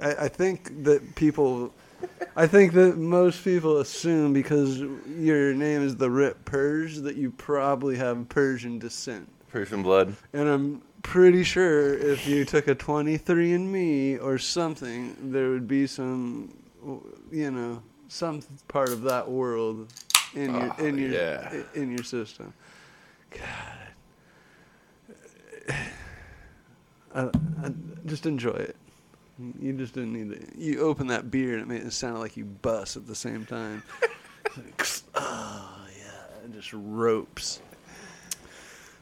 I, 0.00 0.24
I 0.24 0.28
think 0.28 0.84
that 0.84 1.14
people, 1.14 1.72
I 2.34 2.46
think 2.46 2.74
that 2.74 2.98
most 2.98 3.42
people 3.42 3.78
assume 3.78 4.32
because 4.32 4.78
your 4.78 5.54
name 5.54 5.82
is 5.82 5.96
the 5.96 6.10
Rip 6.10 6.44
Persian 6.44 7.04
that 7.04 7.16
you 7.16 7.30
probably 7.30 7.96
have 7.96 8.28
Persian 8.28 8.78
descent. 8.78 9.28
Persian 9.50 9.82
blood. 9.82 10.14
And 10.32 10.48
I'm 10.48 10.82
pretty 11.02 11.44
sure 11.44 11.96
if 11.96 12.26
you 12.26 12.44
took 12.44 12.68
a 12.68 12.74
23andMe 12.74 14.22
or 14.22 14.38
something, 14.38 15.16
there 15.32 15.48
would 15.50 15.66
be 15.66 15.86
some, 15.86 16.52
you 17.30 17.50
know, 17.50 17.82
some 18.08 18.42
part 18.68 18.90
of 18.90 19.02
that 19.02 19.30
world 19.30 19.92
in 20.34 20.54
your 20.54 20.74
Oh, 20.78 20.84
in 20.84 20.98
your 20.98 21.10
yeah. 21.10 21.62
in 21.74 21.90
your 21.90 22.04
system. 22.04 22.52
God, 23.30 23.40
I, 27.14 27.30
I, 27.64 27.72
just 28.04 28.26
enjoy 28.26 28.50
it. 28.50 28.76
You 29.38 29.72
just 29.74 29.94
didn't 29.94 30.12
need 30.14 30.30
to. 30.30 30.58
You 30.58 30.80
open 30.80 31.08
that 31.08 31.30
beer 31.30 31.52
and 31.54 31.62
it 31.62 31.68
made 31.68 31.82
it 31.82 31.92
sound 31.92 32.20
like 32.20 32.36
you 32.36 32.44
bust 32.44 32.96
at 32.96 33.06
the 33.06 33.14
same 33.14 33.44
time. 33.44 33.82
Like, 34.56 34.86
oh 35.14 35.86
yeah, 35.98 36.44
it 36.44 36.52
just 36.52 36.72
ropes. 36.72 37.60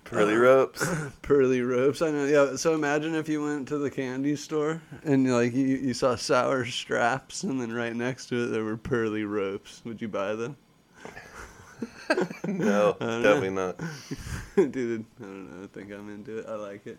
Pearly 0.04 0.34
ropes. 0.34 0.84
pearly 1.22 1.62
ropes. 1.62 2.02
I 2.02 2.10
know. 2.10 2.24
Yeah. 2.26 2.56
So 2.56 2.74
imagine 2.74 3.14
if 3.14 3.28
you 3.28 3.42
went 3.42 3.68
to 3.68 3.78
the 3.78 3.90
candy 3.90 4.36
store 4.36 4.82
and 5.04 5.32
like 5.32 5.54
you, 5.54 5.66
you 5.66 5.94
saw 5.94 6.14
sour 6.16 6.64
straps, 6.66 7.42
and 7.44 7.60
then 7.60 7.72
right 7.72 7.94
next 7.94 8.26
to 8.26 8.44
it 8.44 8.46
there 8.48 8.64
were 8.64 8.76
pearly 8.76 9.24
ropes. 9.24 9.82
Would 9.84 10.02
you 10.02 10.08
buy 10.08 10.34
them? 10.34 10.56
no, 12.46 12.96
don't 12.98 13.00
know. 13.00 13.22
definitely 13.22 13.50
not. 13.50 13.78
Dude, 14.72 15.04
I 15.20 15.22
don't 15.24 15.60
know. 15.60 15.64
I 15.64 15.66
think 15.68 15.90
I'm 15.92 16.10
into 16.12 16.38
it. 16.38 16.46
I 16.48 16.54
like 16.54 16.86
it. 16.86 16.98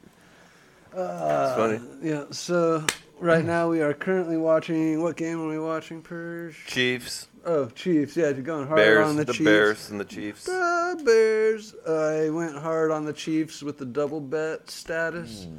Uh, 0.96 1.48
It's 1.48 1.56
funny. 1.58 2.10
Yeah. 2.10 2.24
So 2.32 2.86
right 3.20 3.44
now 3.46 3.70
we 3.70 3.82
are 3.82 3.94
currently 3.94 4.38
watching. 4.38 5.02
What 5.02 5.16
game 5.18 5.42
are 5.42 5.48
we 5.48 5.60
watching? 5.60 6.02
Purge. 6.02 6.66
Chiefs, 6.68 7.28
Oh, 7.46 7.68
Chiefs. 7.68 8.18
Yeah, 8.18 8.30
you're 8.30 8.42
going 8.42 8.66
hard 8.66 8.78
Bears, 8.78 9.08
on 9.08 9.16
the, 9.18 9.26
the, 9.26 9.34
Chiefs. 9.34 9.46
Bears, 9.46 9.90
and 9.92 10.00
the 10.00 10.06
Chiefs. 10.06 10.46
The 10.46 11.02
Bears. 11.06 11.76
I 11.88 12.30
went 12.32 12.58
hard 12.58 12.90
on 12.92 13.06
the 13.06 13.14
Chiefs 13.14 13.62
with 13.62 13.78
the 13.78 13.86
double 13.86 14.20
bet 14.20 14.70
status. 14.70 15.46
Hmm. 15.46 15.58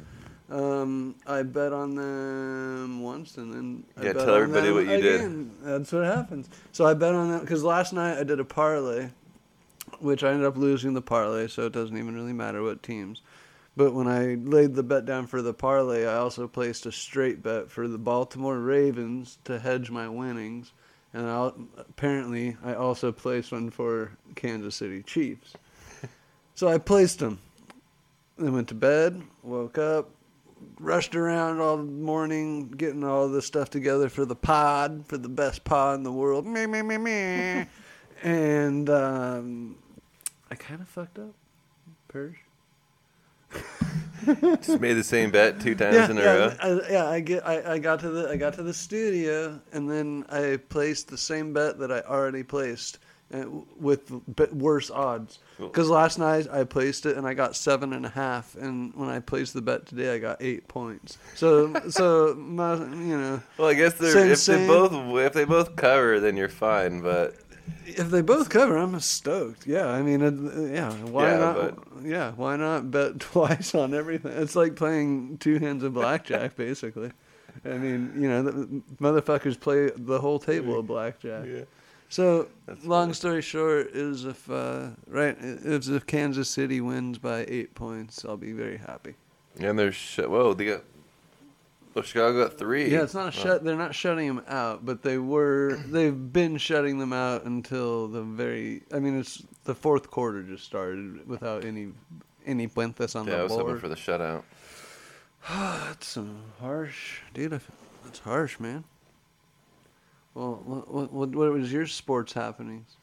Um, 0.49 1.15
I 1.25 1.43
bet 1.43 1.73
on 1.73 1.95
them 1.95 3.01
once, 3.01 3.37
and 3.37 3.53
then 3.53 3.83
I 3.97 4.03
Yeah, 4.05 4.13
bet 4.13 4.25
tell 4.25 4.35
on 4.35 4.41
everybody 4.43 4.71
what 4.71 4.85
you 4.87 5.01
did. 5.01 5.61
That's 5.63 5.91
what 5.91 6.05
happens. 6.05 6.49
So 6.71 6.85
I 6.85 6.93
bet 6.93 7.13
on 7.13 7.31
them 7.31 7.39
because 7.41 7.63
last 7.63 7.91
night 7.93 8.17
I 8.17 8.23
did 8.23 8.39
a 8.39 8.45
parlay, 8.45 9.09
which 9.99 10.23
I 10.23 10.31
ended 10.31 10.45
up 10.45 10.55
losing 10.57 10.93
the 10.93 11.01
parlay, 11.01 11.47
so 11.47 11.63
it 11.65 11.73
doesn't 11.73 11.97
even 11.97 12.15
really 12.15 12.33
matter 12.33 12.63
what 12.63 12.81
teams. 12.83 13.21
But 13.77 13.93
when 13.93 14.07
I 14.07 14.33
laid 14.33 14.73
the 14.73 14.81
bet 14.81 15.05
down 15.05 15.27
for 15.27 15.43
the 15.43 15.53
parlay, 15.53 16.07
I 16.07 16.15
also 16.15 16.47
placed 16.47 16.87
a 16.87 16.91
straight 16.91 17.43
bet 17.43 17.69
for 17.69 17.87
the 17.87 17.99
Baltimore 17.99 18.57
Ravens 18.57 19.37
to 19.43 19.59
hedge 19.59 19.91
my 19.91 20.09
winnings, 20.09 20.73
and 21.13 21.29
I, 21.29 21.51
apparently 21.77 22.57
I 22.63 22.73
also 22.73 23.11
placed 23.11 23.51
one 23.51 23.69
for 23.69 24.17
Kansas 24.33 24.75
City 24.75 25.03
Chiefs. 25.03 25.53
so 26.55 26.67
I 26.67 26.79
placed 26.79 27.19
them. 27.19 27.39
Then 28.39 28.53
went 28.53 28.67
to 28.69 28.75
bed, 28.75 29.21
woke 29.43 29.77
up, 29.77 30.09
rushed 30.79 31.15
around 31.15 31.59
all 31.59 31.77
morning, 31.77 32.69
getting 32.69 33.03
all 33.03 33.29
this 33.29 33.45
stuff 33.45 33.69
together 33.69 34.09
for 34.09 34.25
the 34.25 34.35
pod, 34.35 35.05
for 35.05 35.19
the 35.19 35.29
best 35.29 35.63
pod 35.63 35.97
in 35.97 36.03
the 36.03 36.11
world. 36.11 36.47
Me, 36.47 36.65
me, 36.65 36.81
me, 36.81 36.97
me. 36.97 37.67
and 38.23 38.89
um, 38.89 39.75
I 40.49 40.55
kind 40.55 40.81
of 40.81 40.87
fucked 40.87 41.19
up. 41.19 41.35
Purge. 42.07 42.46
Just 44.61 44.81
made 44.81 44.93
the 44.93 45.03
same 45.03 45.31
bet 45.31 45.59
two 45.61 45.73
times 45.75 45.95
Yeah, 45.95 46.09
in 46.11 46.17
a 46.17 46.21
yeah, 46.21 46.33
row. 46.33 46.53
I, 46.59 46.91
yeah. 46.91 47.09
I 47.09 47.19
get. 47.21 47.47
I, 47.47 47.73
I 47.73 47.77
got 47.79 47.99
to 48.01 48.09
the. 48.09 48.29
I 48.29 48.35
got 48.35 48.53
to 48.55 48.63
the 48.63 48.73
studio, 48.73 49.59
and 49.71 49.89
then 49.89 50.25
I 50.29 50.57
placed 50.69 51.07
the 51.07 51.17
same 51.17 51.53
bet 51.53 51.79
that 51.79 51.91
I 51.91 52.01
already 52.01 52.43
placed, 52.43 52.99
uh, 53.33 53.45
with 53.79 54.11
worse 54.51 54.91
odds. 54.91 55.39
Cool. 55.57 55.67
Because 55.69 55.89
last 55.89 56.19
night 56.19 56.47
I 56.51 56.65
placed 56.65 57.05
it 57.05 57.15
and 57.15 57.25
I 57.25 57.33
got 57.35 57.55
seven 57.55 57.93
and 57.93 58.05
a 58.05 58.09
half, 58.09 58.55
and 58.55 58.93
when 58.95 59.07
I 59.07 59.19
placed 59.19 59.53
the 59.53 59.61
bet 59.61 59.85
today, 59.85 60.13
I 60.13 60.19
got 60.19 60.41
eight 60.41 60.67
points. 60.67 61.17
So, 61.35 61.73
so 61.89 62.35
my, 62.37 62.73
you 62.75 63.17
know, 63.17 63.41
Well, 63.57 63.69
I 63.69 63.75
guess 63.75 63.93
they're, 63.93 64.11
Same, 64.11 64.31
if 64.31 64.39
same. 64.39 64.61
they 64.61 64.67
both 64.67 64.91
if 65.25 65.33
they 65.33 65.45
both 65.45 65.75
cover, 65.77 66.19
then 66.19 66.35
you're 66.35 66.49
fine. 66.49 66.99
But 67.01 67.35
if 67.85 68.09
they 68.09 68.21
both 68.21 68.49
cover, 68.49 68.77
I'm 68.77 68.99
stoked. 68.99 69.65
Yeah, 69.67 69.87
I 69.87 70.01
mean, 70.01 70.21
uh, 70.21 70.61
yeah. 70.71 70.91
Why 70.93 71.31
Yeah, 71.31 71.37
not? 71.39 71.55
but- 71.55 72.05
Yeah, 72.05 72.31
why 72.35 72.55
not 72.55 72.91
bet 72.91 73.19
twice 73.31 73.73
on 73.75 73.93
everything? 73.93 74.31
It's 74.33 74.55
like 74.55 74.75
playing 74.75 75.37
two 75.39 75.59
hands 75.59 75.83
of 75.83 75.93
blackjack, 75.93 76.55
basically. 76.55 77.11
I 77.65 77.69
mean, 77.77 78.13
you 78.17 78.29
know, 78.29 78.43
the 78.43 78.81
motherfuckers 79.01 79.59
play 79.59 79.89
the 79.95 80.19
whole 80.19 80.37
table 80.39 80.79
of 80.79 80.87
blackjack. 80.87 81.45
Yeah. 81.47 81.61
So, 82.09 82.47
That's 82.67 82.85
long 82.85 83.07
funny. 83.07 83.13
story 83.15 83.41
short 83.41 83.87
is 83.87 84.23
if 84.25 84.49
uh, 84.49 84.89
right 85.07 85.35
if, 85.41 85.89
if 85.89 86.05
Kansas 86.05 86.47
City 86.49 86.79
wins 86.81 87.17
by 87.17 87.45
eight 87.49 87.73
points, 87.75 88.23
I'll 88.23 88.37
be 88.37 88.53
very 88.53 88.77
happy. 88.77 89.15
and 89.59 89.77
they're 89.77 89.91
whoa, 89.91 90.53
they 90.53 90.65
got 90.65 90.83
well, 91.97 92.03
Chicago 92.03 92.43
got 92.47 92.57
three. 92.57 92.89
Yeah, 92.91 93.03
it's 93.03 93.13
not 93.13 93.25
a 93.35 93.39
Oh. 93.39 93.43
shut. 93.43 93.63
They're 93.63 93.75
not 93.75 93.95
shutting 93.95 94.27
them 94.27 94.43
out, 94.47 94.85
but 94.85 95.01
they 95.01 95.17
were. 95.17 95.77
They've 95.87 96.31
been 96.33 96.57
shutting 96.57 96.99
them 96.99 97.11
out 97.13 97.45
until 97.45 98.07
the 98.07 98.21
very. 98.21 98.83
I 98.93 98.99
mean, 98.99 99.19
it's 99.19 99.43
the 99.63 99.75
fourth 99.75 100.09
quarter 100.11 100.43
just 100.43 100.63
started 100.65 101.27
without 101.27 101.65
any 101.65 101.89
any 102.45 102.67
puentes 102.67 103.15
on 103.15 103.27
Yeah, 103.27 103.33
I 103.33 103.37
the 103.37 103.43
was 103.43 103.51
hoping 103.53 103.67
board. 103.67 103.81
for 103.81 103.89
the 103.89 103.95
shutout. 103.95 104.43
That's 105.49 106.07
some 106.07 106.37
harsh, 106.59 107.21
dude. 107.33 107.59
That's 108.03 108.19
harsh, 108.19 108.59
man. 108.59 108.83
Well, 110.33 110.61
what, 110.65 110.87
what 110.93 111.11
what 111.13 111.29
what 111.35 111.51
was 111.53 111.71
your 111.73 111.87
sports 111.87 112.33
happenings? 112.33 112.97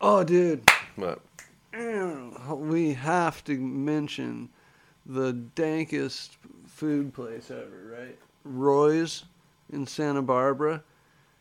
Oh, 0.00 0.24
dude, 0.24 0.62
What? 0.96 1.20
we 1.72 2.94
have 2.94 3.44
to 3.44 3.58
mention 3.58 4.48
the 5.04 5.32
dankest 5.56 6.30
food 6.80 7.12
place 7.12 7.50
ever, 7.50 7.94
right? 7.98 8.18
Roy's 8.44 9.24
in 9.70 9.86
Santa 9.86 10.22
Barbara. 10.22 10.82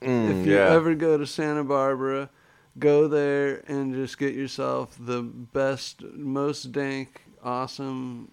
Mm, 0.02 0.42
if 0.42 0.46
you 0.46 0.56
yeah. 0.56 0.70
ever 0.70 0.94
go 0.96 1.18
to 1.18 1.26
Santa 1.26 1.64
Barbara, 1.64 2.30
go 2.78 3.08
there 3.08 3.64
and 3.68 3.94
just 3.94 4.18
get 4.18 4.34
yourself 4.34 4.96
the 5.00 5.22
best, 5.22 6.04
most 6.14 6.72
dank, 6.74 7.22
awesome. 7.44 8.30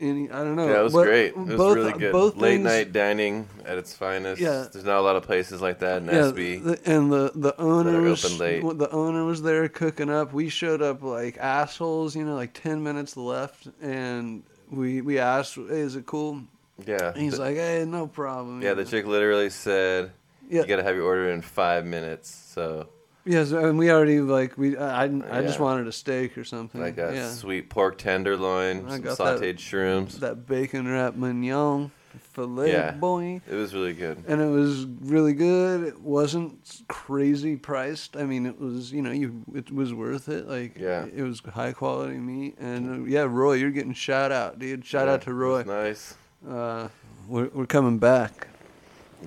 Any 0.00 0.28
I 0.32 0.38
don't 0.42 0.56
know. 0.56 0.66
yeah, 0.68 0.80
it 0.80 0.82
was 0.82 0.94
what- 0.94 1.04
great. 1.06 1.26
It 1.28 1.36
was 1.38 1.54
both- 1.56 1.76
really 1.76 1.92
good. 1.92 2.10
Both 2.12 2.36
Late 2.36 2.54
things- 2.54 2.64
night 2.64 2.92
dining 2.92 3.48
at 3.64 3.78
its 3.78 3.94
finest. 3.94 4.40
Yeah. 4.40 4.66
There's 4.72 4.84
not 4.84 4.98
a 4.98 5.00
lot 5.00 5.14
of 5.14 5.22
places 5.22 5.60
like 5.62 5.78
that 5.78 6.02
in 6.02 6.06
Yeah, 6.08 6.32
SB. 6.32 6.56
the, 6.64 6.80
and 6.90 7.12
the 7.12 7.30
the 7.36 7.60
owner 7.60 8.00
was 8.00 8.40
late. 8.40 8.62
the 8.78 8.90
owner 8.90 9.24
was 9.24 9.42
there 9.42 9.68
cooking 9.68 10.10
up. 10.10 10.32
We 10.32 10.48
showed 10.48 10.82
up 10.82 11.04
like 11.04 11.38
assholes, 11.38 12.16
you 12.16 12.24
know, 12.24 12.34
like 12.34 12.52
ten 12.52 12.82
minutes 12.82 13.16
left, 13.16 13.68
and 13.80 14.42
we 14.72 15.00
we 15.00 15.18
asked, 15.18 15.54
"Hey, 15.54 15.80
is 15.80 15.96
it 15.96 16.06
cool?" 16.06 16.42
yeah. 16.86 17.08
And 17.12 17.18
he's 17.22 17.34
the, 17.36 17.40
like, 17.42 17.56
"Hey, 17.56 17.84
no 17.86 18.06
problem." 18.06 18.62
yeah, 18.62 18.74
the 18.74 18.84
chick 18.84 19.06
literally 19.06 19.50
said. 19.50 20.12
"You 20.48 20.66
got 20.66 20.76
to 20.76 20.82
have 20.82 20.96
your 20.96 21.04
order 21.04 21.30
in 21.30 21.42
five 21.42 21.84
minutes." 21.86 22.28
So 22.30 22.88
Yes, 23.24 23.52
and 23.52 23.78
we 23.78 23.90
already 23.90 24.20
like 24.20 24.58
we. 24.58 24.76
I 24.76 25.04
I, 25.04 25.38
I 25.38 25.42
just 25.42 25.60
wanted 25.60 25.86
a 25.86 25.92
steak 25.92 26.36
or 26.36 26.44
something. 26.44 26.80
Got 26.94 27.14
yeah, 27.14 27.30
sweet 27.30 27.70
pork 27.70 27.96
tenderloin, 27.98 28.88
some 28.90 29.00
got 29.00 29.18
that- 29.18 29.38
sautéed 29.40 29.58
shrooms. 29.58 30.18
that 30.20 30.46
bacon 30.46 30.88
wrap 30.90 31.14
mignon 31.14 31.92
filet 32.18 32.72
Yeah. 32.72 32.90
boy. 32.92 33.40
It 33.48 33.54
was 33.54 33.74
really 33.74 33.92
good. 33.94 34.22
and 34.28 34.40
it 34.40 34.48
was 34.48 34.86
really 35.02 35.32
good. 35.32 35.82
It 35.86 36.00
wasn't 36.00 36.82
crazy 36.88 37.56
priced. 37.56 38.16
I 38.16 38.24
mean, 38.24 38.46
it 38.46 38.58
was 38.60 38.92
you 38.92 39.02
know 39.02 39.10
you 39.10 39.42
it 39.54 39.70
was 39.72 39.92
worth 39.94 40.28
it. 40.28 40.46
Like 40.48 40.76
Yeah. 40.78 41.06
it 41.14 41.22
was 41.22 41.40
high 41.40 41.72
quality 41.72 42.16
meat. 42.18 42.56
And 42.58 43.06
uh, 43.06 43.08
yeah, 43.10 43.22
Roy, 43.28 43.54
you're 43.54 43.70
getting 43.70 43.94
shout 43.94 44.32
out, 44.32 44.58
dude. 44.58 44.84
Shout 44.84 45.06
Yeah, 45.08 45.14
out 45.14 45.22
to 45.22 45.34
Roy. 45.34 45.62
nice. 45.64 46.14
Uh, 46.48 46.88
we're 47.28 47.48
we're 47.54 47.66
coming 47.66 47.98
back. 47.98 48.48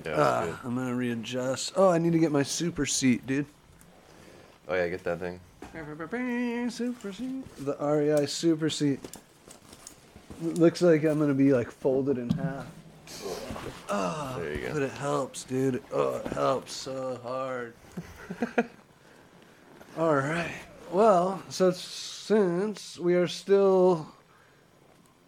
Yeah, 0.04 0.12
Uh. 0.12 0.56
I'm 0.64 0.74
gonna 0.76 0.94
readjust. 0.94 1.72
Oh, 1.76 1.88
I 1.88 1.98
need 1.98 2.12
to 2.12 2.18
get 2.18 2.30
my 2.32 2.42
super 2.42 2.84
seat, 2.86 3.26
dude. 3.26 3.46
Oh 4.68 4.74
yeah, 4.74 4.88
get 4.88 5.04
that 5.04 5.20
thing. 5.20 5.40
Super 6.70 7.12
seat. 7.12 7.44
The 7.64 7.76
REI 7.80 8.26
super 8.26 8.70
seat. 8.70 9.00
It 10.42 10.58
looks 10.58 10.82
like 10.82 11.04
I'm 11.04 11.18
gonna 11.18 11.34
be 11.34 11.52
like 11.52 11.70
folded 11.70 12.18
in 12.18 12.30
half. 12.30 12.66
Oh, 13.88 14.36
There 14.38 14.52
you 14.54 14.66
go. 14.66 14.72
But 14.74 14.82
it 14.82 14.90
helps, 14.92 15.44
dude. 15.44 15.82
Oh, 15.92 16.16
it 16.16 16.26
helps 16.32 16.72
so 16.72 17.18
hard. 17.22 17.74
All 19.98 20.14
right. 20.16 20.50
Well, 20.92 21.42
so 21.48 21.70
since 21.70 22.98
we 22.98 23.14
are 23.14 23.26
still, 23.26 24.06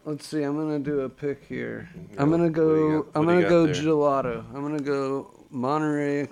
let's 0.04 0.26
see. 0.26 0.42
I'm 0.42 0.56
gonna 0.56 0.78
do 0.78 1.00
a 1.00 1.08
pick 1.08 1.44
here. 1.44 1.88
I'm 2.18 2.30
gonna 2.30 2.44
What 2.44 2.54
do 2.54 2.60
you 2.60 3.06
go. 3.12 3.18
I'm 3.20 3.26
gonna 3.26 3.48
go 3.48 3.66
gelato. 3.68 4.44
I'm 4.54 4.62
gonna 4.62 4.78
go 4.80 5.30
Monterey 5.50 6.28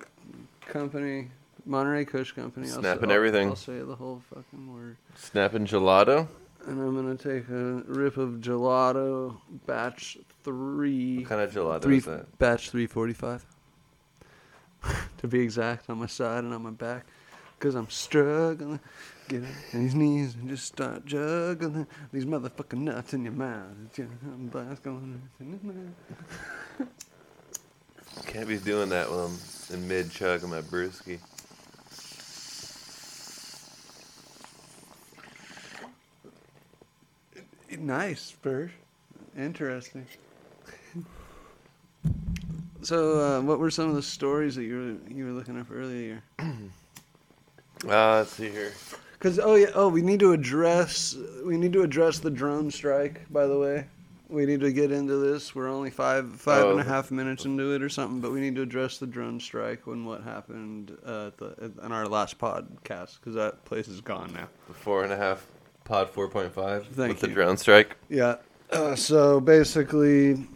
Company, 0.66 1.28
Monterey 1.64 2.04
Kush 2.04 2.32
Company. 2.32 2.68
I'll 2.70 2.80
Snapping 2.80 3.10
I'll- 3.10 3.16
everything. 3.16 3.48
I'll 3.48 3.56
say 3.56 3.78
the 3.80 3.94
whole 3.96 4.22
fucking 4.34 4.72
word. 4.74 4.96
Snapping 5.14 5.64
gelato. 5.66 6.28
And 6.66 6.80
I'm 6.80 6.94
gonna 6.94 7.16
take 7.16 7.48
a 7.48 7.82
rip 7.86 8.16
of 8.16 8.40
gelato, 8.40 9.36
batch 9.66 10.18
three. 10.42 11.18
What 11.18 11.28
kind 11.28 11.40
of 11.40 11.52
gelato 11.52 11.82
three 11.82 11.98
is 11.98 12.04
that? 12.06 12.38
batch 12.38 12.70
three 12.70 12.86
forty 12.86 13.12
five. 13.12 13.44
to 15.18 15.28
be 15.28 15.40
exact, 15.40 15.88
on 15.88 15.98
my 15.98 16.06
side 16.06 16.44
and 16.44 16.52
on 16.52 16.62
my 16.62 16.70
back, 16.70 17.06
because 17.58 17.74
I'm 17.74 17.88
struggling. 17.90 18.80
Get 19.28 19.42
on 19.42 19.48
these 19.72 19.94
knees 19.94 20.36
and 20.36 20.48
just 20.48 20.66
start 20.66 21.04
juggling 21.04 21.86
these 22.12 22.24
motherfucking 22.24 22.78
nuts 22.78 23.12
in 23.12 23.24
your 23.24 23.32
mouth. 23.32 23.72
I'm 23.98 25.20
in. 25.44 25.94
Can't 28.26 28.48
be 28.48 28.58
doing 28.58 28.88
that 28.90 29.10
when 29.10 29.18
I'm 29.18 29.38
in 29.74 29.88
mid 29.88 30.10
chug 30.12 30.44
of 30.44 30.50
my 30.50 30.62
brewski. 30.62 31.18
Nice, 37.78 38.20
Spurs. 38.22 38.70
Interesting. 39.36 40.06
so, 42.82 43.18
uh, 43.20 43.40
what 43.42 43.58
were 43.58 43.70
some 43.70 43.88
of 43.88 43.94
the 43.94 44.02
stories 44.02 44.54
that 44.56 44.64
you 44.64 44.98
were 45.08 45.12
you 45.14 45.24
were 45.26 45.32
looking 45.32 45.58
up 45.58 45.66
earlier? 45.72 46.22
Uh, 47.84 48.16
let's 48.16 48.32
see 48.32 48.48
here. 48.48 48.72
Because 49.12 49.38
oh 49.38 49.54
yeah, 49.54 49.66
oh 49.74 49.86
we 49.88 50.00
need 50.00 50.18
to 50.20 50.32
address 50.32 51.14
we 51.44 51.58
need 51.58 51.74
to 51.74 51.82
address 51.82 52.18
the 52.18 52.30
drone 52.30 52.70
strike. 52.70 53.20
By 53.30 53.46
the 53.46 53.58
way, 53.58 53.86
we 54.30 54.46
need 54.46 54.60
to 54.60 54.72
get 54.72 54.90
into 54.90 55.16
this. 55.18 55.54
We're 55.54 55.68
only 55.68 55.90
five 55.90 56.32
five 56.40 56.64
and 56.70 56.80
a 56.80 56.82
Oh. 56.82 56.86
half 56.86 57.10
minutes 57.10 57.44
into 57.44 57.74
it 57.74 57.82
or 57.82 57.90
something, 57.90 58.20
but 58.22 58.32
we 58.32 58.40
need 58.40 58.54
to 58.56 58.62
address 58.62 58.96
the 58.96 59.06
drone 59.06 59.38
strike 59.38 59.86
and 59.86 60.06
what 60.06 60.22
happened 60.22 60.96
uh, 61.06 61.26
at 61.26 61.36
the 61.36 61.70
in 61.84 61.92
our 61.92 62.08
last 62.08 62.38
podcast 62.38 63.18
because 63.20 63.34
that 63.34 63.62
place 63.66 63.88
is 63.88 64.00
gone 64.00 64.32
now. 64.32 64.48
The 64.68 64.74
four 64.74 65.04
and 65.04 65.12
a 65.12 65.16
half 65.18 65.46
pod 65.86 66.12
4.5 66.12 66.86
Thank 66.88 67.08
with 67.12 67.20
the 67.20 67.28
drone 67.28 67.56
strike. 67.56 67.96
Yeah. 68.08 68.36
Uh, 68.70 68.96
so 68.96 69.40
basically, 69.40 70.46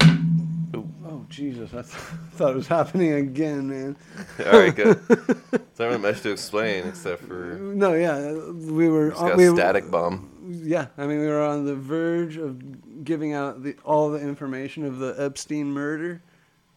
oh 0.00 1.26
Jesus, 1.28 1.70
I 1.72 1.82
th- 1.82 1.86
thought 2.32 2.52
it 2.52 2.56
was 2.56 2.68
happening 2.68 3.12
again, 3.12 3.68
man. 3.68 3.96
All 4.46 4.58
right, 4.58 4.74
good. 4.74 5.00
so 5.74 5.90
not 5.90 6.00
much 6.00 6.22
to 6.22 6.30
explain 6.30 6.86
except 6.86 7.22
for 7.24 7.56
No, 7.58 7.94
yeah, 7.94 8.32
we 8.32 8.88
were 8.88 9.10
just 9.10 9.20
got 9.20 9.32
Uh, 9.32 9.36
we 9.36 9.46
a 9.48 9.52
static 9.52 9.90
bomb. 9.90 10.30
Yeah, 10.64 10.86
I 10.96 11.06
mean 11.06 11.20
we 11.20 11.26
were 11.26 11.42
on 11.42 11.64
the 11.64 11.74
verge 11.74 12.36
of 12.36 13.04
giving 13.04 13.32
out 13.32 13.62
the 13.62 13.76
all 13.84 14.10
the 14.10 14.20
information 14.20 14.84
of 14.84 14.98
the 14.98 15.14
Epstein 15.18 15.72
murder, 15.72 16.22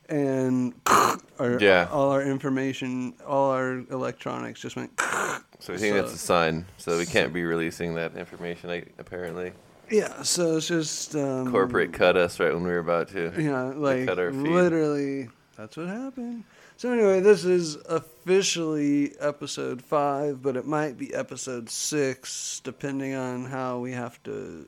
and 0.09 0.73
our, 0.87 1.59
Yeah. 1.59 1.87
all 1.91 2.11
our 2.11 2.21
information, 2.23 3.13
all 3.25 3.51
our 3.51 3.83
electronics 3.91 4.59
just 4.61 4.75
went. 4.75 4.91
So 5.59 5.73
we 5.73 5.79
think 5.79 5.95
So- 5.95 6.01
that's 6.03 6.13
a 6.13 6.17
sign. 6.19 6.65
So 6.77 6.97
we 6.99 7.07
can't 7.07 7.33
be 7.33 7.43
releasing 7.43 7.95
that 7.95 8.15
information. 8.15 8.69
Apparently, 8.99 9.53
Yeah, 9.89 10.21
so 10.21 10.57
it's 10.57 10.67
just 10.67 11.15
um, 11.15 11.49
corporate 11.51 11.93
cut 11.93 12.15
us 12.15 12.39
right 12.39 12.53
when 12.53 12.61
we 12.63 12.69
were 12.69 12.77
about 12.77 13.07
to. 13.09 13.33
Yeah, 13.35 13.63
like 13.75 14.05
cut 14.05 14.19
our 14.19 14.31
feed. 14.31 14.41
literally, 14.41 15.29
that's 15.57 15.75
what 15.75 15.87
happened. 15.87 16.43
So 16.77 16.91
anyway, 16.91 17.21
this 17.21 17.43
is 17.43 17.75
officially 17.89 19.13
episode 19.19 19.81
five, 19.81 20.43
but 20.43 20.55
it 20.57 20.67
might 20.67 20.95
be 20.95 21.11
episode 21.13 21.71
six, 21.71 22.61
depending 22.63 23.15
on 23.15 23.45
how 23.45 23.79
we 23.79 23.93
have 23.93 24.21
to. 24.23 24.67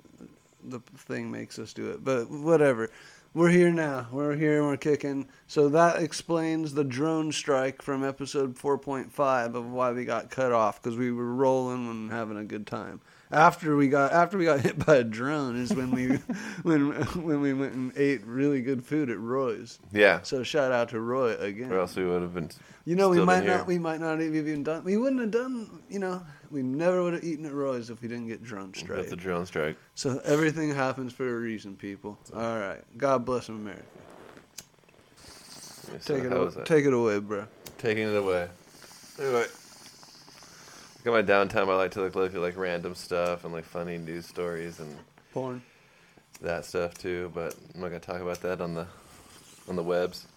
The 0.64 0.80
thing 0.98 1.30
makes 1.30 1.60
us 1.60 1.72
do 1.74 1.92
it, 1.92 2.04
but 2.04 2.32
whatever. 2.32 2.90
We're 3.36 3.50
here 3.50 3.72
now. 3.72 4.08
We're 4.12 4.36
here 4.36 4.58
and 4.58 4.66
we're 4.68 4.78
kicking. 4.78 5.30
So 5.50 5.68
that 5.70 6.04
explains 6.04 6.76
the 6.76 6.84
drone 6.84 7.32
strike 7.32 7.82
from 7.82 8.04
episode 8.04 8.56
4.5 8.56 9.56
of 9.56 9.72
why 9.72 9.92
we 9.92 10.06
got 10.06 10.30
cut 10.30 10.52
off 10.52 10.80
because 10.80 10.96
we 10.96 11.12
were 11.12 11.34
rolling 11.34 11.90
and 11.90 12.12
having 12.12 12.38
a 12.38 12.44
good 12.44 12.68
time. 12.68 13.02
After 13.32 13.76
we 13.76 13.88
got 13.88 14.12
after 14.12 14.38
we 14.38 14.46
got 14.46 14.60
hit 14.68 14.86
by 14.86 14.98
a 14.98 15.04
drone 15.04 15.56
is 15.60 15.74
when 15.74 15.90
we 15.90 16.08
when 16.62 16.92
when 17.24 17.42
we 17.42 17.56
went 17.56 17.74
and 17.74 17.92
ate 17.98 18.24
really 18.28 18.62
good 18.62 18.86
food 18.86 19.10
at 19.10 19.18
Roy's. 19.18 19.80
Yeah. 19.92 20.22
So 20.22 20.44
shout 20.44 20.72
out 20.72 20.90
to 20.90 21.00
Roy 21.00 21.36
again. 21.38 21.72
Or 21.72 21.80
else 21.80 21.96
we 21.96 22.06
would 22.06 22.22
have 22.22 22.36
been. 22.36 22.52
you 22.86 22.96
know 22.96 23.10
we 23.10 23.20
might 23.20 23.40
been 23.40 23.48
here. 23.50 23.58
not 23.58 23.66
we 23.66 23.80
might 23.80 24.00
not 24.00 24.20
have 24.20 24.36
even 24.36 24.64
done 24.64 24.84
we 24.84 24.98
wouldn't 24.98 25.20
have 25.20 25.32
done 25.32 25.82
you 25.90 25.98
know 25.98 26.22
we 26.52 26.62
never 26.62 27.02
would 27.02 27.14
have 27.14 27.24
eaten 27.24 27.48
at 27.48 27.54
Roy's 27.54 27.90
if 27.90 28.04
we 28.04 28.08
didn't 28.08 28.28
get 28.28 28.44
drone 28.44 28.72
strike. 28.76 29.00
That's 29.00 29.14
a 29.14 29.16
drone 29.16 29.48
strike. 29.48 29.78
So 29.96 30.22
everything 30.26 30.76
happens 30.76 31.12
for 31.12 31.28
a 31.28 31.40
reason, 31.40 31.76
people. 31.76 32.20
All 32.36 32.60
right. 32.60 32.84
God 33.00 33.26
bless 33.26 33.50
America. 33.50 33.84
Take 36.06 36.24
it, 36.24 36.34
away, 36.34 36.52
take 36.66 36.86
it 36.86 36.94
away, 36.94 37.20
bro. 37.20 37.46
Taking 37.78 38.10
it 38.10 38.16
away. 38.16 38.48
Anyway. 39.20 39.46
Got 41.04 41.14
my 41.14 41.22
downtime. 41.22 41.70
I 41.70 41.76
like 41.76 41.92
to 41.92 42.02
like 42.02 42.16
look 42.16 42.34
at 42.34 42.42
like 42.42 42.58
random 42.58 42.94
stuff 42.94 43.46
and 43.46 43.54
like 43.54 43.64
funny 43.64 43.98
news 43.98 44.26
stories 44.26 44.80
and 44.80 44.96
Porn. 45.34 45.62
that 46.42 46.66
stuff 46.66 46.94
too. 46.96 47.32
But 47.34 47.56
I'm 47.74 47.82
not 47.82 47.88
gonna 47.88 48.00
talk 48.00 48.22
about 48.22 48.42
that 48.42 48.60
on 48.60 48.74
the 48.74 48.86
on 49.68 49.76
the 49.76 49.84
webs. 49.84 50.28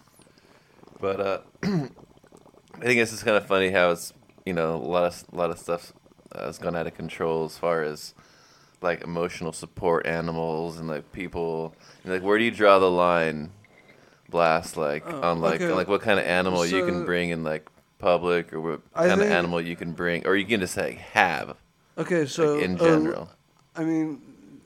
But 1.01 1.19
uh, 1.19 1.39
I 1.63 1.67
think 1.67 2.99
it's 2.99 3.11
just 3.11 3.25
kind 3.25 3.35
of 3.35 3.45
funny 3.45 3.71
how 3.71 3.91
it's 3.91 4.13
you 4.45 4.53
know 4.53 4.75
a 4.75 4.77
lot 4.77 5.03
of 5.03 5.23
a 5.33 5.35
lot 5.35 5.49
of 5.49 5.59
stuff 5.59 5.91
uh, 6.31 6.45
has 6.45 6.57
gone 6.57 6.75
out 6.75 6.87
of 6.87 6.95
control 6.95 7.43
as 7.43 7.57
far 7.57 7.83
as 7.83 8.13
like 8.81 9.01
emotional 9.03 9.51
support 9.51 10.05
animals 10.05 10.79
and 10.79 10.87
like 10.87 11.11
people 11.11 11.75
and 12.03 12.13
like 12.13 12.23
where 12.23 12.37
do 12.37 12.43
you 12.43 12.51
draw 12.51 12.79
the 12.79 12.89
line 12.89 13.51
blast 14.33 14.75
like 14.75 15.03
Oh, 15.07 15.21
on 15.21 15.39
like 15.39 15.61
okay. 15.61 15.71
like 15.71 15.87
what 15.87 16.01
kind 16.01 16.19
of 16.19 16.25
animal 16.25 16.65
you 16.65 16.83
can 16.83 17.05
bring 17.05 17.29
in 17.29 17.43
like 17.43 17.65
public 17.99 18.51
or 18.53 18.59
what 18.59 18.81
I 18.95 19.07
kind 19.07 19.21
of 19.21 19.27
animal 19.31 19.61
you 19.61 19.75
can 19.77 19.93
bring 19.93 20.27
or 20.27 20.35
you 20.35 20.45
can 20.45 20.59
just 20.59 20.75
like 20.75 20.97
have 20.97 21.55
Okay, 21.97 22.25
so 22.25 22.55
like, 22.55 22.63
in 22.63 22.77
uh, 22.79 22.83
general 22.83 23.29
I 23.75 23.83
mean, 23.83 24.21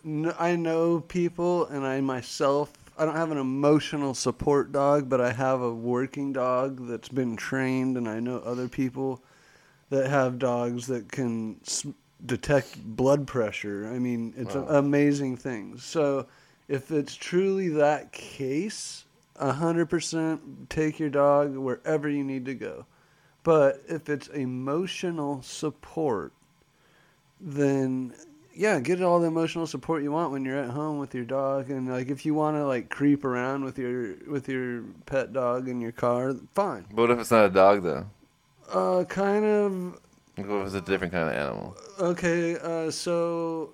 n- 0.06 0.34
I 0.40 0.56
know 0.56 1.00
people, 1.02 1.66
and 1.68 1.86
I 1.86 2.02
myself. 2.02 2.72
I 3.00 3.06
don't 3.06 3.16
have 3.16 3.31
an 3.31 3.38
emotional 3.38 4.14
support 4.16 4.72
dog, 4.72 5.08
but 5.08 5.22
I 5.22 5.31
have 5.31 5.62
a 5.62 5.72
working 5.74 6.34
dog 6.34 6.88
that's 6.88 7.10
been 7.10 7.36
trained, 7.36 7.96
and 7.96 8.08
I 8.10 8.19
know 8.19 8.40
other 8.40 8.68
people 8.68 9.22
that 9.90 10.10
have 10.10 10.40
dogs 10.40 10.88
that 10.88 11.12
can 11.12 11.58
s- 11.66 11.86
detect 12.25 12.84
blood 12.84 13.28
pressure. 13.28 13.90
I 13.94 14.00
mean, 14.00 14.34
it's 14.36 14.56
Wow. 14.56 14.66
amazing 14.69 15.38
things. 15.38 15.84
So, 15.84 16.28
if 16.68 16.92
it's 16.92 17.16
truly 17.16 17.69
that 17.69 18.12
case, 18.12 19.06
a 19.39 19.54
hundred 19.54 19.88
percent 19.89 20.69
take 20.69 21.00
your 21.00 21.10
dog 21.10 21.56
wherever 21.56 22.10
you 22.10 22.24
need 22.24 22.45
to 22.45 22.56
go. 22.56 22.86
But 23.44 23.81
if 23.88 24.10
it's 24.10 24.28
emotional 24.28 25.42
support, 25.42 26.34
then 27.39 28.13
yeah, 28.54 28.80
get 28.80 29.01
all 29.04 29.19
the 29.19 29.28
emotional 29.28 29.68
support 29.68 30.01
you 30.01 30.12
want 30.12 30.31
when 30.31 30.44
you're 30.44 30.57
at 30.57 30.72
home 30.72 30.98
with 30.98 31.13
your 31.13 31.25
dog, 31.25 31.69
and 31.69 31.88
like 31.88 32.10
if 32.10 32.25
you 32.25 32.34
want 32.34 32.57
to 32.57 32.66
like 32.66 32.89
creep 32.89 33.24
around 33.24 33.63
with 33.63 33.78
your 33.78 34.16
with 34.28 34.50
your 34.50 34.84
pet 35.06 35.31
dog 35.31 35.68
in 35.68 35.80
your 35.80 35.92
car, 35.92 36.33
fine. 36.56 36.86
but 36.90 37.04
what 37.04 37.12
if 37.12 37.19
it's 37.19 37.31
not 37.31 37.45
a 37.45 37.50
dog 37.50 37.83
though 37.83 38.06
Uh, 38.73 39.04
kind 39.06 39.45
of 39.45 40.00
what 40.35 40.62
if 40.62 40.66
it's 40.68 40.73
a 40.76 40.81
different 40.81 41.14
kind 41.14 41.30
of 41.30 41.35
animal 41.35 41.78
okay. 42.00 42.57
Uh, 42.57 42.90
so 42.92 43.71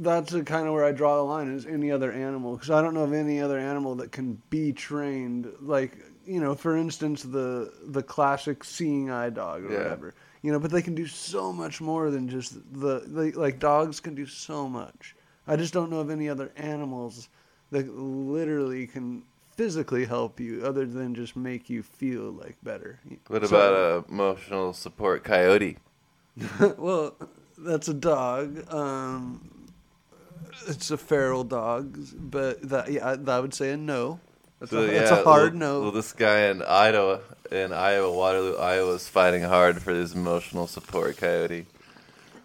that's 0.00 0.32
kind 0.32 0.66
of 0.66 0.72
where 0.74 0.84
I 0.84 0.92
draw 0.92 1.16
the 1.16 1.22
line 1.22 1.48
is 1.54 1.66
any 1.66 1.90
other 1.92 2.10
animal 2.10 2.54
because 2.56 2.70
I 2.70 2.82
don't 2.82 2.94
know 2.94 3.04
of 3.04 3.12
any 3.12 3.40
other 3.40 3.58
animal 3.58 3.94
that 3.96 4.10
can 4.12 4.40
be 4.50 4.72
trained 4.72 5.46
like 5.60 5.96
you 6.26 6.40
know 6.40 6.54
for 6.54 6.76
instance 6.76 7.22
the 7.22 7.72
the 7.84 8.02
classic 8.02 8.64
seeing 8.64 9.10
eye 9.10 9.30
dog 9.30 9.64
or 9.64 9.72
Yeah. 9.72 9.78
whatever 9.78 10.14
you 10.42 10.52
know 10.52 10.58
but 10.58 10.70
they 10.70 10.82
can 10.82 10.94
do 10.94 11.06
so 11.06 11.52
much 11.52 11.80
more 11.80 12.10
than 12.10 12.28
just 12.28 12.54
the 12.80 13.02
they, 13.06 13.32
like 13.32 13.58
dogs 13.58 14.00
can 14.00 14.14
do 14.14 14.26
so 14.26 14.68
much 14.68 15.14
I 15.46 15.56
just 15.56 15.72
don't 15.74 15.90
know 15.90 16.00
of 16.00 16.10
any 16.10 16.28
other 16.28 16.50
animals 16.56 17.28
that 17.70 17.88
literally 17.94 18.86
can 18.86 19.22
physically 19.56 20.04
help 20.06 20.40
you 20.40 20.62
other 20.64 20.86
than 20.86 21.14
just 21.14 21.36
make 21.36 21.68
you 21.68 21.82
feel 21.82 22.30
like 22.32 22.56
better 22.62 22.98
What 23.28 23.46
So- 23.46 23.56
about 23.56 23.74
a 23.74 24.10
emotional 24.12 24.72
support 24.72 25.24
coyote? 25.24 25.76
well, 26.78 27.14
that's 27.58 27.88
a 27.88 27.94
dog. 27.94 28.72
Um, 28.72 29.59
it's 30.66 30.90
a 30.90 30.96
feral 30.98 31.44
dog, 31.44 31.98
but 32.18 32.60
that 32.68 32.90
yeah, 32.90 33.16
I, 33.26 33.30
I 33.36 33.40
would 33.40 33.54
say 33.54 33.72
a 33.72 33.76
no. 33.76 34.20
That's, 34.58 34.72
So, 34.72 34.82
a, 34.82 34.86
that's 34.88 35.10
a 35.10 35.22
hard 35.24 35.52
well, 35.52 35.58
no. 35.58 35.80
Well, 35.82 35.92
this 35.92 36.12
guy 36.12 36.48
in 36.48 36.62
Iowa, 36.62 37.20
in 37.50 37.72
Iowa, 37.72 38.12
Waterloo, 38.12 38.56
Iowa, 38.56 38.92
is 38.94 39.08
fighting 39.08 39.42
hard 39.42 39.80
for 39.80 39.92
his 39.92 40.12
emotional 40.14 40.66
support 40.66 41.16
coyote. 41.16 41.66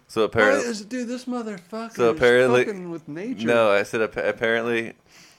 So 0.08 0.22
apparently, 0.22 0.64
is, 0.68 0.82
dude, 0.84 1.08
this 1.08 1.24
motherfucker 1.26 1.92
So 1.96 2.10
is 2.12 2.16
apparently- 2.16 2.64
fucking 2.64 2.90
with 2.90 3.06
nature. 3.08 3.46
no, 3.46 3.70
I 3.70 3.82
said 3.82 4.00
apparently, 4.00 4.94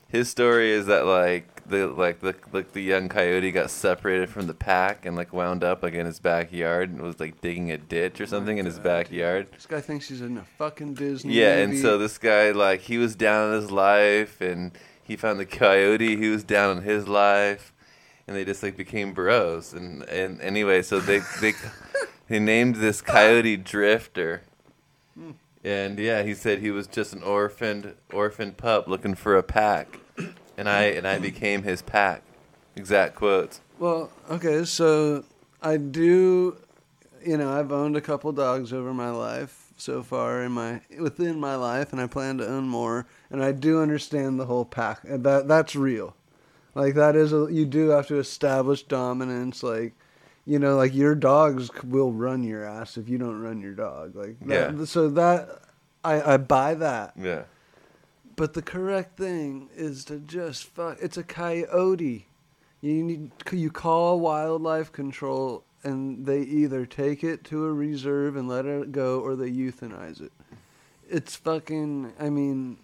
his 0.08 0.30
story 0.30 0.72
is 0.72 0.86
that 0.86 1.06
like 1.06 1.58
the 1.68 1.88
like 1.88 2.22
the 2.22 2.36
like 2.54 2.72
the 2.72 2.82
young 2.82 3.10
coyote 3.10 3.52
got 3.52 3.70
separated 3.70 4.30
from 4.30 4.48
the 4.48 4.54
pack 4.54 5.06
and 5.06 5.16
like 5.16 5.34
wound 5.34 5.64
up 5.64 5.84
like 5.84 5.94
in 5.94 6.06
his 6.06 6.20
backyard 6.20 6.90
and 6.90 7.02
was 7.02 7.20
like 7.20 7.42
digging 7.42 7.72
a 7.72 7.78
ditch 7.78 8.20
or 8.22 8.24
oh 8.24 8.28
something 8.28 8.58
in 8.58 8.66
his 8.66 8.80
backyard. 8.80 9.48
This 9.52 9.66
guy 9.66 9.82
thinks 9.82 10.08
he's 10.08 10.22
in 10.22 10.38
a 10.38 10.44
fucking 10.58 10.94
Disney. 10.94 11.34
Yeah, 11.34 11.58
and 11.58 11.72
movie. 11.72 11.82
so 11.82 11.98
this 11.98 12.18
guy 12.18 12.52
like 12.52 12.82
he 12.82 12.98
was 12.98 13.16
down 13.16 13.54
in 13.54 13.62
his 13.62 13.72
life, 13.72 14.40
and 14.42 14.72
he 15.04 15.16
found 15.16 15.40
the 15.40 15.46
coyote. 15.46 16.16
He 16.16 16.30
was 16.30 16.44
down 16.44 16.78
in 16.78 16.84
his 16.84 17.08
life, 17.08 17.74
and 18.28 18.36
they 18.36 18.46
just 18.46 18.64
like 18.64 18.78
became 18.78 19.14
bros. 19.14 19.74
And 19.74 20.04
and 20.04 20.40
anyway, 20.42 20.82
so 20.82 21.00
they 21.00 21.20
they 21.42 21.54
they 22.30 22.40
named 22.40 22.78
this 22.78 23.02
coyote 23.02 23.58
Drifter, 23.58 24.44
And 25.64 26.00
yeah, 26.00 26.24
he 26.24 26.34
said 26.34 26.60
he 26.60 26.72
was 26.72 26.88
just 26.88 27.14
an 27.14 27.24
orphaned 27.24 27.96
orphaned 28.14 28.58
pup 28.58 28.88
looking 28.88 29.16
for 29.16 29.36
a 29.36 29.44
pack, 29.44 30.00
and 30.58 30.70
I 30.70 30.84
and 30.84 31.08
I 31.08 31.20
became 31.20 31.64
his 31.64 31.82
pack. 31.82 32.22
Exact 32.76 33.16
quotes. 33.16 33.62
Well, 33.80 34.12
okay, 34.30 34.66
so 34.66 35.24
I 35.62 35.78
do, 35.78 36.58
you 37.26 37.38
know, 37.38 37.52
I've 37.52 37.72
owned 37.72 37.98
a 37.98 38.02
couple 38.02 38.32
dogs 38.32 38.72
over 38.72 38.94
my 38.94 39.10
life 39.10 39.68
so 39.78 40.04
far 40.04 40.44
in 40.44 40.52
my 40.52 40.82
within 41.00 41.40
my 41.40 41.56
life, 41.56 41.92
and 41.92 42.02
I 42.02 42.08
plan 42.08 42.38
to 42.40 42.48
own 42.48 42.68
more. 42.68 43.08
And 43.30 43.44
I 43.44 43.52
do 43.52 43.82
understand 43.82 44.40
the 44.40 44.46
whole 44.46 44.66
pack. 44.66 45.02
That 45.04 45.48
that's 45.48 45.76
real. 45.76 46.16
Like 46.76 46.96
that 46.96 47.16
is 47.16 47.34
a 47.34 47.48
you 47.52 47.66
do 47.66 47.90
have 47.90 48.08
to 48.08 48.20
establish 48.20 48.84
dominance. 48.84 49.64
Like, 49.64 49.94
you 50.48 50.60
know, 50.60 50.78
like 50.78 50.96
your 50.96 51.14
dogs 51.14 51.70
will 51.84 52.14
run 52.14 52.42
your 52.42 52.64
ass 52.64 52.98
if 52.98 53.10
you 53.10 53.18
don't 53.18 53.40
run 53.40 53.60
your 53.60 53.74
dog. 53.74 54.16
Like, 54.16 54.40
that, 54.48 54.78
Yeah. 54.78 54.86
So 54.86 55.10
that 55.10 55.62
I 56.04 56.34
I 56.34 56.38
buy 56.38 56.74
that. 56.76 57.14
Yeah. 57.22 57.44
But 58.38 58.54
the 58.54 58.62
correct 58.62 59.18
thing 59.18 59.70
is 59.76 60.06
to 60.06 60.20
just 60.20 60.64
fuck. 60.64 60.98
It's 61.02 61.18
a 61.18 61.24
coyote. 61.24 62.28
You 62.80 63.04
need 63.04 63.32
you 63.52 63.70
call 63.70 64.20
wildlife 64.22 64.92
control, 64.92 65.66
and 65.84 66.26
they 66.26 66.42
either 66.42 66.86
take 66.86 67.24
it 67.24 67.44
to 67.46 67.66
a 67.66 67.74
reserve 67.74 68.38
and 68.38 68.48
let 68.48 68.66
it 68.66 68.92
go, 68.94 69.20
or 69.20 69.36
they 69.36 69.52
euthanize 69.52 70.22
it. 70.22 70.32
It's 71.10 71.36
fucking. 71.36 72.14
I 72.20 72.30
mean, 72.30 72.78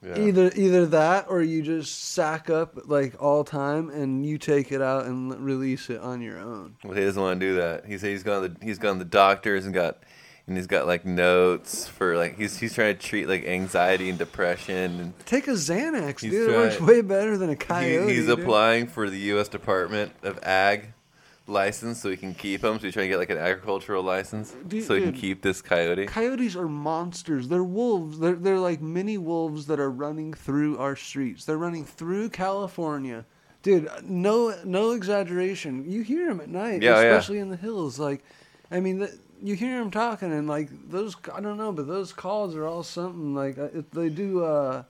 Yeah. 0.00 0.18
either 0.18 0.52
either 0.54 0.86
that, 0.86 1.26
or 1.28 1.42
you 1.42 1.60
just 1.62 2.12
sack 2.12 2.48
up 2.50 2.78
like 2.88 3.20
all 3.20 3.42
time, 3.42 3.90
and 3.90 4.24
you 4.24 4.38
take 4.38 4.70
it 4.70 4.80
out 4.80 5.06
and 5.06 5.32
l- 5.32 5.38
release 5.38 5.90
it 5.90 6.00
on 6.00 6.20
your 6.20 6.38
own. 6.38 6.76
Well, 6.84 6.94
he 6.96 7.02
doesn't 7.04 7.20
want 7.20 7.40
to 7.40 7.46
do 7.46 7.54
that. 7.56 7.84
He 7.86 7.98
said 7.98 8.10
he's 8.10 8.22
gone. 8.22 8.42
To 8.42 8.48
the, 8.48 8.64
he's 8.64 8.78
gone 8.78 8.94
to 8.98 9.04
the 9.04 9.10
doctors 9.10 9.64
and 9.64 9.74
got, 9.74 9.98
and 10.46 10.56
he's 10.56 10.68
got 10.68 10.86
like 10.86 11.04
notes 11.04 11.88
for 11.88 12.16
like 12.16 12.36
he's 12.38 12.56
he's 12.58 12.74
trying 12.74 12.96
to 12.96 13.00
treat 13.02 13.28
like 13.28 13.44
anxiety 13.44 14.08
and 14.08 14.18
depression. 14.18 15.00
And 15.00 15.18
Take 15.26 15.48
a 15.48 15.52
Xanax, 15.52 16.20
dude. 16.20 16.48
It 16.50 16.56
works 16.56 16.80
way 16.80 17.00
better 17.00 17.36
than 17.36 17.50
a 17.50 17.56
coyote. 17.56 18.08
he, 18.10 18.18
he's 18.18 18.26
dude. 18.26 18.38
applying 18.38 18.86
for 18.86 19.10
the 19.10 19.18
U.S. 19.18 19.48
Department 19.48 20.12
of 20.22 20.38
Ag 20.44 20.92
license 21.48 22.02
so 22.02 22.08
we 22.10 22.16
can 22.16 22.34
keep 22.34 22.62
him. 22.62 22.78
So 22.78 22.84
he's 22.84 22.92
trying 22.94 23.06
to 23.06 23.08
get 23.10 23.18
like 23.18 23.30
an 23.30 23.38
agricultural 23.38 24.02
license 24.02 24.54
Dude, 24.66 24.84
so 24.84 24.94
he 24.94 25.02
can 25.02 25.12
keep 25.12 25.42
this 25.42 25.60
coyote. 25.62 26.06
Coyotes 26.06 26.54
are 26.56 26.68
monsters. 26.68 27.48
They're 27.48 27.64
wolves. 27.64 28.18
They're 28.18 28.34
they're 28.34 28.58
like 28.58 28.80
mini 28.80 29.18
wolves 29.18 29.66
that 29.66 29.80
are 29.80 29.90
running 29.90 30.34
through 30.34 30.78
our 30.78 30.94
streets. 30.96 31.44
They're 31.44 31.58
running 31.58 31.84
through 31.84 32.30
California. 32.30 33.24
Dude, 33.62 33.88
no 34.04 34.54
no 34.64 34.92
exaggeration. 34.92 35.90
You 35.90 36.02
hear 36.02 36.28
them 36.28 36.40
at 36.40 36.48
night, 36.48 36.82
Yeah, 36.82 37.00
yeah. 37.00 37.08
especially 37.08 37.38
in 37.38 37.48
the 37.48 37.56
hills. 37.56 37.98
Like, 37.98 38.22
I 38.70 38.78
mean, 38.80 39.00
the, 39.00 39.18
you 39.42 39.54
hear 39.56 39.78
them 39.78 39.90
talking, 39.90 40.32
and 40.32 40.46
like 40.48 40.68
those. 40.90 41.16
I 41.34 41.40
don't 41.40 41.56
know, 41.58 41.72
but 41.72 41.86
those 41.86 42.12
calls 42.12 42.54
are 42.54 42.66
all 42.66 42.82
something. 42.82 43.34
Like 43.34 43.58
uh, 43.58 43.68
if 43.74 43.90
they 43.90 44.08
do. 44.10 44.44
uh 44.44 44.82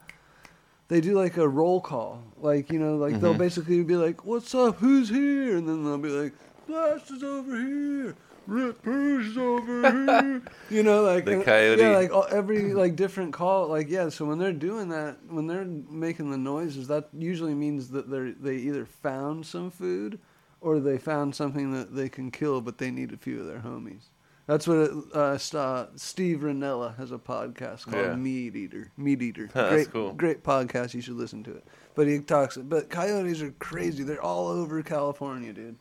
they 0.91 1.03
do 1.03 1.13
like 1.13 1.37
a 1.37 1.47
roll 1.47 1.83
call, 1.83 2.23
like 2.41 2.73
you 2.73 2.79
know, 2.79 2.97
like 2.97 3.21
they'll 3.21 3.35
Mhm. 3.35 3.39
basically 3.39 3.83
be 3.83 3.95
like, 3.95 4.25
"What's 4.25 4.55
up? 4.55 4.77
Who's 4.79 5.11
here?" 5.11 5.55
And 5.59 5.69
then 5.69 5.85
they'll 5.85 5.99
be 5.99 6.09
like, 6.09 6.33
"Blast 6.69 7.11
is 7.11 7.23
over 7.25 7.57
here, 7.57 8.15
Rip 8.47 8.79
is 8.87 9.37
over 9.37 9.91
here." 10.23 10.43
You 10.71 10.83
know, 10.85 11.03
like 11.03 11.25
The 11.25 11.43
coyote. 11.43 11.81
Yeah, 11.81 11.97
like 11.97 12.13
all, 12.13 12.27
every 12.31 12.73
like 12.75 12.95
different 12.95 13.33
call, 13.33 13.67
like 13.69 13.89
yeah. 13.89 14.09
So 14.11 14.25
when 14.25 14.39
they're 14.39 14.53
doing 14.53 14.89
that, 14.91 15.17
when 15.29 15.47
they're 15.49 15.65
making 15.65 16.31
the 16.31 16.39
noises, 16.39 16.87
that 16.89 17.09
usually 17.13 17.55
means 17.55 17.89
that 17.91 18.09
they 18.11 18.31
they 18.33 18.57
either 18.63 18.87
found 18.87 19.45
some 19.47 19.71
food, 19.71 20.21
or 20.61 20.79
they 20.79 20.99
found 20.99 21.35
something 21.35 21.73
that 21.73 21.95
they 21.97 22.09
can 22.09 22.31
kill, 22.31 22.61
but 22.61 22.79
they 22.79 22.91
need 22.91 23.13
a 23.13 23.17
few 23.17 23.41
of 23.41 23.47
their 23.47 23.61
homies. 23.61 24.05
That's 24.47 24.67
what 24.67 24.79
it, 24.79 24.93
uh, 25.15 25.37
Steve 25.97 26.39
Rinella 26.39 26.97
has 26.97 27.13
a 27.13 27.19
podcast 27.19 27.85
called 27.85 28.07
Yeah. 28.07 28.15
Meat 28.17 28.57
Eater. 28.57 28.91
Meat 28.97 29.21
Eater. 29.21 29.51
Huh, 29.53 29.65
that's 29.65 29.75
great, 29.75 29.93
cool. 29.93 30.13
great 30.15 30.43
podcast. 30.43 30.95
You 30.95 31.03
should 31.03 31.17
listen 31.17 31.45
to 31.45 31.51
it. 31.55 31.67
But 31.95 32.07
he 32.07 32.19
talks. 32.21 32.57
But 32.57 32.89
coyotes 32.89 33.43
are 33.43 33.51
crazy. 33.59 34.05
They're 34.05 34.23
all 34.23 34.49
over 34.49 34.83
California, 34.83 35.53
dude. 35.53 35.77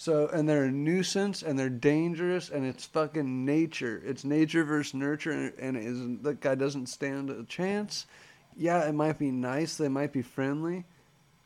So 0.00 0.28
and 0.28 0.48
they're 0.48 0.64
a 0.64 0.70
nuisance 0.70 1.42
and 1.42 1.58
they're 1.58 1.68
dangerous 1.68 2.48
and 2.48 2.64
it's 2.64 2.86
fucking 2.86 3.44
nature. 3.44 4.00
It's 4.02 4.24
nature 4.24 4.64
versus 4.64 4.94
nurture 4.94 5.52
and, 5.58 5.76
it 5.76 5.84
is 5.84 6.00
that 6.22 6.40
guy 6.40 6.54
doesn't 6.54 6.86
stand 6.86 7.28
a 7.28 7.44
chance. 7.44 8.06
Yeah, 8.56 8.88
it 8.88 8.94
might 8.94 9.18
be 9.18 9.30
nice. 9.30 9.76
They 9.76 9.88
might 9.88 10.10
be 10.14 10.22
friendly, 10.22 10.86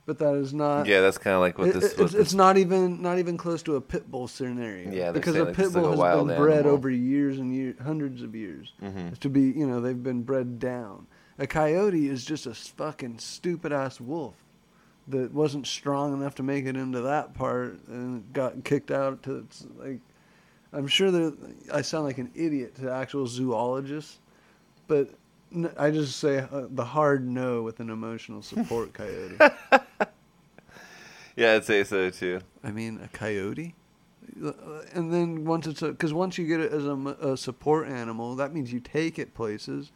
but 0.07 0.21
that 0.21 0.37
is 0.37 0.55
not. 0.55 0.87
yeah, 0.87 1.01
that's 1.01 1.19
kind 1.19 1.35
of 1.35 1.41
like 1.41 1.59
what 1.59 1.73
this. 1.73 1.95
it- 1.95 1.99
what 1.99 2.05
it's, 2.05 2.13
this 2.13 2.21
it's 2.27 2.35
not 2.35 2.57
even 2.57 3.03
not 3.03 3.19
even 3.19 3.37
close 3.37 3.61
to 3.65 3.75
a 3.75 3.81
pit 3.81 4.09
bull 4.09 4.29
scenario. 4.29 4.89
Yeah, 4.93 5.11
because 5.11 5.35
a 5.35 5.47
like 5.47 5.57
pit 5.57 5.73
like 5.73 5.83
bull 5.83 6.01
a 6.01 6.09
has 6.09 6.25
been 6.25 6.37
bred 6.37 6.59
animal. 6.59 6.75
over 6.75 6.89
years 6.91 7.39
and 7.41 7.53
years, 7.53 7.75
hundreds 7.83 8.23
of 8.23 8.37
years 8.37 8.73
Mhm. 8.81 9.19
to 9.19 9.29
be. 9.29 9.41
You 9.51 9.67
know, 9.67 9.81
they've 9.81 10.01
been 10.01 10.23
bred 10.23 10.61
down. 10.61 11.09
A 11.41 11.49
coyote 11.49 12.09
is 12.09 12.25
just 12.25 12.47
a 12.47 12.55
fucking 12.55 13.19
stupid 13.19 13.73
ass 13.73 14.01
wolf 14.01 14.37
that 15.09 15.33
wasn't 15.33 15.67
strong 15.67 16.15
enough 16.15 16.35
to 16.37 16.43
make 16.43 16.65
it 16.65 16.77
into 16.77 17.01
that 17.03 17.35
part 17.35 17.79
and 17.89 18.33
got 18.33 18.65
kicked 18.65 18.91
out 18.91 19.23
to 19.25 19.37
it's 19.39 19.67
like. 19.79 20.01
I'm 20.73 20.89
sure 20.89 21.13
that 21.13 21.37
I 21.73 21.83
sound 21.83 22.05
like 22.05 22.19
an 22.19 22.33
idiot 22.35 22.75
to 22.81 22.91
actual 22.91 23.29
zoologists, 23.29 24.19
but 24.89 25.09
I 25.79 25.93
just 25.93 26.19
say 26.19 26.39
uh, 26.39 26.67
the 26.69 26.85
hard 26.85 27.25
no 27.29 27.63
with 27.63 27.79
an 27.79 27.91
emotional 27.91 28.43
support 28.43 28.93
coyote. 28.93 29.37
Yeah, 31.37 31.55
I'd 31.55 31.65
say 31.65 31.85
so 31.85 32.11
too. 32.11 32.41
I 32.63 32.71
mean, 32.71 33.01
a 33.03 33.09
coyote? 33.09 33.75
And 34.93 35.13
then 35.13 35.45
once 35.45 35.67
it's 35.67 35.81
because 35.81 36.13
once 36.13 36.39
you 36.39 36.47
get 36.47 36.61
it 36.61 36.73
as 36.73 36.85
a 36.87 37.37
support 37.37 37.89
animal, 37.89 38.37
that 38.37 38.53
means 38.53 38.73
you 38.73 38.81
take 38.81 39.19
it 39.19 39.35
places, 39.35 39.93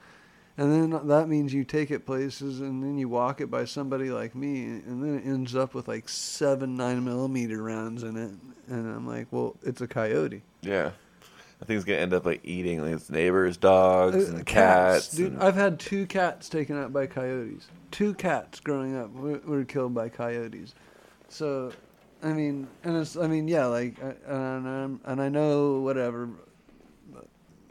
and 0.58 0.92
then 0.92 1.06
that 1.08 1.28
means 1.28 1.54
you 1.54 1.64
take 1.64 1.90
it 1.90 2.04
places, 2.04 2.60
and 2.60 2.82
then 2.82 2.98
you 2.98 3.08
walk 3.08 3.40
it 3.40 3.50
by 3.50 3.64
somebody 3.64 4.10
like 4.10 4.34
me, 4.34 4.64
and 4.64 5.02
then 5.02 5.18
it 5.18 5.24
ends 5.26 5.54
up 5.56 5.72
with 5.72 5.88
like 5.88 6.08
seven 6.08 6.76
nine 6.76 7.02
millimeter 7.04 7.62
rounds 7.62 8.02
in 8.02 8.16
it, 8.16 8.32
and 8.70 8.86
I'm 8.94 9.06
like, 9.06 9.28
well, 9.30 9.56
it's 9.62 9.80
a 9.80 9.86
coyote. 9.88 10.42
Yeah, 10.62 10.90
I 11.62 11.64
think 11.64 11.76
it's 11.76 11.84
gonna 11.86 11.98
end 12.00 12.12
up 12.12 12.26
like 12.26 12.40
eating 12.44 12.82
like 12.82 12.92
its 12.94 13.08
neighbors' 13.08 13.56
dogs 13.56 14.16
Uh, 14.28 14.34
and 14.36 14.44
cats. 14.46 15.08
dude. 15.16 15.32
and- 15.32 15.42
I've 15.42 15.54
had 15.54 15.78
two 15.80 16.04
cats 16.06 16.48
taken 16.48 16.76
out 16.76 16.92
by 16.92 17.06
coyotes. 17.06 17.68
Two 17.90 18.12
cats 18.14 18.60
growing 18.60 18.96
up 18.96 19.10
were, 19.14 19.38
were 19.46 19.64
killed 19.64 19.94
by 19.94 20.08
coyotes. 20.10 20.74
So, 21.30 21.72
I 22.22 22.32
mean, 22.32 22.66
and 22.84 22.96
it's, 22.96 23.16
I 23.16 23.26
mean, 23.28 23.48
yeah, 23.48 23.66
like, 23.66 23.96
and 24.26 24.68
I'm, 24.68 25.00
and 25.04 25.22
I 25.22 25.28
know 25.28 25.80
whatever. 25.80 26.28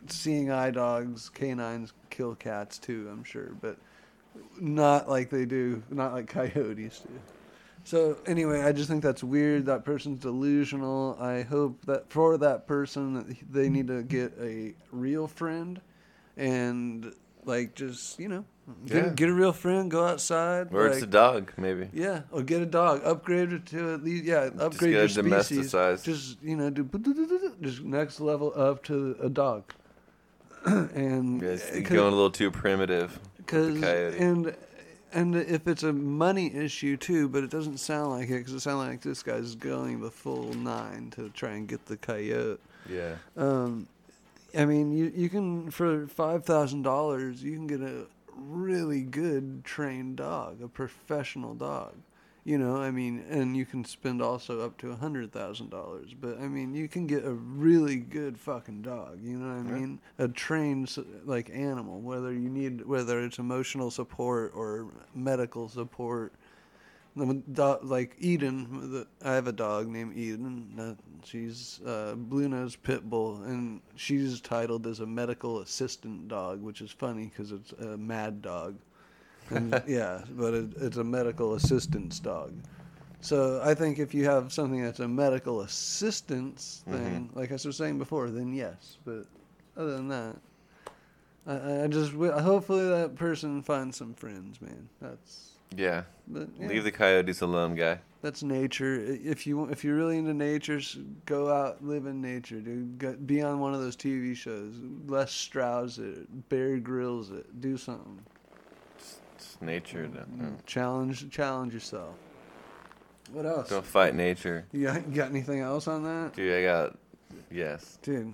Seeing 0.09 0.51
eye 0.51 0.71
dogs, 0.71 1.27
canines 1.29 1.91
kill 2.09 2.35
cats 2.35 2.77
too. 2.77 3.07
I'm 3.11 3.23
sure, 3.23 3.51
but 3.61 3.77
not 4.59 5.09
like 5.09 5.29
they 5.29 5.45
do, 5.45 5.83
not 5.89 6.13
like 6.13 6.27
coyotes 6.27 6.99
do. 6.99 7.09
So 7.83 8.17
anyway, 8.25 8.61
I 8.63 8.73
just 8.73 8.89
think 8.89 9.01
that's 9.01 9.23
weird. 9.23 9.65
That 9.67 9.85
person's 9.85 10.19
delusional. 10.19 11.17
I 11.21 11.43
hope 11.43 11.85
that 11.85 12.09
for 12.11 12.37
that 12.39 12.67
person, 12.67 13.13
that 13.13 13.37
they 13.51 13.69
need 13.69 13.87
to 13.87 14.03
get 14.03 14.33
a 14.41 14.73
real 14.91 15.27
friend, 15.27 15.79
and 16.35 17.13
like 17.45 17.75
just 17.75 18.19
you 18.19 18.27
know, 18.27 18.43
get, 18.85 18.95
Yeah. 19.05 19.09
get 19.13 19.29
a 19.29 19.33
real 19.33 19.53
friend. 19.53 19.89
Go 19.89 20.03
outside. 20.05 20.67
or 20.73 20.83
like, 20.87 20.95
it's 20.95 21.03
a 21.03 21.07
dog, 21.07 21.53
maybe. 21.55 21.87
yeah, 21.93 22.23
or 22.31 22.43
get 22.43 22.61
a 22.61 22.65
dog. 22.65 23.01
Upgrade 23.05 23.53
it 23.53 23.65
to 23.67 23.93
at 23.93 24.03
least 24.03 24.25
yeah. 24.25 24.49
Upgrade 24.59 24.91
get 24.91 24.99
your 24.99 25.07
species. 25.07 25.71
domesticized. 25.71 26.03
Just 26.03 26.41
you 26.43 26.57
know, 26.57 26.69
do 26.69 26.83
just 27.61 27.83
next 27.83 28.19
level 28.19 28.51
up 28.55 28.83
to 28.83 29.15
a 29.21 29.29
dog. 29.29 29.73
and 30.95 31.41
Yeah, 31.41 31.49
it's 31.49 31.71
uh, 31.71 31.79
going 31.79 32.13
a 32.13 32.15
little 32.15 32.31
too 32.31 32.51
primitive. 32.51 33.19
Cause 33.45 33.79
coyote. 33.79 34.17
and 34.17 34.55
and 35.13 35.35
if 35.35 35.67
it's 35.67 35.83
a 35.83 35.93
money 35.93 36.53
issue 36.53 36.97
too, 36.97 37.29
but 37.29 37.43
it 37.43 37.49
doesn't 37.49 37.77
sound 37.77 38.11
like 38.11 38.29
it 38.29 38.39
because 38.39 38.53
it 38.53 38.59
sounds 38.59 38.87
like 38.87 39.01
this 39.01 39.23
guy's 39.23 39.55
going 39.55 40.01
the 40.01 40.11
full 40.11 40.53
nine 40.53 41.09
to 41.11 41.29
try 41.29 41.51
and 41.51 41.67
get 41.67 41.85
the 41.85 41.95
coyote. 41.95 42.59
Yeah. 42.89 43.15
Um, 43.37 43.87
I 44.57 44.65
mean, 44.65 44.91
you 44.91 45.11
you 45.15 45.29
can 45.29 45.71
for 45.71 46.07
five 46.07 46.43
thousand 46.43 46.81
dollars 46.81 47.41
you 47.41 47.53
can 47.53 47.67
get 47.67 47.81
a 47.81 48.07
really 48.35 49.01
good 49.01 49.63
trained 49.63 50.17
dog, 50.17 50.61
a 50.61 50.67
professional 50.67 51.53
dog. 51.53 51.93
You 52.47 52.57
know, 52.57 52.77
I 52.77 52.91
mean, 52.91 53.25
and 53.29 53.57
you 53.57 53.65
can 53.65 53.83
spend 53.83 54.21
also 54.21 54.61
up 54.61 54.77
to 54.77 54.91
a 54.91 54.95
hundred 54.95 55.33
thousand 55.33 55.69
dollars. 55.69 56.13
But 56.13 56.39
I 56.39 56.47
mean, 56.47 56.73
you 56.73 56.87
can 56.87 57.05
get 57.05 57.25
a 57.25 57.33
really 57.33 57.97
good 57.97 58.39
fucking 58.39 58.83
dog. 58.83 59.19
You 59.21 59.37
know 59.37 59.49
what 59.49 59.65
I 59.65 59.69
Yeah. 59.69 59.79
mean? 59.81 59.99
A 60.17 60.29
trained 60.29 60.95
like 61.25 61.49
animal, 61.49 61.99
whether 61.99 62.31
you 62.31 62.47
need 62.49 62.85
whether 62.85 63.21
it's 63.21 63.37
emotional 63.37 63.91
support 63.91 64.53
or 64.55 64.87
medical 65.13 65.67
support. 65.67 66.31
Like 67.17 68.15
Eden, 68.17 68.91
the, 68.93 69.07
I 69.21 69.33
have 69.33 69.47
a 69.47 69.51
dog 69.51 69.89
named 69.89 70.15
Eden. 70.15 70.73
Uh, 70.79 70.93
she's 71.25 71.81
a 71.85 72.15
blue 72.15 72.47
nose 72.47 72.77
pit 72.77 73.09
bull, 73.09 73.43
and 73.43 73.81
she's 73.97 74.39
titled 74.39 74.87
as 74.87 75.01
a 75.01 75.05
medical 75.05 75.59
assistant 75.59 76.29
dog, 76.29 76.61
which 76.61 76.79
is 76.79 76.91
funny 76.91 77.25
because 77.25 77.51
it's 77.51 77.73
a 77.73 77.97
mad 77.97 78.41
dog. 78.41 78.77
And, 79.49 79.81
yeah, 79.87 80.21
but 80.31 80.53
it, 80.53 80.69
it's 80.77 80.97
a 80.97 81.03
medical 81.03 81.55
assistance 81.55 82.19
dog. 82.19 82.53
So 83.21 83.61
I 83.63 83.73
think 83.73 83.99
if 83.99 84.13
you 84.13 84.25
have 84.25 84.53
something 84.53 84.83
that's 84.83 84.99
a 84.99 85.07
medical 85.07 85.61
assistance 85.61 86.83
mm-hmm. 86.87 86.97
thing, 86.97 87.29
like 87.33 87.51
I 87.51 87.55
was 87.55 87.75
saying 87.75 87.97
before, 87.97 88.29
then 88.29 88.53
yes. 88.53 88.97
But 89.05 89.25
other 89.75 89.95
than 89.95 90.07
that, 90.09 90.35
I- 91.47 91.83
I, 91.83 91.87
just 91.87 92.11
hopefully 92.11 92.87
that 92.87 93.15
person 93.15 93.61
finds 93.61 93.97
some 93.97 94.13
friends, 94.13 94.61
man. 94.61 94.89
That's 95.01 95.51
Yeah. 95.75 96.03
but, 96.27 96.49
yeah, 96.59 96.67
Leave 96.67 96.83
the 96.83 96.91
coyotes 96.91 97.41
alone, 97.41 97.75
guy. 97.75 97.99
that's 98.21 98.43
nature. 98.43 98.95
If 98.95 99.47
you 99.47 99.65
if 99.65 99.83
you're 99.83 99.95
really 99.95 100.17
into 100.17 100.33
nature, 100.33 100.81
go 101.25 101.51
out 101.51 101.83
live 101.83 102.05
in 102.05 102.21
nature, 102.21 102.59
dude. 102.59 102.99
Go, 102.99 103.13
be 103.13 103.41
on 103.41 103.59
one 103.59 103.73
of 103.73 103.79
those 103.79 103.95
TV 103.95 104.35
shows. 104.35 104.73
Les 105.07 105.31
Stroud 105.31 105.97
it, 105.97 106.49
Bear 106.49 106.77
Grylls 106.79 107.31
it. 107.31 107.61
Do 107.61 107.77
something. 107.77 108.19
It's 109.57 109.65
nature. 109.65 110.07
Don't, 110.07 110.37
mm-hmm. 110.37 110.55
Challenge 110.65 111.29
challenge 111.31 111.73
yourself. 111.73 112.15
What 113.31 113.45
else? 113.45 113.69
don't 113.69 113.85
fight 113.85 114.15
nature. 114.15 114.65
You 114.71 114.85
got, 114.85 115.07
you 115.07 115.15
got 115.15 115.29
anything 115.29 115.59
else 115.59 115.87
on 115.87 116.03
that? 116.03 116.33
Dude, 116.33 116.53
I 116.53 116.63
got. 116.63 116.97
Yes. 117.51 117.97
Dude, 118.01 118.33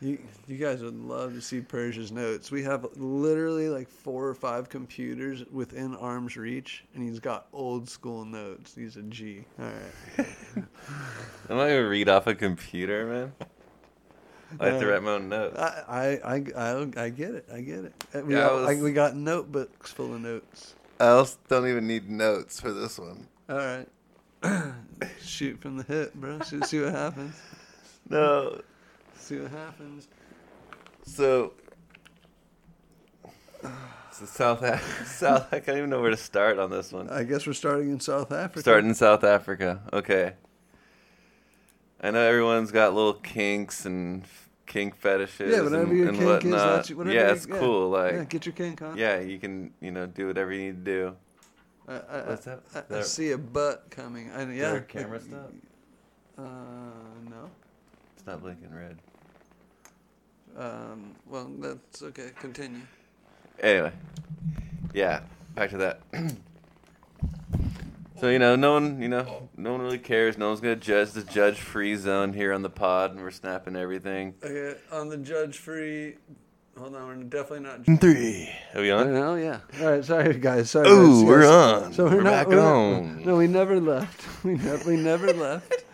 you 0.00 0.18
you 0.46 0.56
guys 0.56 0.82
would 0.82 0.94
love 0.94 1.34
to 1.34 1.40
see 1.40 1.60
Persia's 1.60 2.12
notes. 2.12 2.50
We 2.50 2.62
have 2.62 2.86
literally 2.96 3.68
like 3.68 3.88
four 3.88 4.28
or 4.28 4.34
five 4.34 4.68
computers 4.68 5.44
within 5.50 5.96
arm's 5.96 6.36
reach, 6.36 6.84
and 6.94 7.02
he's 7.02 7.20
got 7.20 7.46
old 7.52 7.88
school 7.88 8.24
notes. 8.24 8.74
He's 8.74 8.96
a 8.96 9.02
G. 9.02 9.44
All 9.58 9.66
right. 9.66 10.26
I'm 11.48 11.56
not 11.56 11.66
gonna 11.66 11.88
read 11.88 12.08
off 12.08 12.26
a 12.26 12.34
computer, 12.34 13.06
man. 13.06 13.32
I 14.58 14.66
have 14.68 14.80
to 14.80 14.86
Uh, 14.88 14.92
write 14.92 15.02
my 15.02 15.10
own 15.12 15.28
notes. 15.28 15.58
I, 15.58 15.82
I, 16.24 16.34
I, 16.34 16.44
I, 16.56 17.04
I 17.04 17.08
get 17.10 17.34
it. 17.34 17.46
I 17.52 17.60
get 17.60 17.84
it. 17.84 17.94
We, 18.26 18.34
Yeah, 18.34 18.40
I 18.40 18.48
got, 18.48 18.54
was- 18.54 18.68
I- 18.78 18.82
we 18.82 18.92
got 18.92 19.14
notebooks 19.16 19.92
full 19.92 20.14
of 20.14 20.20
notes. 20.20 20.74
I 20.98 21.08
also 21.08 21.38
don't 21.48 21.68
even 21.68 21.86
need 21.86 22.10
notes 22.10 22.60
for 22.60 22.72
this 22.72 22.98
one. 22.98 23.26
All 23.48 23.56
right. 23.56 23.86
Shoot 25.22 25.60
from 25.60 25.76
the 25.78 25.82
hip, 25.84 26.14
bro. 26.14 26.40
See, 26.40 26.60
see 26.62 26.80
what 26.80 26.92
happens. 26.92 27.34
No. 28.08 28.60
See 29.16 29.38
what 29.38 29.50
happens. 29.52 30.08
So. 31.04 31.52
So 34.12 34.26
South 34.26 34.62
Af- 34.62 35.06
South. 35.06 35.46
I 35.54 35.60
can't 35.60 35.78
even 35.78 35.88
know 35.88 36.00
where 36.00 36.10
to 36.10 36.16
start 36.16 36.58
on 36.58 36.68
this 36.70 36.92
one. 36.92 37.08
I 37.08 37.22
guess 37.22 37.46
we're 37.46 37.52
starting 37.52 37.90
in 37.90 38.00
South 38.00 38.32
Africa. 38.32 38.60
Starting 38.60 38.90
in 38.90 38.94
South 38.96 39.22
Africa. 39.22 39.80
Okay. 39.92 40.32
I 42.02 42.10
know 42.10 42.20
everyone's 42.20 42.70
got 42.72 42.94
little 42.94 43.14
kinks 43.14 43.84
and 43.84 44.24
kink 44.66 44.96
fetishes 44.96 45.52
Yeah, 45.54 45.62
whatever 45.62 45.82
and, 45.90 45.98
your 45.98 46.08
and 46.08 46.18
kink 46.18 46.44
is, 46.44 46.50
that's 46.52 46.90
whatever 46.90 47.14
yeah, 47.14 47.32
it's 47.32 47.46
yeah. 47.46 47.58
cool. 47.58 47.90
Like, 47.90 48.12
yeah, 48.12 48.18
yeah, 48.18 48.24
get 48.24 48.46
your 48.46 48.52
kink 48.54 48.82
on. 48.82 48.96
Yeah, 48.96 49.20
you 49.20 49.38
can 49.38 49.72
you 49.80 49.90
know 49.90 50.06
do 50.06 50.26
whatever 50.28 50.52
you 50.52 50.66
need 50.72 50.84
to 50.84 50.90
do. 50.92 51.16
I, 51.88 51.92
I, 51.94 52.28
What's 52.28 52.44
that? 52.44 52.60
I, 52.74 52.78
I 52.78 52.82
There- 52.88 53.02
see 53.02 53.32
a 53.32 53.38
butt 53.38 53.86
coming. 53.90 54.30
I, 54.30 54.42
yeah. 54.52 54.70
there 54.70 54.80
camera 54.82 55.20
stop? 55.28 55.52
Uh, 56.38 56.42
no. 57.28 57.50
It's 58.16 58.26
not 58.26 58.40
blinking 58.40 58.74
red. 58.74 58.96
Um, 60.56 61.14
well, 61.26 61.50
that's 61.58 62.02
okay. 62.02 62.30
Continue. 62.40 62.80
Anyway, 63.60 63.92
yeah, 64.94 65.20
back 65.54 65.70
to 65.70 65.76
that. 65.78 66.00
so 68.20 68.28
you 68.28 68.38
know, 68.38 68.56
no 68.56 68.72
one, 68.72 69.00
you 69.00 69.08
know, 69.08 69.48
no 69.56 69.72
one 69.72 69.80
really 69.82 69.98
cares. 69.98 70.36
No 70.36 70.48
one's 70.48 70.60
gonna 70.60 70.76
judge 70.76 71.12
the 71.12 71.22
judge-free 71.22 71.96
zone 71.96 72.32
here 72.32 72.52
on 72.52 72.62
the 72.62 72.70
pod, 72.70 73.12
and 73.12 73.20
we're 73.20 73.30
snapping 73.30 73.76
everything. 73.76 74.34
Okay, 74.42 74.78
on 74.92 75.08
the 75.08 75.16
judge 75.16 75.58
free. 75.58 76.16
Hold 76.78 76.94
on, 76.96 77.06
we're 77.08 77.24
definitely 77.24 77.60
not. 77.60 78.00
Three. 78.00 78.48
Are 78.74 78.80
we 78.80 78.90
on? 78.90 79.14
Oh 79.14 79.34
yeah. 79.34 79.60
All 79.80 79.90
right, 79.90 80.04
sorry 80.04 80.34
guys. 80.38 80.70
Sorry. 80.70 80.88
Ooh, 80.88 81.20
guys. 81.20 81.24
we're 81.24 81.50
on. 81.50 81.92
So 81.92 82.04
we're, 82.04 82.16
We're 82.16 82.22
not, 82.22 82.30
back 82.30 82.48
we're 82.48 82.60
on. 82.60 83.22
no, 83.24 83.36
we 83.36 83.46
never 83.46 83.80
left. 83.80 84.26
We 84.44 84.54
never, 84.54 84.88
we 84.90 84.96
never 84.96 85.32
left. 85.34 85.84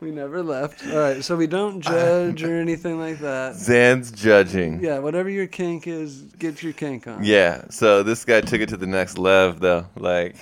We 0.00 0.10
never 0.10 0.42
left. 0.42 0.86
All 0.86 0.98
right, 0.98 1.22
so 1.22 1.36
we 1.36 1.46
don't 1.46 1.80
judge 1.82 2.42
or 2.42 2.58
anything 2.58 2.98
like 2.98 3.18
that. 3.18 3.56
Zan's 3.56 4.10
judging. 4.10 4.82
Yeah, 4.82 5.00
whatever 5.00 5.28
your 5.28 5.46
kink 5.46 5.86
is, 5.86 6.22
get 6.38 6.62
your 6.62 6.72
kink 6.72 7.06
on. 7.06 7.22
Yeah, 7.22 7.64
so 7.68 8.02
this 8.02 8.24
guy 8.24 8.40
took 8.40 8.62
it 8.62 8.70
to 8.70 8.78
the 8.78 8.86
next 8.86 9.18
level, 9.18 9.60
though. 9.60 9.86
Like, 9.96 10.36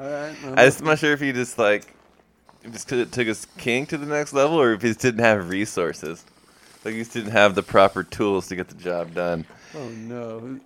All 0.00 0.06
right. 0.06 0.34
I'm- 0.44 0.56
just, 0.56 0.82
not 0.82 0.98
sure 0.98 1.12
if 1.12 1.20
he 1.20 1.32
just 1.32 1.58
like 1.58 1.94
just 2.72 2.88
took 2.88 3.10
took 3.10 3.26
his 3.26 3.46
king 3.58 3.86
to 3.86 3.98
the 3.98 4.06
next 4.06 4.32
level, 4.32 4.60
or 4.60 4.72
if 4.72 4.82
he 4.82 4.88
just 4.88 5.00
didn't 5.00 5.20
have 5.20 5.48
resources. 5.48 6.24
Like, 6.84 6.94
he 6.94 7.00
just 7.00 7.12
didn't 7.12 7.32
have 7.32 7.54
the 7.54 7.62
proper 7.62 8.02
tools 8.02 8.48
to 8.48 8.56
get 8.56 8.68
the 8.68 8.74
job 8.74 9.12
done. 9.12 9.44
oh 9.74 9.88
no. 9.88 10.58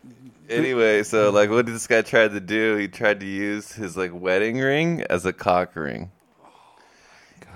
Anyway, 0.49 1.03
so 1.03 1.31
like, 1.31 1.51
what 1.51 1.66
did 1.66 1.75
this 1.75 1.87
guy 1.88 2.03
try 2.03 2.29
to 2.29 2.40
do? 2.40 2.77
He 2.77 2.87
tried 2.87 3.20
to 3.20 3.27
use 3.27 3.73
his 3.73 3.97
like 3.97 4.12
wedding 4.14 4.59
ring 4.59 5.03
as 5.11 5.27
a 5.27 5.33
cock 5.33 5.75
ring. 5.75 6.12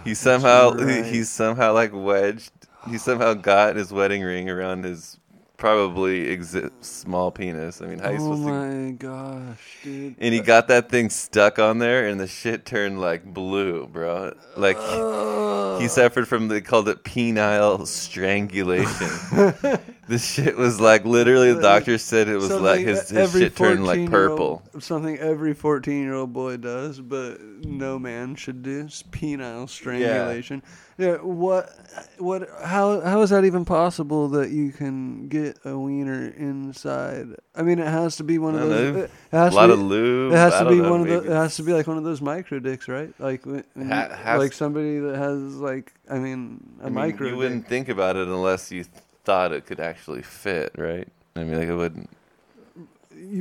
He 0.03 0.15
somehow 0.15 0.73
right. 0.73 1.05
he, 1.05 1.11
he 1.19 1.23
somehow 1.23 1.75
like 1.75 1.93
wedged. 1.93 2.51
He 2.89 2.99
somehow 2.99 3.35
got 3.35 3.77
his 3.77 3.93
wedding 3.93 4.23
ring 4.23 4.49
around 4.51 4.85
his 4.85 5.19
probably 5.59 6.35
exi- 6.35 6.71
small 6.81 7.31
penis. 7.31 7.83
I 7.83 7.87
mean, 7.87 7.99
how 7.99 8.09
you 8.11 8.17
Oh 8.21 8.35
supposed 8.37 8.43
to? 8.47 8.49
my 8.49 8.91
gosh, 8.93 9.77
dude. 9.83 10.15
And 10.19 10.33
he 10.33 10.41
got 10.41 10.69
that 10.69 10.89
thing 10.89 11.11
stuck 11.11 11.59
on 11.59 11.79
there, 11.79 12.07
and 12.09 12.19
the 12.19 12.27
shit 12.27 12.65
turned 12.65 13.01
like 13.01 13.25
blue, 13.25 13.87
bro. 13.87 14.35
Like 14.57 14.77
Oh. 14.79 15.79
he 15.81 15.89
suffered 15.89 16.27
from 16.27 16.49
they 16.49 16.63
called 16.63 16.89
it 16.89 17.05
penile 17.05 17.87
strangulation. 17.87 19.79
this 20.09 20.25
shit 20.25 20.57
was 20.57 20.81
like 20.81 21.05
literally 21.05 21.53
the 21.53 21.61
doctor 21.63 21.99
said 21.99 22.29
it 22.29 22.37
was 22.37 22.51
like 22.51 22.81
his, 22.81 23.09
his 23.11 23.13
every 23.19 23.41
shit 23.43 23.57
turned 23.57 23.87
like 23.87 24.01
14-year-old 24.01 24.11
purple. 24.11 24.81
Something 24.81 25.19
every 25.19 25.55
fourteen-year-old 25.55 26.33
boy 26.33 26.57
does, 26.57 27.01
but 27.01 27.41
no 27.65 27.99
man 27.99 28.35
should 28.35 28.63
do. 28.63 28.81
It's 28.87 29.03
penile 29.03 29.69
strangulation. 29.69 30.63
Yeah. 30.97 31.17
What? 31.19 31.71
What? 32.19 32.49
How? 32.65 33.01
How 33.01 33.23
is 33.23 33.31
that 33.31 33.45
even 33.45 33.65
possible 33.65 34.29
that 34.31 34.51
you 34.51 34.73
can 34.73 35.29
get 35.29 35.59
a 35.65 35.79
wiener 35.79 36.29
inside? 36.37 37.29
I 37.55 37.63
mean, 37.63 37.79
it 37.79 37.87
has 37.87 38.17
to 38.17 38.25
be 38.25 38.39
one 38.39 38.55
of 38.57 38.63
I 38.63 38.65
don't 38.65 38.71
those. 38.71 38.95
know. 38.97 39.03
It 39.03 39.11
has 39.31 39.53
A 39.53 39.57
lot 39.57 39.67
to 39.67 39.73
of 39.75 39.79
be, 39.79 39.85
lube. 39.85 40.33
It 40.33 40.37
has 40.37 40.55
I 40.55 40.59
to 40.59 40.65
don't 40.65 40.73
be 40.77 40.83
know, 40.83 40.91
one 40.91 41.01
of 41.03 41.07
maybe 41.07 41.21
the. 41.27 41.33
It 41.33 41.37
has 41.37 41.57
to 41.57 41.63
be 41.63 41.73
like 41.73 41.87
one 41.87 41.99
of 41.99 42.05
those 42.05 42.21
micro 42.21 42.59
dicks, 42.59 42.89
right? 42.89 43.13
Like, 43.21 43.47
when, 43.47 43.63
when 43.75 43.91
Ha- 43.91 44.07
you- 44.11 44.15
has- 44.17 44.39
like 44.41 44.53
somebody 44.53 44.99
that 44.99 45.17
has 45.17 45.57
like, 45.57 45.93
I 46.11 46.19
mean, 46.19 46.65
a 46.81 46.83
I 46.83 46.87
mean, 46.87 46.95
micro. 46.95 47.27
you 47.27 47.33
dick. 47.33 47.39
wouldn't 47.39 47.69
think 47.69 47.89
about 47.89 48.17
it 48.17 48.27
unless 48.27 48.73
you 48.73 48.85
thought 49.29 49.53
it 49.53 49.67
could 49.67 49.79
actually 49.79 50.23
fit, 50.23 50.73
right? 50.79 51.07
I 51.37 51.45
mean, 51.45 51.59
like 51.59 51.69
it 51.69 51.75
wouldn't. 51.75 52.09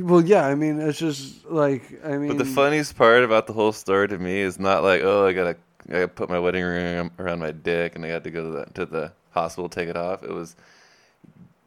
Well, 0.04 0.22
yeah. 0.22 0.44
I 0.46 0.54
mean, 0.54 0.78
it's 0.78 0.98
just 0.98 1.46
like 1.46 2.04
I 2.04 2.18
mean. 2.18 2.28
But 2.28 2.36
the 2.36 2.44
funniest 2.44 2.94
part 2.94 3.24
about 3.24 3.46
the 3.46 3.54
whole 3.54 3.72
story 3.72 4.06
to 4.08 4.18
me 4.18 4.40
is 4.40 4.60
not 4.60 4.82
like, 4.82 5.00
oh, 5.02 5.26
I 5.26 5.32
gotta, 5.32 5.56
I 5.88 5.92
gotta 5.92 6.08
put 6.08 6.28
my 6.28 6.38
wedding 6.38 6.62
ring 6.62 7.10
around 7.18 7.38
my 7.38 7.52
dick, 7.52 7.96
and 7.96 8.04
I 8.04 8.08
had 8.08 8.22
to 8.24 8.30
go 8.30 8.42
to 8.42 8.50
the 8.50 8.66
to 8.74 8.84
the 8.84 9.12
hospital 9.30 9.70
take 9.70 9.88
it 9.88 9.96
off. 9.96 10.22
It 10.22 10.30
was 10.30 10.56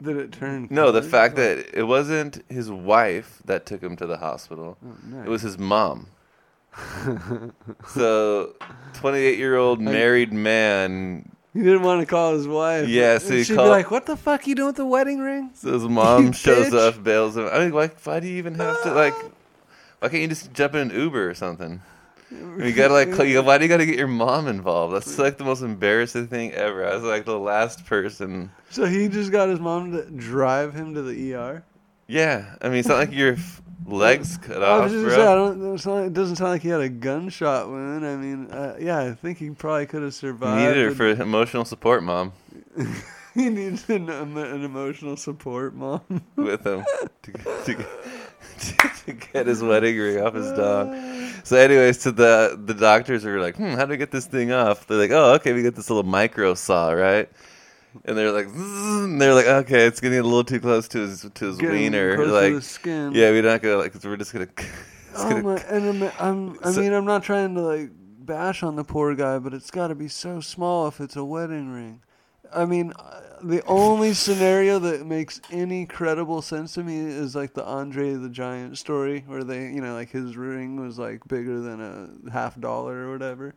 that 0.02 0.16
it 0.16 0.32
turned. 0.32 0.70
no, 0.70 0.92
the 0.92 1.02
fact 1.02 1.34
oh. 1.40 1.42
that 1.42 1.76
it 1.76 1.84
wasn't 1.84 2.44
his 2.48 2.70
wife 2.70 3.42
that 3.46 3.66
took 3.66 3.82
him 3.82 3.96
to 3.96 4.06
the 4.06 4.18
hospital. 4.18 4.78
Oh, 4.86 4.98
nice. 5.04 5.26
It 5.26 5.30
was 5.32 5.42
his 5.42 5.58
mom. 5.58 6.06
so, 7.88 8.54
twenty-eight 8.94 9.40
year 9.40 9.58
old 9.58 9.82
married 9.82 10.32
man. 10.32 11.32
He 11.54 11.62
didn't 11.62 11.82
want 11.82 12.00
to 12.00 12.06
call 12.06 12.34
his 12.34 12.48
wife. 12.48 12.88
Yeah, 12.88 13.18
so 13.18 13.34
he 13.34 13.44
she'd 13.44 13.56
called- 13.56 13.66
be 13.68 13.70
like, 13.72 13.92
"What 13.92 14.06
the 14.06 14.16
fuck 14.16 14.48
you 14.48 14.56
doing 14.56 14.68
with 14.68 14.78
the 14.78 14.86
wedding 14.86 15.20
ring?" 15.20 15.50
So 15.54 15.74
his 15.74 15.84
mom 15.84 16.32
shows 16.32 16.70
bitch. 16.70 16.78
up, 16.96 17.04
bails 17.04 17.36
him. 17.36 17.50
I 17.52 17.60
mean, 17.60 17.74
why? 17.74 17.88
Why 18.04 18.20
do 18.22 18.28
you 18.28 18.38
even 18.38 18.56
have 18.56 18.82
to 18.84 18.94
like? 18.94 19.14
Why 20.00 20.08
can't 20.10 20.22
you 20.22 20.28
just 20.30 20.54
jump 20.54 20.76
in 20.76 20.90
an 20.92 20.98
Uber 20.98 21.30
or 21.30 21.34
something? 21.34 21.82
You 22.32 22.72
gotta 22.76 22.94
like, 22.94 23.12
call- 23.14 23.26
you- 23.26 23.44
why 23.44 23.58
do 23.58 23.66
you 23.66 23.70
gotta 23.70 23.86
get 23.86 23.98
your 23.98 24.08
mom 24.08 24.48
involved? 24.48 24.96
That's 24.96 25.20
like 25.20 25.38
the 25.38 25.44
most 25.44 25.62
embarrassing 25.62 26.28
thing 26.28 26.54
ever. 26.54 26.88
I 26.88 26.96
was 26.96 27.04
like 27.04 27.26
the 27.26 27.38
last 27.38 27.86
person. 27.86 28.50
So 28.70 28.86
he 28.86 29.10
just 29.10 29.32
got 29.34 29.50
his 29.50 29.60
mom 29.60 29.92
to 29.92 30.10
drive 30.10 30.74
him 30.74 30.94
to 30.94 31.02
the 31.02 31.34
ER. 31.34 31.64
Yeah, 32.08 32.56
I 32.62 32.70
mean, 32.70 32.78
it's 32.80 32.88
not 32.88 32.98
like 32.98 33.12
your 33.12 33.34
f- 33.34 33.62
legs 33.92 34.38
cut 34.38 34.62
off, 34.64 34.90
bro. 34.90 35.10
say, 35.10 35.22
I 35.22 35.36
don't. 35.36 36.06
It 36.06 36.14
doesn't 36.14 36.36
sound 36.38 36.52
like 36.52 36.62
he 36.62 36.70
had 36.70 36.82
a 36.82 36.90
gunshot 36.90 37.70
wound. 37.70 38.06
I 38.06 38.16
mean, 38.16 38.52
uh, 38.52 38.78
yeah, 38.80 39.00
I 39.00 39.14
think 39.14 39.38
he 39.38 39.50
probably 39.52 39.86
could 39.86 40.04
have 40.04 40.14
survived. 40.14 40.62
needed 40.62 40.90
her 40.90 40.96
for 40.96 41.08
emotional 41.22 41.66
support, 41.66 42.04
mom, 42.04 42.34
he 43.34 43.50
needs 43.50 43.90
an, 43.90 44.10
um, 44.10 44.38
an 44.38 44.64
emotional 44.64 45.18
support 45.18 45.74
mom. 45.74 46.02
with 46.36 46.66
him 46.66 46.84
to, 47.24 47.32
to, 47.32 47.86
to 49.06 49.14
get 49.14 49.48
his 49.48 49.62
wedding 49.64 49.98
ring 49.98 50.22
off 50.22 50.34
his 50.34 50.52
dog. 50.52 50.96
So, 51.44 51.58
anyways, 51.58 51.98
to 52.00 52.12
the 52.12 52.62
the 52.64 52.76
doctors 52.76 53.26
are 53.26 53.42
like, 53.42 53.56
hmm, 53.56 53.74
how 53.74 53.86
do 53.86 53.90
we 53.90 53.98
get 53.98 54.12
this 54.12 54.28
thing 54.28 54.52
off? 54.52 54.86
They're 54.86 54.98
like, 54.98 55.10
oh, 55.10 55.34
okay, 55.34 55.54
we 55.54 55.64
get 55.64 55.76
this 55.76 55.90
little 55.90 56.04
micro 56.04 56.54
saw, 56.54 56.92
right? 56.92 57.28
And 58.06 58.18
they're 58.18 58.32
like, 58.32 58.48
and 58.48 59.22
they're 59.22 59.34
like, 59.34 59.46
okay, 59.48 59.86
it's 59.86 60.00
getting 60.00 60.20
a 60.20 60.24
little 60.24 60.44
too 60.44 60.60
close 60.60 60.88
to 60.90 61.00
his 61.00 61.26
to 61.34 61.46
his 61.46 61.58
Getting 61.58 61.76
wiener. 61.78 62.16
close 62.16 62.28
to 62.28 62.34
Like, 62.34 62.54
the 62.54 62.62
skin. 62.62 63.12
yeah, 63.14 63.30
we're 63.32 63.42
not 63.44 63.62
gonna 63.62 63.78
like. 63.78 63.94
we're 64.04 64.18
just 64.18 64.34
gonna. 64.34 64.48
It's 65.14 65.20
Oh 65.20 65.30
gonna 65.30 65.44
my! 65.44 65.58
And 65.70 66.04
I'm, 66.04 66.12
I'm, 66.20 66.58
I 66.64 66.72
So- 66.72 66.80
mean, 66.82 66.94
I'm 66.94 67.04
not 67.04 67.22
trying 67.24 67.54
to 67.56 67.62
like 67.62 67.90
bash 68.20 68.64
on 68.64 68.78
the 68.78 68.86
poor 68.86 69.14
guy, 69.14 69.40
but 69.40 69.54
it's 69.54 69.70
got 69.70 69.88
to 69.88 69.96
be 69.96 70.08
so 70.08 70.40
small 70.40 70.88
if 70.88 71.02
it's 71.02 71.18
a 71.18 71.26
wedding 71.26 71.70
ring. 71.74 72.02
I 72.56 72.64
mean, 72.66 72.94
uh, 72.98 73.20
the 73.44 73.62
only 73.66 74.14
scenario 74.26 74.80
that 74.80 75.06
makes 75.06 75.42
any 75.52 75.86
credible 75.86 76.42
sense 76.42 76.76
to 76.76 76.84
me 76.86 76.98
is 77.00 77.36
like 77.36 77.54
the 77.54 77.66
Andre 77.66 78.14
the 78.14 78.30
Giant 78.30 78.78
story, 78.78 79.26
where 79.28 79.44
they, 79.44 79.64
you 79.66 79.82
know, 79.82 79.94
like 79.96 80.12
his 80.12 80.38
ring 80.38 80.80
was 80.80 80.98
like 80.98 81.28
bigger 81.28 81.60
than 81.60 81.82
a 81.82 82.32
half 82.32 82.58
dollar 82.62 83.08
or 83.08 83.12
whatever. 83.12 83.54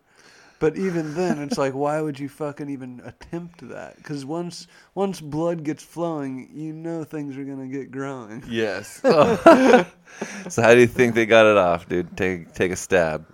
But 0.65 0.79
even 0.79 1.13
then, 1.15 1.41
it's 1.43 1.59
like, 1.59 1.75
why 1.75 2.01
would 2.01 2.19
you 2.19 2.27
fucking 2.27 2.71
even 2.71 3.03
attempt 3.05 3.69
that? 3.69 3.99
Because 3.99 4.25
once 4.25 4.67
once 4.95 5.21
blood 5.21 5.63
gets 5.63 5.83
flowing, 5.83 6.49
you 6.55 6.73
know 6.73 7.05
things 7.05 7.37
are 7.37 7.45
gonna 7.45 7.67
get 7.67 7.91
growing. 7.91 8.43
Yes. 8.49 8.89
so 9.03 10.63
how 10.63 10.73
do 10.73 10.81
you 10.81 10.87
think 10.87 11.15
they 11.15 11.27
got 11.27 11.45
it 11.45 11.59
off, 11.59 11.87
dude? 11.87 12.17
Take 12.17 12.55
take 12.55 12.73
a 12.73 12.77
stab. 12.77 13.27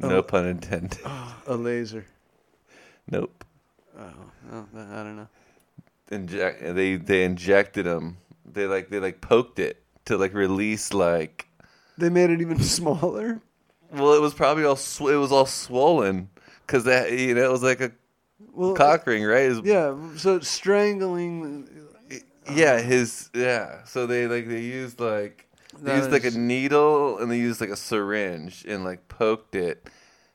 No 0.00 0.16
Oh. 0.16 0.22
pun 0.22 0.46
intended. 0.46 0.98
A 1.46 1.54
laser. 1.54 2.06
Nope. 3.10 3.44
Oh, 3.98 4.04
oh, 4.50 4.66
I 4.74 5.02
don't 5.02 5.16
know. 5.16 5.28
Inject. 6.10 6.62
They 6.74 6.96
they 6.96 7.24
injected 7.24 7.84
him. 7.84 8.16
They 8.50 8.64
like 8.66 8.88
they 8.88 9.00
like 9.00 9.20
poked 9.20 9.58
it 9.58 9.82
to 10.06 10.16
like 10.16 10.32
release 10.32 10.94
like. 10.94 11.46
They 11.98 12.08
made 12.08 12.30
it 12.30 12.40
even 12.40 12.58
smaller. 12.78 13.42
Well, 13.92 14.14
it 14.14 14.22
was 14.22 14.32
probably 14.32 14.64
all 14.64 14.76
sw- 14.76 15.12
it 15.12 15.16
was 15.16 15.30
all 15.30 15.44
swollen 15.44 16.30
because 16.68 16.84
that 16.84 17.10
you 17.10 17.34
know 17.34 17.42
it 17.44 17.50
was 17.50 17.62
like 17.64 17.80
a 17.80 17.90
Well, 18.52 18.74
cock 18.74 19.06
ring, 19.06 19.24
right? 19.24 19.48
Was- 19.48 19.62
yeah. 19.64 19.96
So 20.16 20.38
strangling. 20.40 21.68
Yeah, 22.54 22.78
his 22.80 23.30
yeah. 23.34 23.84
So 23.84 24.06
they 24.06 24.26
like 24.28 24.46
they 24.48 24.60
used 24.60 25.00
like 25.00 25.48
they 25.82 25.96
used 25.96 26.12
like 26.12 26.24
a 26.24 26.30
needle 26.30 27.18
and 27.18 27.30
they 27.30 27.38
used 27.38 27.60
like 27.60 27.70
a 27.70 27.76
syringe 27.76 28.64
and 28.68 28.84
like 28.84 29.08
poked 29.08 29.54
it 29.54 29.88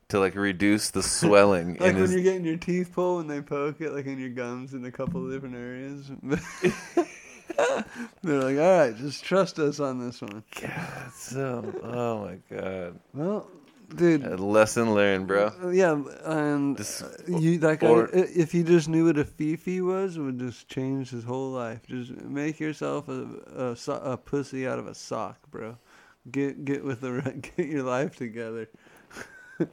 to 0.09 0.19
like 0.19 0.35
reduce 0.35 0.91
the 0.91 1.01
swelling 1.17 1.69
Like 1.73 1.81
when 1.81 1.95
his. 1.95 2.13
you're 2.13 2.21
getting 2.21 2.45
your 2.45 2.57
teeth 2.57 2.91
pulled 2.93 3.21
and 3.21 3.29
they 3.31 3.41
poke 3.41 3.81
it, 3.81 3.91
like 3.93 4.05
in 4.05 4.19
your 4.19 4.29
gums 4.29 4.73
in 4.73 4.85
a 4.85 4.91
couple 4.91 5.25
of 5.25 5.31
different 5.31 5.55
areas. 5.55 6.11
They're 8.23 8.41
like, 8.41 8.57
all 8.57 8.77
right, 8.79 8.95
just 8.95 9.23
trust 9.23 9.59
us 9.59 9.79
on 9.79 9.99
this 9.99 10.21
one. 10.21 10.43
God, 10.61 11.11
so 11.15 11.73
oh 11.83 12.25
my 12.25 12.37
god, 12.55 12.99
Well, 13.13 13.47
dude, 13.95 14.25
a 14.25 14.37
lesson 14.37 14.93
learned, 14.93 15.27
bro. 15.27 15.51
Uh, 15.63 15.69
Yeah, 15.69 16.01
and 16.25 16.75
This- 16.77 17.01
uh, 17.01 17.11
you 17.27 17.57
that 17.59 17.79
guy. 17.79 17.87
or- 17.87 18.09
if 18.13 18.51
he 18.51 18.63
just 18.63 18.87
knew 18.89 19.05
what 19.05 19.17
a 19.17 19.25
fifi 19.25 19.81
was, 19.81 20.17
it 20.17 20.21
would 20.21 20.39
just 20.39 20.67
change 20.67 21.09
his 21.11 21.23
whole 21.23 21.51
life. 21.51 21.81
Just 21.87 22.11
make 22.21 22.59
yourself 22.59 23.07
a 23.09 23.27
a, 23.71 23.75
so- 23.75 24.01
a 24.03 24.17
pussy 24.17 24.67
out 24.67 24.79
of 24.79 24.87
a 24.87 24.95
sock, 24.95 25.37
bro. 25.51 25.77
Get 26.31 26.63
get 26.65 26.83
with 26.83 27.01
the 27.01 27.21
get 27.57 27.67
your 27.67 27.83
life 27.83 28.15
together. 28.15 28.69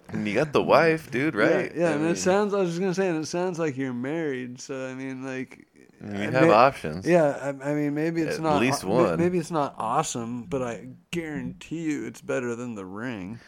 And 0.08 0.28
you 0.28 0.34
got 0.34 0.52
the 0.52 0.62
wife, 0.62 1.10
dude, 1.10 1.34
right? 1.34 1.72
Yeah, 1.74 1.80
yeah 1.82 1.88
I 1.88 1.92
and 1.92 2.02
mean, 2.02 2.12
it 2.12 2.18
sounds. 2.18 2.52
I 2.54 2.58
was 2.60 2.68
just 2.70 2.80
gonna 2.80 2.94
say, 2.94 3.08
and 3.08 3.22
it 3.22 3.26
sounds 3.26 3.58
like 3.58 3.76
you're 3.76 3.92
married. 3.94 4.60
So 4.60 4.86
I 4.86 4.94
mean, 4.94 5.24
like. 5.24 5.66
I 6.02 6.06
mean, 6.06 6.16
I 6.16 6.24
you 6.24 6.30
have 6.30 6.42
may- 6.44 6.50
options. 6.50 7.06
Yeah, 7.06 7.36
I, 7.62 7.70
I 7.70 7.74
mean, 7.74 7.94
maybe 7.94 8.22
it's 8.22 8.36
At 8.36 8.42
not 8.42 8.58
least 8.60 8.84
one. 8.84 9.18
Maybe 9.18 9.36
it's 9.38 9.50
not 9.50 9.74
awesome, 9.76 10.44
but 10.44 10.62
I 10.62 10.88
guarantee 11.10 11.82
you, 11.82 12.06
it's 12.06 12.22
better 12.22 12.54
than 12.56 12.74
the 12.74 12.86
ring. 12.86 13.38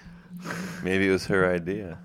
Maybe 0.82 1.08
it 1.08 1.12
was 1.12 1.26
her 1.26 1.52
idea. 1.52 1.98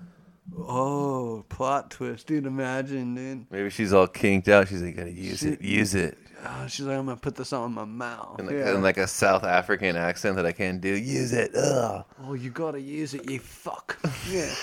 Oh, 0.56 1.44
plot 1.48 1.90
twist, 1.90 2.26
dude! 2.26 2.46
Imagine, 2.46 3.14
dude. 3.14 3.46
Maybe 3.50 3.70
she's 3.70 3.92
all 3.92 4.06
kinked 4.06 4.48
out. 4.48 4.68
She's 4.68 4.82
like, 4.82 4.96
gotta 4.96 5.10
use 5.10 5.40
She- 5.40 5.48
it, 5.50 5.62
use 5.62 5.94
it. 5.94 6.18
Oh, 6.44 6.66
she's 6.68 6.86
like, 6.86 6.96
I'm 6.96 7.04
gonna 7.06 7.16
put 7.16 7.34
this 7.34 7.52
on 7.52 7.72
my 7.74 7.84
mouth. 7.84 8.38
In 8.38 8.46
like, 8.46 8.54
yeah. 8.54 8.74
in 8.74 8.82
like 8.82 8.96
a 8.96 9.06
South 9.08 9.44
African 9.44 9.96
accent 9.96 10.36
that 10.36 10.46
I 10.46 10.52
can't 10.52 10.80
do. 10.80 10.88
Use 10.88 11.32
it. 11.32 11.54
Ugh. 11.54 12.04
oh, 12.22 12.34
you 12.34 12.50
gotta 12.50 12.80
use 12.80 13.12
it, 13.14 13.28
you 13.28 13.40
fuck. 13.40 13.98
yeah. 14.30 14.54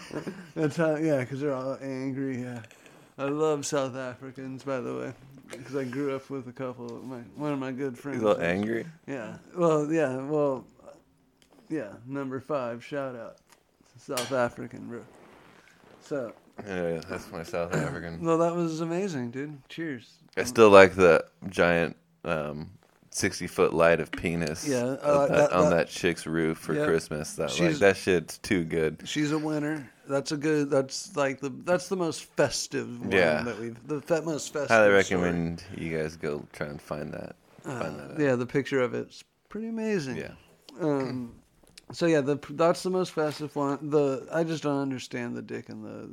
That's 0.54 0.76
how. 0.76 0.96
Yeah, 0.96 1.20
because 1.20 1.40
they're 1.40 1.54
all 1.54 1.76
angry. 1.82 2.42
Yeah. 2.42 2.62
I 3.18 3.24
love 3.24 3.66
South 3.66 3.96
Africans, 3.96 4.62
by 4.62 4.80
the 4.80 4.94
way, 4.94 5.12
because 5.50 5.74
I 5.74 5.84
grew 5.84 6.14
up 6.14 6.28
with 6.30 6.48
a 6.48 6.52
couple. 6.52 6.96
Of 6.96 7.04
my 7.04 7.18
one 7.34 7.52
of 7.52 7.58
my 7.58 7.72
good 7.72 7.98
friends. 7.98 8.18
He's 8.18 8.24
all 8.26 8.40
angry. 8.40 8.86
Yeah. 9.06 9.38
Well, 9.56 9.90
yeah. 9.92 10.16
Well, 10.18 10.64
yeah. 11.68 11.92
Number 12.06 12.40
five. 12.40 12.84
Shout 12.84 13.14
out. 13.16 13.36
South 13.98 14.32
African, 14.32 14.86
bro. 14.88 15.00
So, 16.02 16.32
Yeah, 16.66 17.00
that's 17.08 17.30
my 17.32 17.42
South 17.42 17.74
African. 17.74 18.22
well, 18.24 18.38
that 18.38 18.54
was 18.54 18.80
amazing, 18.80 19.30
dude. 19.30 19.58
Cheers. 19.68 20.08
I 20.36 20.44
still 20.44 20.70
like 20.70 20.94
the 20.94 21.24
giant 21.48 21.96
um, 22.24 22.70
sixty 23.10 23.46
foot 23.46 23.72
light 23.72 24.00
of 24.00 24.10
penis. 24.12 24.66
Yeah, 24.68 24.76
uh, 24.84 25.26
that- 25.26 25.36
that- 25.36 25.52
on 25.52 25.70
that- 25.70 25.76
that 25.76 25.88
chick's 25.88 26.26
roof 26.26 26.58
for 26.58 26.74
Yeah. 26.74 26.84
Christmas. 26.84 27.32
That 27.34 27.58
like 27.58 27.76
that 27.76 27.96
shit's 27.96 28.38
too 28.38 28.64
good. 28.64 29.02
She's 29.04 29.32
a 29.32 29.38
winner. 29.38 29.90
That's 30.08 30.30
a 30.30 30.36
good. 30.36 30.70
That's 30.70 31.16
like 31.16 31.40
the. 31.40 31.48
That's 31.48 31.88
the 31.88 31.96
most 31.96 32.24
festive 32.36 33.00
one 33.00 33.10
Yeah. 33.10 33.42
that 33.42 33.58
we've. 33.58 33.88
The 33.88 34.00
fe- 34.02 34.20
most 34.20 34.52
festive. 34.52 34.68
Highly 34.70 35.02
story. 35.02 35.20
recommend 35.22 35.64
you 35.76 35.96
guys 35.96 36.16
go 36.16 36.46
try 36.52 36.66
and 36.68 36.80
find 36.80 37.12
that. 37.14 37.34
Uh, 37.64 37.90
that. 37.90 38.20
Yeah, 38.20 38.36
the 38.36 38.46
picture 38.46 38.80
of 38.82 38.94
it's 38.94 39.24
pretty 39.48 39.66
amazing. 39.68 40.16
Yeah. 40.18 40.32
Um, 40.80 41.34
so 41.92 42.06
yeah, 42.06 42.20
the 42.20 42.36
that's 42.50 42.82
the 42.82 42.90
most 42.90 43.12
festive 43.12 43.54
one. 43.56 43.90
The 43.90 44.26
I 44.32 44.44
just 44.44 44.62
don't 44.62 44.80
understand 44.80 45.36
the 45.36 45.42
dick 45.42 45.68
and 45.68 45.84
the. 45.84 46.10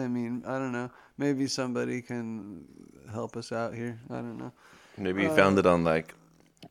I 0.00 0.08
mean, 0.08 0.42
I 0.46 0.58
don't 0.58 0.72
know. 0.72 0.90
Maybe 1.18 1.46
somebody 1.46 2.00
can 2.00 2.64
help 3.12 3.36
us 3.36 3.52
out 3.52 3.74
here. 3.74 3.98
I 4.10 4.16
don't 4.16 4.38
know. 4.38 4.52
Maybe 4.96 5.22
you 5.22 5.28
Uh, 5.28 5.36
found 5.36 5.58
it 5.58 5.66
on 5.66 5.84
like 5.84 6.14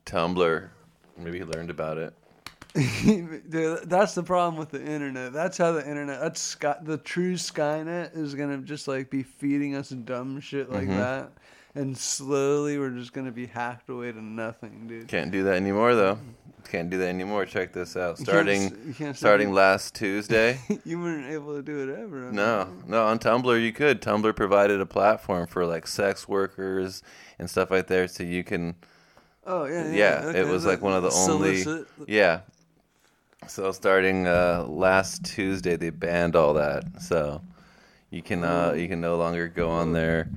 Tumblr. 0.05 0.69
Maybe 1.17 1.37
he 1.39 1.43
learned 1.43 1.69
about 1.69 1.97
it. 1.97 2.13
Dude, 2.73 3.89
that's 3.89 4.15
the 4.15 4.23
problem 4.23 4.55
with 4.57 4.71
the 4.71 4.81
internet. 4.81 5.33
That's 5.33 5.57
how 5.57 5.73
the 5.73 5.87
internet. 5.87 6.21
That's 6.21 6.39
Sky, 6.39 6.77
the 6.81 6.97
true 6.97 7.33
Skynet 7.35 8.15
is 8.15 8.33
gonna 8.33 8.59
just 8.59 8.87
like 8.87 9.09
be 9.09 9.23
feeding 9.23 9.75
us 9.75 9.89
dumb 9.89 10.39
shit 10.39 10.69
like 10.69 10.87
Mhm. 10.87 10.97
that, 10.97 11.31
and 11.75 11.97
slowly 11.97 12.77
we're 12.77 12.89
just 12.91 13.13
gonna 13.13 13.31
be 13.31 13.45
hacked 13.47 13.89
away 13.89 14.11
to 14.11 14.21
nothing, 14.21 14.87
dude. 14.87 15.07
Can't 15.07 15.31
do 15.31 15.43
that 15.43 15.55
anymore 15.55 15.95
though. 15.95 16.17
Can't 16.69 16.89
do 16.89 16.97
that 16.99 17.07
anymore. 17.09 17.45
Check 17.45 17.73
this 17.73 17.97
out. 17.97 18.19
You 18.19 18.25
can't 18.25 18.27
Starting 18.27 18.61
you 18.87 18.93
can't 18.93 19.17
starting 19.17 19.51
last 19.51 19.95
Tuesday. 19.95 20.59
you 20.85 20.99
weren't 21.01 21.25
able 21.31 21.55
to 21.55 21.61
do 21.63 21.79
it 21.89 21.99
ever. 21.99 22.27
I 22.27 22.31
No, 22.31 22.65
mean. 22.65 22.83
no. 22.87 23.03
On 23.05 23.17
Tumblr, 23.19 23.61
you 23.61 23.73
could. 23.73 24.01
Tumblr 24.01 24.35
provided 24.35 24.79
a 24.79 24.85
platform 24.85 25.47
for 25.47 25.65
like 25.65 25.87
sex 25.87 26.27
workers 26.29 27.01
and 27.39 27.49
stuff 27.49 27.71
like 27.71 27.87
that, 27.87 28.11
so 28.11 28.23
you 28.23 28.43
can. 28.43 28.75
Oh 29.45 29.65
yeah. 29.65 29.87
Yeah. 29.91 30.31
Yeah, 30.31 30.31
it 30.41 30.47
was 30.47 30.65
like 30.65 30.81
one 30.81 30.93
of 30.93 31.03
the 31.03 31.11
only- 31.11 31.61
solicit- 31.63 31.87
Yeah. 32.07 32.41
So 33.47 33.71
starting 33.71 34.27
uh, 34.27 34.65
last 34.69 35.25
Tuesday, 35.25 35.75
they 35.75 35.89
banned 35.89 36.35
all 36.35 36.53
that. 36.53 36.83
So 37.01 37.41
you 38.11 38.21
can 38.21 38.43
uh, 38.43 38.73
you 38.77 38.87
can 38.87 39.01
no 39.01 39.17
longer 39.17 39.47
go 39.47 39.71
on 39.71 39.93
there 39.93 40.29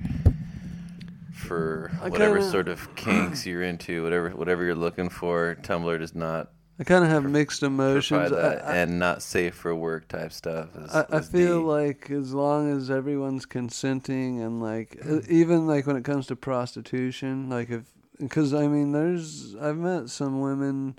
for 1.45 1.91
I 2.01 2.09
whatever 2.09 2.35
kinda- 2.37 2.51
sort 2.51 2.67
of 2.67 2.93
kinks 2.95 3.45
you're 3.45 3.63
into, 3.63 4.03
whatever 4.03 4.29
whatever 4.31 4.63
you're 4.63 4.75
looking 4.75 5.09
for. 5.09 5.57
Tumblr 5.61 5.99
does 5.99 6.15
not 6.15 6.51
I 6.77 6.83
kind 6.83 7.05
of 7.05 7.09
have 7.09 7.23
mixed 7.23 7.63
emotions. 7.63 8.31
that, 8.31 8.63
I, 8.65 8.71
I, 8.73 8.75
and 8.77 8.99
not 8.99 9.21
safe 9.21 9.55
for 9.55 9.73
work 9.73 10.09
type 10.09 10.33
stuff. 10.33 10.75
Is, 10.75 10.93
I, 10.93 11.05
I 11.09 11.17
is 11.19 11.29
feel 11.29 11.61
the- 11.61 11.67
like 11.71 12.11
as 12.11 12.33
long 12.33 12.69
as 12.75 12.91
everyone's 12.91 13.45
consenting 13.45 14.41
and 14.41 14.61
like 14.61 14.97
even 15.29 15.67
like 15.67 15.87
when 15.87 15.95
it 15.95 16.03
comes 16.03 16.27
to 16.27 16.35
prostitution, 16.35 17.49
like 17.49 17.69
if 17.69 17.83
because 18.19 18.53
I 18.53 18.67
mean 18.67 18.91
there's 18.91 19.55
I've 19.55 19.77
met 19.77 20.09
some 20.09 20.41
women 20.41 20.97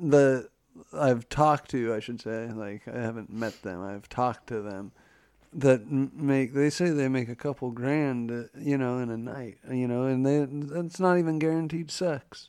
that 0.00 0.48
I've 0.92 1.28
talked 1.28 1.70
to, 1.72 1.92
I 1.94 2.00
should 2.00 2.20
say, 2.20 2.46
like 2.52 2.86
I 2.88 2.98
haven't 3.00 3.30
met 3.32 3.60
them, 3.62 3.82
I've 3.82 4.08
talked 4.08 4.46
to 4.48 4.60
them 4.62 4.92
that 5.52 5.90
make 5.90 6.52
they 6.54 6.70
say 6.70 6.90
they 6.90 7.08
make 7.08 7.28
a 7.28 7.34
couple 7.36 7.70
grand, 7.70 8.30
uh, 8.30 8.42
you 8.58 8.76
know, 8.78 8.98
in 8.98 9.10
a 9.10 9.16
night, 9.16 9.58
you 9.70 9.88
know, 9.88 10.04
and 10.04 10.24
they 10.26 10.46
that's 10.74 11.00
not 11.00 11.18
even 11.18 11.38
guaranteed 11.38 11.90
sex. 11.90 12.48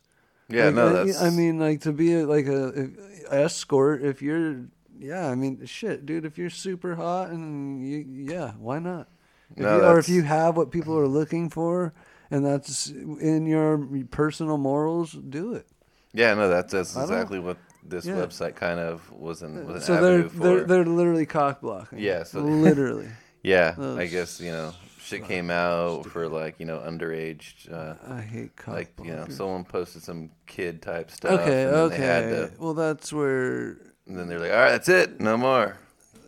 yeah, 0.49 0.65
Like, 0.65 0.75
no, 0.75 0.87
I- 0.89 1.03
that's 1.05 1.21
I 1.23 1.29
mean, 1.29 1.59
like 1.59 1.81
to 1.81 1.91
be 1.93 2.13
a, 2.13 2.25
like 2.27 2.47
a, 2.47 2.89
a 3.29 3.33
escort. 3.33 4.03
If 4.03 4.21
you're, 4.21 4.65
yeah, 4.99 5.29
I 5.29 5.35
mean, 5.35 5.65
shit, 5.65 6.05
dude. 6.05 6.25
If 6.25 6.37
you're 6.37 6.49
super 6.49 6.95
hot 6.95 7.29
and 7.29 7.85
you, 7.87 8.05
yeah, 8.07 8.51
why 8.59 8.79
not? 8.79 9.07
If 9.55 9.63
No, 9.63 9.75
you, 9.77 9.83
or 9.85 9.97
if 9.99 10.09
you 10.09 10.23
have 10.23 10.57
what 10.57 10.71
people 10.71 10.97
are 10.97 11.07
looking 11.07 11.49
for, 11.49 11.93
and 12.29 12.45
that's 12.45 12.89
in 12.89 13.45
your 13.45 13.77
personal 14.11 14.57
morals, 14.57 15.13
do 15.13 15.53
it. 15.53 15.65
yeah, 16.13 16.33
no, 16.33 16.49
that's 16.49 16.73
that's 16.73 16.95
exactly 16.95 17.39
what 17.39 17.57
this 17.83 18.05
Yeah. 18.05 18.13
website 18.15 18.55
kind 18.55 18.79
of 18.79 19.11
was 19.11 19.41
an, 19.41 19.65
was 19.67 19.75
an 19.89 19.95
so 19.95 20.01
they're 20.01 20.29
for. 20.29 20.39
they're 20.39 20.63
they're 20.65 20.85
literally 20.85 21.25
cock 21.25 21.61
blocking. 21.61 21.99
Yeah, 21.99 22.23
so- 22.23 22.41
literally. 22.41 23.07
yeah, 23.43 23.75
Oh, 23.77 23.97
I 23.97 24.07
guess 24.07 24.39
you 24.41 24.51
know 24.51 24.73
shit 24.99 25.25
came 25.25 25.49
out 25.49 26.05
for 26.05 26.27
like 26.27 26.59
you 26.59 26.65
know 26.65 26.79
underage. 26.79 27.71
Uh, 27.71 27.95
I 28.07 28.21
hate 28.21 28.55
cock 28.55 28.75
like 28.75 28.93
you 29.03 29.11
know 29.15 29.25
someone 29.29 29.63
posted 29.63 30.03
some 30.03 30.29
kid 30.45 30.81
type 30.81 31.09
stuff 31.09 31.39
Okay, 31.41 31.63
and 31.63 31.73
then 31.73 31.89
they 31.89 31.97
had 31.97 32.23
okay. 32.25 32.55
to, 32.55 32.61
Well, 32.61 32.73
that's 32.73 33.11
where 33.13 33.77
and 34.07 34.17
then 34.17 34.27
they're 34.27 34.39
like 34.39 34.51
all 34.51 34.57
right 34.57 34.71
that's 34.71 34.89
it 34.89 35.19
no 35.21 35.37
more 35.37 35.77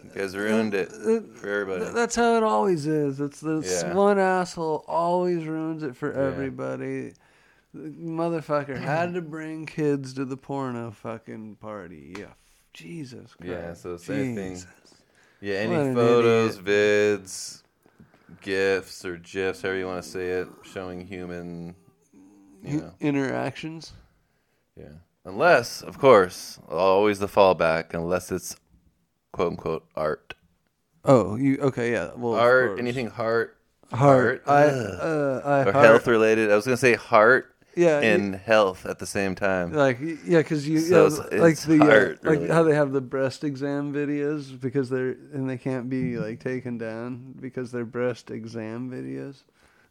you 0.03 0.09
guys 0.21 0.35
ruined 0.35 0.73
it 0.73 0.89
Uh, 0.91 1.21
for 1.35 1.47
everybody 1.49 1.91
That's 1.93 2.15
how 2.15 2.35
it 2.37 2.43
always 2.43 2.85
is. 2.87 3.19
It's 3.19 3.39
this 3.39 3.83
Yeah. 3.83 3.93
one 3.93 4.17
asshole 4.19 4.83
always 4.87 5.45
ruins 5.45 5.83
it 5.83 5.95
for 5.95 6.11
everybody. 6.11 7.09
The 7.09 7.15
motherfucker 7.75 8.77
had 8.79 9.13
to 9.13 9.21
bring 9.21 9.65
kids 9.65 10.13
to 10.15 10.25
the 10.25 10.37
porno 10.37 10.91
fucking 10.91 11.55
party. 11.55 12.15
Yeah. 12.17 12.25
Jesus 12.73 13.33
Christ. 13.35 13.51
Yeah, 13.51 13.73
so 13.73 13.97
same 13.97 14.35
thing. 14.35 14.61
Yeah 15.41 15.55
any 15.55 15.75
an 15.75 15.95
photos 15.95 16.57
vids 16.59 17.63
gifs 18.41 19.03
or 19.03 19.17
gifs 19.17 19.61
however 19.61 19.77
you 19.77 19.85
want 19.87 20.03
to 20.03 20.07
say 20.09 20.29
it 20.29 20.47
showing 20.63 21.05
human 21.05 21.75
you 22.63 22.79
know 22.81 22.93
Interactions. 23.01 23.91
yeah 24.77 24.85
unless 25.25 25.81
of 25.81 25.97
course 25.97 26.59
always 26.69 27.19
the 27.19 27.27
fallback 27.27 27.93
unless 27.93 28.31
it's 28.31 28.55
quote 29.33 29.51
unquote 29.51 29.85
art 29.95 30.33
Oh, 31.03 31.35
you 31.35 31.57
okay? 31.61 31.93
Yeah. 31.93 32.11
Well, 32.15 32.35
Art, 32.35 32.77
anything 32.77 33.07
heart 33.09 33.57
heart. 33.91 34.43
I 34.45 34.65
Ugh. 34.65 34.99
uh, 35.01 35.41
I 35.43 35.59
or 35.61 35.71
heart, 35.71 35.85
health 35.85 36.05
related. 36.07 36.51
I 36.51 36.55
was 36.55 36.63
gonna 36.65 36.77
say 36.77 36.93
heart 36.93 37.55
Yeah. 37.75 37.99
and 38.01 38.35
health 38.35 38.85
at 38.85 38.99
the 38.99 39.05
same 39.05 39.33
time. 39.35 39.71
Like 39.73 39.99
yeah, 39.99 40.39
because 40.39 40.67
you 40.67 40.79
So 40.79 41.07
yeah, 41.07 41.07
it's- 41.07 41.39
like 41.41 41.51
it's 41.53 41.65
the 41.65 41.81
uh, 41.81 41.85
hard, 41.85 42.19
like 42.23 42.49
how 42.49 42.63
they 42.63 42.75
have 42.75 42.91
the 42.91 43.01
breast 43.01 43.43
exam 43.43 43.93
videos 43.93 44.59
because 44.59 44.89
they're 44.89 45.15
and 45.33 45.49
they 45.49 45.57
can't 45.57 45.89
be 45.89 46.17
like 46.17 46.39
taken 46.39 46.77
down 46.77 47.33
because 47.39 47.71
they're 47.71 47.85
breast 47.85 48.29
exam 48.31 48.89
videos. 48.91 49.43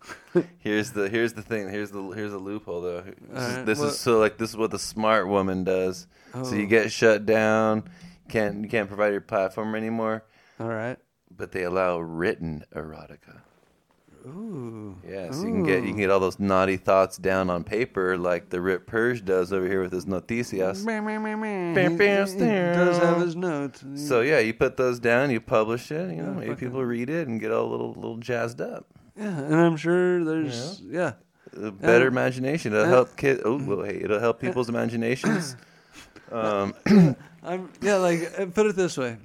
Here's 0.59 0.93
the 0.93 1.09
here's 1.11 1.35
the 1.35 1.43
thing. 1.43 1.69
Here's 1.69 1.91
the 1.91 2.03
here's 2.11 2.33
the 2.33 2.39
loophole 2.39 2.81
though. 2.81 3.03
This, 3.31 3.43
is, 3.59 3.65
this 3.67 3.79
well- 3.79 3.89
is 3.89 3.99
so 3.99 4.19
like 4.19 4.39
this 4.39 4.51
is 4.51 4.57
what 4.57 4.71
the 4.71 4.79
smart 4.79 5.29
woman 5.29 5.65
does. 5.65 6.07
So 6.33 6.55
you 6.55 6.65
Oh. 6.65 6.69
get 6.69 6.91
shut 6.93 7.27
down. 7.27 7.85
Can't 8.29 8.63
you 8.63 8.69
can't 8.71 8.89
provide 8.89 9.13
your 9.13 9.21
platform 9.21 9.75
anymore. 9.75 10.25
All 10.59 10.69
right. 10.69 10.97
But 11.35 11.53
they 11.53 11.65
allow 11.65 11.99
written 11.99 12.65
erotica. 12.75 13.41
Ooh. 14.27 14.97
Yeah, 15.09 15.31
so 15.31 15.41
you 15.43 15.53
can 15.53 15.63
get 15.63 15.83
you 15.83 15.89
can 15.91 15.97
get 15.99 16.11
all 16.11 16.21
those 16.21 16.39
naughty 16.39 16.77
thoughts 16.77 17.17
down 17.17 17.49
on 17.51 17.65
paper 17.65 18.19
like 18.19 18.51
the 18.51 18.61
Rip 18.61 18.87
Purge 18.87 19.25
does 19.25 19.53
over 19.53 19.67
here 19.67 19.81
with 19.83 19.93
his 19.93 20.05
noticias. 20.07 20.81
He- 20.81 20.85
bam, 21.97 22.39
he 22.77 22.85
does 22.85 22.99
have 22.99 23.21
his 23.21 23.37
notes. 23.37 23.85
So 23.95 24.21
yeah, 24.21 24.39
you 24.41 24.53
put 24.55 24.77
those 24.77 24.99
down, 25.01 25.31
you 25.31 25.41
publish 25.41 25.91
it, 25.91 26.11
you 26.11 26.17
know, 26.23 26.29
Yeah, 26.33 26.39
maybe 26.39 26.49
fucking- 26.53 26.69
people 26.69 26.85
read 26.85 27.09
it 27.11 27.29
and 27.29 27.41
get 27.41 27.51
all 27.51 27.67
a 27.67 27.71
little 27.71 27.93
little 27.95 28.17
jazzed 28.19 28.61
up. 28.61 28.87
yeah, 29.17 29.39
and 29.39 29.55
I'm 29.55 29.77
sure 29.77 30.23
there's 30.25 30.81
yeah. 30.87 31.13
A 31.57 31.71
better 31.73 32.05
Yeah. 32.05 32.11
imagination. 32.11 32.73
It'll 32.73 32.85
Yeah. 32.85 32.91
help 32.93 33.17
kid. 33.17 33.41
Oh, 33.45 33.57
well, 33.59 33.83
hey, 33.83 34.01
it'll 34.03 34.21
help 34.21 34.41
people's 34.41 34.69
imaginations. 34.69 35.57
Um, 36.33 36.75
I'm 37.43 37.71
yeah, 37.83 37.97
like 37.97 38.33
uh, 38.39 38.47
put 38.47 38.67
it 38.67 38.77
this 38.77 38.97
way. 38.97 39.17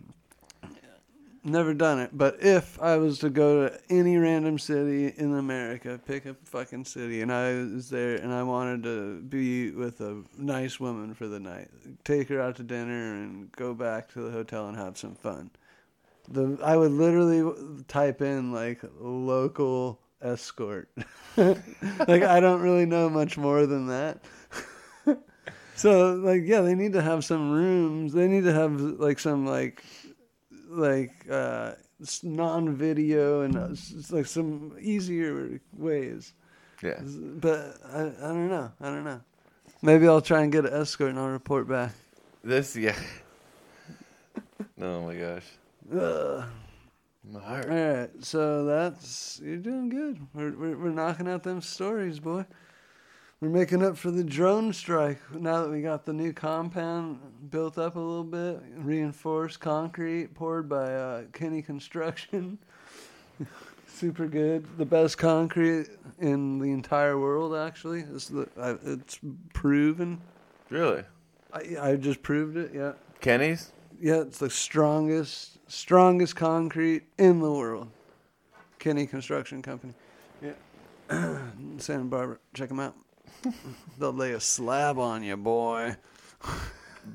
Never 1.48 1.76
done 1.76 2.00
it, 2.00 2.10
but 2.12 2.38
if 2.40 2.82
I 2.82 2.98
was 2.98 3.20
to 3.20 3.30
go 3.30 3.68
to 3.68 3.80
any 3.88 4.18
random 4.18 4.58
city 4.58 5.14
in 5.16 5.32
America, 5.36 6.02
pick 6.04 6.26
a 6.26 6.34
fucking 6.44 6.86
city, 6.86 7.22
and 7.22 7.32
I 7.32 7.54
was 7.54 7.88
there 7.92 8.16
and 8.16 8.34
I 8.34 8.42
wanted 8.42 8.82
to 8.82 9.22
be 9.22 9.70
with 9.70 10.02
a 10.02 10.24
nice 10.40 10.80
woman 10.80 11.14
for 11.14 11.28
the 11.28 11.40
night, 11.40 11.68
take 12.04 12.30
her 12.30 12.42
out 12.42 12.56
to 12.56 12.64
dinner 12.64 13.14
and 13.14 13.52
go 13.52 13.76
back 13.76 14.12
to 14.14 14.24
the 14.24 14.32
hotel 14.32 14.68
and 14.70 14.76
have 14.76 14.98
some 14.98 15.14
fun. 15.14 15.52
The 16.28 16.58
I 16.64 16.76
would 16.78 16.92
literally 16.92 17.84
type 17.88 18.24
in 18.24 18.52
like 18.52 18.82
local 19.00 20.00
escort. 20.24 20.90
like 21.38 22.24
I 22.24 22.40
don't 22.40 22.62
really 22.62 22.88
know 22.88 23.08
much 23.08 23.38
more 23.38 23.68
than 23.68 23.86
that. 23.88 24.24
So 25.78 26.14
like 26.14 26.44
yeah, 26.46 26.62
they 26.62 26.74
need 26.74 26.94
to 26.94 27.02
have 27.02 27.26
some 27.26 27.52
rooms. 27.52 28.14
They 28.14 28.30
need 28.30 28.46
to 28.46 28.54
have 28.54 28.80
like 28.80 29.20
some 29.20 29.46
like 29.46 29.84
like 30.76 31.14
uh 31.30 31.74
non-video 32.24 33.42
and 33.42 33.56
uh, 33.58 33.70
like 34.12 34.26
some 34.26 34.76
easier 34.80 35.60
ways. 35.78 36.34
yeah, 36.84 37.00
But 37.02 37.78
I 37.86 38.00
I 38.02 38.28
don't 38.36 38.50
know. 38.50 38.72
I 38.82 38.86
don't 38.86 39.04
know. 39.04 39.22
Maybe 39.82 40.08
I'll 40.08 40.22
try 40.22 40.42
and 40.44 40.52
get 40.52 40.66
an 40.66 40.74
escort 40.74 41.10
and 41.12 41.20
I'll 41.20 41.30
report 41.30 41.68
back. 41.68 41.92
this 42.44 42.76
yeah. 42.76 42.96
Oh 44.82 45.02
my 45.08 45.16
gosh, 45.16 45.46
Ugh. 45.94 46.44
my 47.32 47.40
heart. 47.40 47.70
All 47.70 47.76
right, 47.76 48.10
so 48.20 48.66
that's 48.66 49.40
you're 49.44 49.58
doing 49.58 49.88
good. 49.90 50.20
We're, 50.34 50.52
we're 50.52 50.78
we're 50.78 50.90
knocking 50.92 51.28
out 51.30 51.44
them 51.44 51.62
stories, 51.62 52.20
boy. 52.20 52.46
We're 53.46 53.52
making 53.52 53.84
up 53.84 53.96
for 53.96 54.10
the 54.10 54.24
drone 54.24 54.74
strike 54.74 55.20
now 55.32 55.62
that 55.62 55.70
we 55.70 55.84
got 55.84 56.04
the 56.04 56.14
new 56.14 56.34
compound 56.34 57.20
built 57.52 57.78
up 57.78 57.96
a 57.96 58.00
little 58.00 58.24
bit, 58.24 58.60
reinforced 58.78 59.60
concrete 59.60 60.34
poured 60.34 60.68
by 60.68 60.92
uh, 60.92 61.24
Kenny 61.32 61.62
Construction. 61.62 62.58
Super 63.88 64.26
good, 64.26 64.66
the 64.80 64.86
best 64.86 65.20
concrete 65.20 65.90
in 66.18 66.58
the 66.58 66.72
entire 66.72 67.20
world. 67.20 67.56
Actually, 67.56 68.04
it's 68.16 68.30
the, 68.30 68.50
I, 68.60 68.78
it's 68.84 69.20
proven. 69.54 70.20
Really, 70.72 71.04
I 71.54 71.78
I 71.80 71.96
just 71.98 72.24
proved 72.24 72.58
it. 72.58 72.72
Yeah. 72.74 72.94
Kenny's. 73.22 73.72
Yeah, 74.02 74.22
it's 74.22 74.40
the 74.40 74.50
strongest, 74.50 75.60
strongest 75.68 76.36
concrete 76.36 77.04
in 77.20 77.42
the 77.42 77.52
world. 77.52 77.92
Kenny 78.80 79.06
Construction 79.06 79.62
Company. 79.62 79.94
Yeah. 80.42 80.54
Santa 81.78 82.06
Barbara. 82.06 82.40
Check 82.56 82.70
them 82.70 82.80
out. 82.80 82.96
They'll 84.00 84.14
lay 84.14 84.32
a 84.34 84.40
slab 84.40 84.98
on 85.00 85.24
you, 85.24 85.38
boy. 85.38 85.96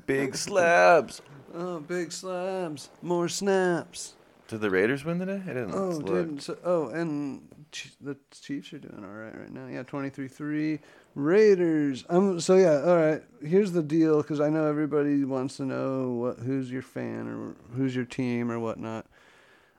Big 0.07 0.35
slabs. 0.35 1.21
Oh, 1.53 1.81
big 1.81 2.13
slabs. 2.13 2.87
More 3.01 3.27
snaps. 3.27 4.13
Did 4.47 4.61
the 4.61 4.69
Raiders 4.69 5.03
win 5.03 5.19
today? 5.19 5.41
I 5.43 5.47
didn't 5.47 5.73
Oh, 5.73 5.89
look. 5.89 6.05
dude. 6.05 6.41
So, 6.41 6.57
oh, 6.63 6.87
and 6.87 7.45
Ch- 7.73 7.91
the 7.99 8.15
Chiefs 8.31 8.71
are 8.71 8.77
doing 8.79 9.03
all 9.03 9.11
right 9.11 9.37
right 9.37 9.51
now. 9.51 9.67
Yeah, 9.67 9.83
23-3. 9.83 10.79
Raiders. 11.13 12.05
Um. 12.07 12.39
So 12.39 12.55
yeah. 12.55 12.81
All 12.85 12.95
right. 12.95 13.21
Here's 13.45 13.73
the 13.73 13.83
deal, 13.83 14.21
because 14.21 14.39
I 14.39 14.47
know 14.47 14.65
everybody 14.65 15.25
wants 15.25 15.57
to 15.57 15.63
know 15.63 16.11
what 16.11 16.39
who's 16.39 16.71
your 16.71 16.81
fan 16.83 17.27
or 17.27 17.55
who's 17.75 17.93
your 17.97 18.05
team 18.05 18.49
or 18.49 18.57
whatnot. 18.57 19.07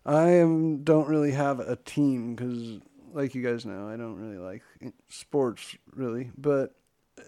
I 0.04 0.28
am 0.28 0.84
don't 0.84 1.08
really 1.08 1.32
have 1.32 1.58
a 1.58 1.76
team 1.76 2.34
because, 2.34 2.80
like 3.14 3.34
you 3.34 3.42
guys 3.42 3.64
know, 3.64 3.88
I 3.88 3.96
don't 3.96 4.16
really 4.16 4.38
like 4.38 4.62
sports 5.08 5.76
really. 5.94 6.30
But 6.36 6.74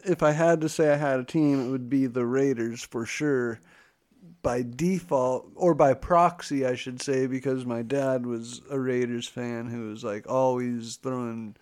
if 0.05 0.23
I 0.23 0.33
had 0.33 0.61
to 0.63 0.69
say 0.69 0.93
I 0.93 0.97
had 0.97 1.21
a 1.21 1.25
team, 1.25 1.67
it 1.67 1.71
would 1.71 1.89
be 1.89 2.07
the 2.07 2.27
Raiders 2.27 2.83
for 2.83 3.07
sure 3.07 3.61
by 4.43 4.63
default 4.63 5.51
or 5.55 5.75
by 5.75 5.95
proxy, 5.95 6.65
I 6.65 6.75
should 6.75 7.01
say, 7.01 7.27
because 7.27 7.67
my 7.67 7.83
dad 7.83 8.25
was 8.25 8.63
a 8.71 8.79
Raiders 8.79 9.29
fan 9.29 9.67
who 9.67 9.91
was 9.91 10.05
like 10.05 10.29
always 10.29 10.97
throwing. 10.97 11.57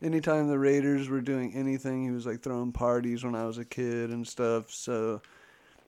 Anytime 0.00 0.48
the 0.48 0.58
Raiders 0.58 1.08
were 1.08 1.20
doing 1.20 1.54
anything, 1.54 2.04
he 2.04 2.10
was 2.10 2.26
like 2.26 2.40
throwing 2.40 2.72
parties 2.72 3.24
when 3.24 3.34
I 3.34 3.44
was 3.44 3.58
a 3.58 3.64
kid 3.64 4.10
and 4.10 4.26
stuff. 4.26 4.70
So 4.70 5.20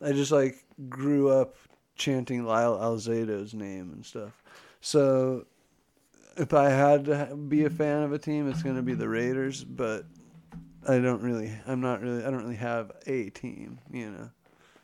I 0.02 0.12
just 0.12 0.32
like 0.32 0.64
grew 0.88 1.30
up 1.30 1.54
chanting 1.96 2.44
Lyle 2.44 2.78
Alzado's 2.78 3.54
name 3.54 3.92
and 3.92 4.04
stuff. 4.04 4.42
So 4.80 5.46
if 6.36 6.52
I 6.54 6.68
had 6.70 7.04
to 7.06 7.36
be 7.36 7.64
a 7.64 7.70
fan 7.70 8.02
of 8.02 8.12
a 8.12 8.18
team, 8.18 8.48
it's 8.48 8.62
going 8.62 8.76
to 8.76 8.82
be 8.82 8.94
the 8.94 9.08
Raiders. 9.08 9.64
But 9.64 10.04
I 10.88 10.98
don't 10.98 11.22
really, 11.22 11.52
I'm 11.66 11.80
not 11.80 12.00
really, 12.00 12.24
I 12.24 12.30
don't 12.30 12.42
really 12.42 12.56
have 12.56 12.92
a 13.06 13.30
team, 13.30 13.78
you 13.92 14.10
know. 14.10 14.30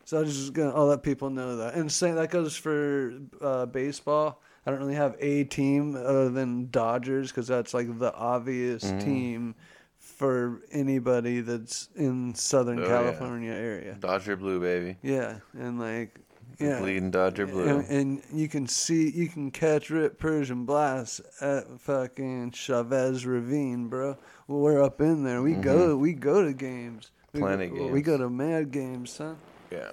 So 0.05 0.21
I'm 0.21 0.27
just 0.27 0.53
gonna, 0.53 0.73
I'll 0.75 0.87
let 0.87 1.03
people 1.03 1.31
know 1.31 1.57
that. 1.57 1.75
And 1.75 1.91
say 1.91 2.13
that 2.13 2.31
goes 2.31 2.57
for 2.57 3.15
uh, 3.41 3.67
baseball. 3.67 4.41
I 4.65 4.71
don't 4.71 4.79
really 4.81 4.95
have 4.95 5.17
a 5.21 5.45
team 5.45 5.97
other 5.97 6.29
than 6.29 6.71
Dodgers 6.71 7.31
because 7.31 7.49
that's 7.49 7.75
like 7.75 7.99
the 7.99 8.15
obvious 8.15 8.93
Mhm. 8.93 9.01
team 9.01 9.55
for 9.99 10.61
anybody 10.71 11.41
that's 11.41 11.89
in 11.97 12.35
Southern 12.35 12.79
Oh, 12.79 12.83
yeah. 12.83 12.89
California 12.89 13.53
area. 13.53 13.97
Dodger 13.99 14.37
blue, 14.37 14.61
baby. 14.61 14.97
Yeah, 15.03 15.39
and 15.55 15.81
like, 15.81 16.21
yeah, 16.59 16.79
Bleeding 16.81 17.11
Dodger 17.11 17.47
blue. 17.47 17.66
and, 17.69 17.88
and 17.90 18.23
you 18.33 18.49
can 18.49 18.66
see, 18.66 19.11
you 19.11 19.29
can 19.29 19.51
catch 19.51 19.90
Rip 19.90 20.19
Persian 20.19 20.64
Blast 20.64 21.21
at 21.40 21.81
fucking 21.81 22.53
Chavez 22.53 23.27
Ravine, 23.27 23.88
bro. 23.88 24.16
We're 24.49 24.83
up 24.83 25.01
in 25.01 25.23
there. 25.25 25.42
We 25.42 25.55
go, 25.55 25.97
we 25.97 26.12
go 26.12 26.42
to 26.45 26.53
games. 26.53 27.11
We 27.33 27.40
Mm-hmm. 27.40 27.47
Plenty 27.47 27.66
go, 27.69 27.87
We 27.88 28.01
games. 28.01 28.07
go 28.07 28.19
to 28.19 28.31
mad 28.31 28.71
games, 28.71 29.11
son. 29.11 29.37
yeah. 29.71 29.90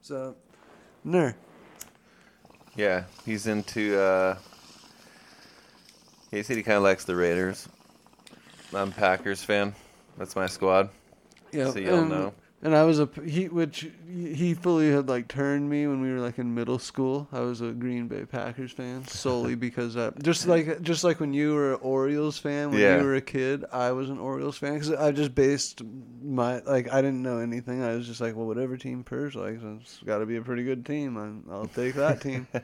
So, 0.00 0.34
ner. 1.04 1.36
Yeah, 2.74 3.04
he's 3.26 3.46
into. 3.46 3.98
uh 4.00 4.36
He 6.30 6.42
said 6.42 6.56
he 6.56 6.62
kind 6.62 6.78
of 6.78 6.82
likes 6.82 7.04
the 7.04 7.14
Raiders. 7.14 7.68
I'm 8.74 8.90
Packers 8.92 9.42
fan. 9.44 9.74
That's 10.16 10.34
my 10.34 10.46
squad. 10.46 10.88
Yeah, 11.52 11.70
So 11.70 11.78
y'all 11.78 12.04
know. 12.06 12.32
And 12.64 12.76
I 12.76 12.84
was 12.84 13.00
a 13.00 13.08
he, 13.26 13.48
which 13.48 13.88
he 14.06 14.54
fully 14.54 14.92
had 14.92 15.08
like 15.08 15.26
turned 15.26 15.68
me 15.68 15.88
when 15.88 16.00
we 16.00 16.12
were 16.12 16.20
like 16.20 16.38
in 16.38 16.54
middle 16.54 16.78
school. 16.78 17.26
I 17.32 17.40
was 17.40 17.60
a 17.60 17.72
Green 17.72 18.06
Bay 18.06 18.24
Packers 18.24 18.70
fan 18.70 19.04
solely 19.08 19.54
because 19.66 19.94
that 19.94 20.22
just 20.22 20.46
like 20.46 20.80
just 20.80 21.02
like 21.02 21.18
when 21.18 21.34
you 21.34 21.54
were 21.54 21.72
an 21.74 21.80
Orioles 21.82 22.38
fan 22.38 22.70
when 22.70 22.80
Yeah. 22.80 22.98
you 22.98 23.02
were 23.04 23.16
a 23.16 23.20
kid, 23.20 23.64
I 23.72 23.90
was 23.90 24.10
an 24.10 24.18
Orioles 24.20 24.58
fan 24.58 24.74
because 24.74 24.92
I 24.92 25.10
just 25.10 25.34
based 25.34 25.82
my 26.22 26.60
like 26.60 26.92
I 26.92 27.02
didn't 27.02 27.22
know 27.22 27.38
anything. 27.38 27.82
I 27.82 27.94
was 27.96 28.06
just 28.06 28.20
like, 28.20 28.36
well, 28.36 28.46
whatever 28.46 28.76
team 28.76 29.02
Purge 29.02 29.34
likes, 29.34 29.60
it's 29.64 29.98
got 30.04 30.18
to 30.18 30.26
be 30.26 30.36
a 30.36 30.42
pretty 30.42 30.62
good 30.62 30.86
team. 30.86 31.16
I'm, 31.16 31.44
I'll 31.50 31.66
take 31.66 31.94
that 31.96 32.20
team. 32.20 32.46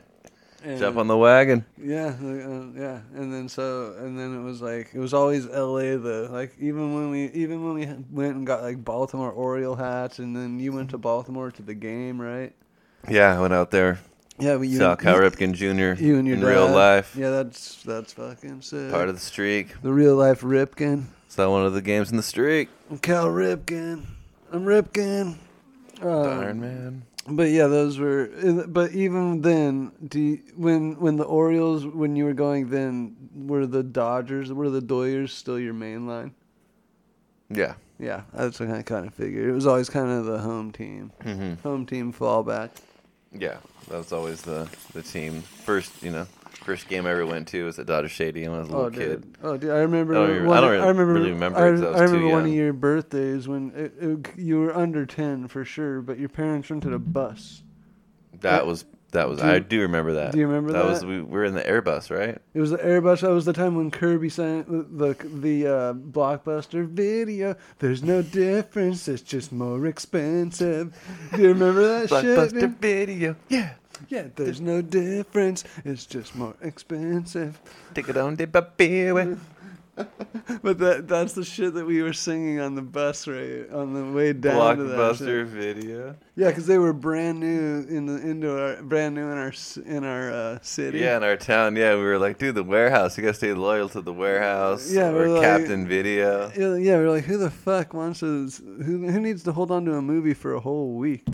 And- 0.63 0.77
Jump 0.77 0.97
on 0.97 1.07
the 1.07 1.17
wagon. 1.17 1.65
yeah, 1.81 2.07
uh, 2.21 2.65
yeah, 2.75 2.99
and 3.15 3.33
then 3.33 3.47
so, 3.47 3.95
and 3.97 4.19
then 4.19 4.35
it 4.37 4.43
was 4.43 4.61
like 4.61 4.89
it 4.93 4.99
was 4.99 5.13
always 5.13 5.47
L.A. 5.47 5.97
though. 5.97 6.27
Like 6.29 6.53
even 6.59 6.93
when 6.93 7.09
we 7.11 7.25
even 7.31 7.63
when 7.63 7.73
we 7.75 7.85
went 8.11 8.35
and 8.35 8.45
got 8.45 8.61
like 8.61 8.83
Baltimore 8.83 9.31
Oriole 9.31 9.75
hats, 9.75 10.19
and 10.19 10.35
then 10.35 10.59
you 10.59 10.73
went 10.73 10.89
to 10.89 10.97
Baltimore 10.97 11.49
to 11.51 11.61
the 11.61 11.73
game, 11.73 12.19
right? 12.19 12.53
Yeah, 13.09 13.37
I 13.37 13.39
went 13.39 13.53
out 13.53 13.71
there. 13.71 13.99
Yeah, 14.37 14.55
but 14.57 14.67
you 14.67 14.77
Saw 14.77 14.95
Cal 14.95 15.15
Ripken 15.17 15.53
Jr. 15.53 16.01
you 16.01 16.17
and 16.17 16.27
your 16.27 16.37
in 16.37 16.43
real 16.43 16.67
life. 16.69 17.15
Yeah, 17.15 17.29
that's 17.29 17.81
that's 17.83 18.13
fucking 18.13 18.61
sick. 18.61 18.91
Part 18.91 19.09
of 19.09 19.15
the 19.15 19.21
streak. 19.21 19.81
the 19.81 19.91
real 19.93 20.15
life 20.15 20.41
Ripken, 20.41 21.05
Saw 21.27 21.49
one 21.51 21.65
of 21.65 21.73
the 21.73 21.81
games 21.81 22.09
in 22.11 22.17
the 22.17 22.23
streak. 22.23 22.69
I'm 22.89 22.99
Cal 22.99 23.27
Ripken. 23.27 24.05
I'm 24.51 24.65
Ripken. 24.65 25.37
Um, 26.01 26.23
Darn 26.23 26.61
man. 26.61 27.03
But 27.29 27.49
yeah, 27.49 27.67
those 27.67 27.99
were. 27.99 28.29
But 28.67 28.91
even 28.91 29.41
then, 29.41 29.91
do 30.07 30.19
you, 30.19 30.41
when 30.55 30.99
when 30.99 31.17
the 31.17 31.25
Orioles 31.25 31.85
when 31.85 32.15
you 32.15 32.25
were 32.25 32.33
going 32.33 32.69
then 32.69 33.15
were 33.35 33.65
the 33.65 33.83
Dodgers 33.83 34.51
were 34.51 34.69
the 34.69 34.81
Doyers 34.81 35.29
still 35.29 35.59
your 35.59 35.73
main 35.73 36.07
line? 36.07 36.33
Yeah. 37.49 37.73
Yeah, 37.99 38.21
that's 38.33 38.59
what 38.61 38.69
I 38.71 38.81
kind 38.81 39.05
of 39.05 39.13
figured. 39.13 39.49
It 39.49 39.51
was 39.51 39.67
always 39.67 39.89
kind 39.89 40.09
of 40.09 40.25
the 40.25 40.39
home 40.39 40.71
team, 40.71 41.11
hmm 41.21 41.55
home 41.55 41.85
team 41.85 42.13
fallback. 42.13 42.69
Yeah, 43.33 43.57
that 43.89 43.97
was 43.97 44.13
always 44.13 44.41
the 44.41 44.69
the 44.93 45.01
team. 45.01 45.41
First, 45.41 46.01
you 46.01 46.11
know, 46.11 46.25
first 46.63 46.87
game 46.87 47.05
I 47.05 47.11
ever 47.11 47.25
went 47.25 47.47
to 47.49 47.65
was 47.65 47.79
at 47.79 47.85
Dodger 47.87 48.09
Stadium 48.09 48.51
when 48.51 48.59
I 48.59 48.63
was 48.63 48.69
a 48.69 48.77
little 48.77 48.85
Oh, 48.87 48.91
kid. 48.91 49.37
Oh, 49.43 49.57
dude. 49.57 49.71
I 49.71 49.79
remember. 49.79 50.13
I 50.15 50.27
don't 50.27 50.35
even- 50.35 50.47
one, 50.47 50.57
I 50.57 50.61
don't 50.61 50.71
really- 50.71 50.83
I 50.83 50.87
remember. 50.89 51.13
really 51.13 51.31
remember 51.31 51.59
I, 51.59 51.67
I 51.67 51.71
was 51.71 51.81
remember 51.81 52.27
one 52.29 52.45
of 52.45 52.51
your 52.53 52.73
birthdays 52.73 53.47
when 53.47 53.71
it, 53.75 53.93
it, 53.99 54.27
you 54.37 54.59
were 54.59 54.75
under 54.75 55.05
ten 55.05 55.47
for 55.47 55.63
sure, 55.65 56.01
but 56.01 56.19
your 56.19 56.29
parents 56.29 56.69
rented 56.69 56.93
a 56.93 56.99
bus. 56.99 57.63
That 58.41 58.65
was 58.67 58.85
that 59.11 59.27
was. 59.27 59.39
Do 59.39 59.45
you- 59.47 59.51
I 59.53 59.59
do 59.59 59.81
remember 59.81 60.13
that. 60.13 60.33
do 60.33 60.37
you 60.39 60.47
remember 60.47 60.71
that? 60.73 60.99
That? 60.99 61.07
we, 61.07 61.17
we 61.21 61.23
were 61.23 61.43
in 61.45 61.55
the 61.55 61.63
Airbus, 61.63 62.15
right? 62.15 62.37
It 62.53 62.59
was 62.61 62.69
the 62.69 62.77
Airbus. 62.77 63.21
That 63.21 63.31
was 63.31 63.43
the 63.45 63.53
time 63.53 63.75
when 63.75 63.89
Kirby 63.91 64.29
sang 64.29 64.63
the 64.65 65.13
the, 65.15 65.27
the 65.27 65.67
uh, 65.67 65.93
blockbuster 65.93 66.87
video. 66.87 67.55
There's 67.79 68.03
no 68.03 68.21
difference. 68.21 69.07
It's 69.07 69.23
just 69.23 69.51
more 69.51 69.85
expensive. 69.87 70.95
Do 71.35 71.41
you 71.41 71.47
remember 71.49 71.81
that 71.87 72.09
shit? 72.21 72.37
Blockbuster 72.37 72.77
video. 72.77 73.35
Yeah. 73.49 73.71
Yeah. 74.07 74.27
There's 74.35 74.61
no 74.61 74.81
difference. 74.81 75.63
It's 75.83 76.05
just 76.05 76.35
more 76.35 76.55
expensive. 76.61 77.59
Take 77.93 78.09
it 78.09 78.17
on 78.17 78.35
the 78.35 78.47
baby. 78.47 79.35
But 80.61 80.79
that 80.79 81.09
that's 81.09 81.33
the 81.33 81.43
shit 81.43 81.73
that 81.73 81.85
we 81.85 82.01
were 82.01 82.13
singing 82.13 82.61
on 82.61 82.75
the 82.75 82.81
bus 82.81 83.27
right 83.27 83.69
on 83.69 83.93
the 83.93 84.05
way 84.15 84.31
down 84.31 84.77
to 84.77 84.83
that. 84.85 85.17
shit. 85.17 85.27
Blockbuster 85.27 85.45
video. 85.45 86.15
Yeah, 86.37 86.47
because 86.47 86.67
they 86.67 86.77
were 86.77 86.93
brand 86.93 87.41
new 87.41 87.85
in 87.89 88.05
the 88.05 88.13
into 88.15 88.49
our 88.49 88.81
brand 88.81 89.15
new 89.15 89.29
in 89.29 89.37
our 89.37 89.51
in 89.85 90.05
our 90.05 90.31
uh, 90.31 90.59
city. 90.61 90.99
Yeah, 90.99 91.17
in 91.17 91.23
our 91.23 91.35
town. 91.35 91.75
Yeah, 91.75 91.95
we 91.95 92.03
were 92.03 92.17
like, 92.17 92.37
dude, 92.37 92.55
the 92.55 92.63
warehouse. 92.63 93.17
You 93.17 93.23
gotta 93.23 93.33
stay 93.33 93.51
loyal 93.53 93.89
to 93.89 94.01
the 94.01 94.13
warehouse. 94.13 94.89
Yeah, 94.89 95.09
or 95.09 95.13
we're 95.15 95.29
like- 95.29 95.41
Captain 95.41 95.85
Video. 95.85 96.49
Yeah, 96.57 96.75
yeah, 96.77 96.95
we're 96.97 97.09
like, 97.09 97.25
who 97.25 97.37
the 97.37 97.51
fuck 97.51 97.93
wants 97.93 98.21
to? 98.21 98.47
Who 98.47 99.05
who 99.05 99.19
needs 99.19 99.43
to 99.43 99.51
hold 99.51 99.69
on 99.69 99.83
to 99.85 99.95
a 99.95 100.01
movie 100.01 100.33
for 100.33 100.53
a 100.53 100.61
whole 100.61 100.93
week? 100.93 101.27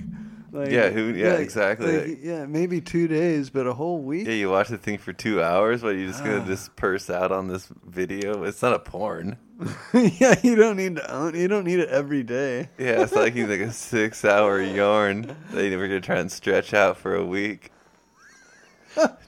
Like, 0.55 0.71
Yeah, 0.71 0.89
who- 0.89 1.13
yeah, 1.13 1.33
exactly. 1.33 1.97
like, 1.97 2.19
yeah, 2.23 2.45
maybe 2.45 2.79
two 2.79 3.07
days, 3.07 3.49
but 3.49 3.67
a 3.67 3.73
whole 3.73 3.99
week. 4.01 4.25
Yeah, 4.25 4.33
you 4.33 4.49
watch 4.49 4.69
the 4.69 4.77
thing 4.77 4.97
for 4.97 5.11
two 5.11 5.43
hours, 5.43 5.81
but 5.81 5.89
you're 5.97 6.07
just 6.07 6.23
gonna 6.23 6.41
Ah. 6.43 6.47
just 6.47 6.75
purse 6.77 7.09
out 7.09 7.31
on 7.31 7.47
this 7.47 7.67
video. 7.85 8.43
It's 8.43 8.61
not 8.61 8.73
a 8.73 8.79
porn. 8.79 9.37
yeah, 9.93 10.35
you 10.43 10.55
don't 10.55 10.77
need 10.77 10.95
to 10.97 11.11
own. 11.13 11.35
You 11.35 11.47
don't 11.47 11.65
need 11.65 11.79
it 11.79 11.89
every 11.89 12.23
day. 12.23 12.69
Yeah, 12.77 13.01
it's 13.03 13.13
like 13.13 13.33
he's 13.33 13.47
like 13.47 13.59
a 13.61 13.71
six-hour 13.71 14.61
yarn 14.79 15.35
that 15.51 15.67
you're 15.67 15.87
gonna 15.87 15.99
try 16.01 16.17
and 16.19 16.31
stretch 16.31 16.73
out 16.73 16.97
for 16.97 17.15
a 17.15 17.25
week. 17.25 17.71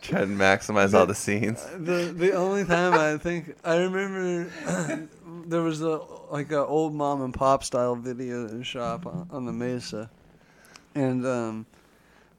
try 0.01 0.21
and 0.21 0.37
maximize 0.37 0.93
all 0.93 1.05
the 1.05 1.15
scenes. 1.15 1.65
The 1.77 2.13
the 2.15 2.31
only 2.33 2.63
time 2.63 2.93
I 2.93 3.17
think 3.17 3.55
I 3.65 3.75
remember 3.77 4.49
there 5.45 5.61
was 5.61 5.81
a 5.81 5.99
like 6.31 6.51
a 6.51 6.65
old 6.65 6.93
mom 6.93 7.21
and 7.21 7.33
pop 7.33 7.63
style 7.63 7.95
video 7.95 8.61
shop 8.63 9.05
on, 9.05 9.27
on 9.31 9.45
the 9.45 9.51
Mesa, 9.53 10.09
and 10.97 11.25
um, 11.25 11.65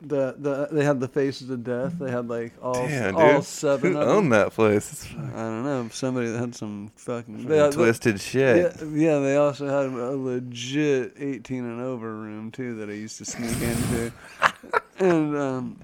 the 0.01 0.35
the 0.39 0.69
they 0.71 0.85
had 0.85 1.01
the 1.01 1.09
faces 1.09 1.51
of 1.51 1.65
death. 1.65 1.95
They 1.99 2.11
had 2.11 2.29
like 2.29 2.53
all 2.63 2.75
Damn, 2.75 3.17
all 3.17 3.35
dude. 3.37 3.45
seven 3.45 3.93
Who 3.93 3.99
of 3.99 4.07
them. 4.07 4.17
owned 4.17 4.33
that 4.33 4.53
place? 4.53 5.07
I 5.17 5.17
don't 5.17 5.65
know. 5.65 5.89
Somebody 5.93 6.29
that 6.29 6.39
had 6.39 6.55
some 6.55 6.91
fucking 6.97 7.47
they 7.47 7.57
had- 7.59 7.73
twisted 7.73 8.21
shit. 8.21 8.77
Yeah, 8.81 8.87
yeah, 8.89 9.19
they 9.19 9.37
also 9.37 9.67
had 9.67 9.87
a 9.99 10.11
legit 10.17 11.15
18 11.19 11.65
and 11.65 11.81
over 11.81 12.15
room 12.15 12.51
too 12.51 12.75
that 12.77 12.89
I 12.89 12.93
used 12.95 13.19
to 13.19 13.25
sneak 13.25 13.61
into. 13.61 14.13
and 14.99 15.37
um 15.37 15.79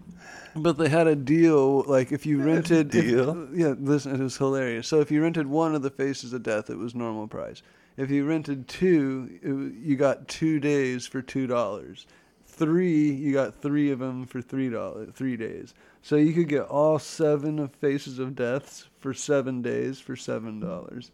but 0.56 0.78
they 0.78 0.88
had 0.88 1.08
a 1.08 1.16
deal 1.16 1.82
like 1.82 2.12
if 2.12 2.24
you 2.24 2.40
rented 2.40 2.94
if- 2.94 3.04
deal? 3.04 3.48
yeah, 3.52 3.74
listen, 3.80 4.14
it 4.14 4.22
was 4.22 4.37
hilarious. 4.37 4.87
So 4.87 5.00
if 5.00 5.10
you 5.10 5.20
rented 5.22 5.48
one 5.48 5.74
of 5.74 5.82
the 5.82 5.90
Faces 5.90 6.32
of 6.32 6.44
Death, 6.44 6.70
it 6.70 6.78
was 6.78 6.94
normal 6.94 7.26
price. 7.26 7.62
If 7.96 8.10
you 8.10 8.24
rented 8.24 8.68
two, 8.68 9.30
it, 9.42 9.84
you 9.84 9.96
got 9.96 10.26
2 10.28 10.58
days 10.60 11.06
for 11.06 11.22
$2. 11.22 12.06
3, 12.54 13.10
you 13.10 13.32
got 13.32 13.60
3 13.60 13.90
of 13.90 13.98
them 13.98 14.26
for 14.26 14.40
$3, 14.40 15.14
3 15.14 15.36
days. 15.36 15.74
So 16.02 16.16
you 16.16 16.32
could 16.32 16.48
get 16.48 16.62
all 16.62 16.98
7 16.98 17.58
of 17.58 17.72
Faces 17.72 18.18
of 18.18 18.34
Deaths 18.36 18.86
for 19.00 19.12
7 19.12 19.62
days 19.62 20.00
for 20.00 20.14
$7. 20.14 21.10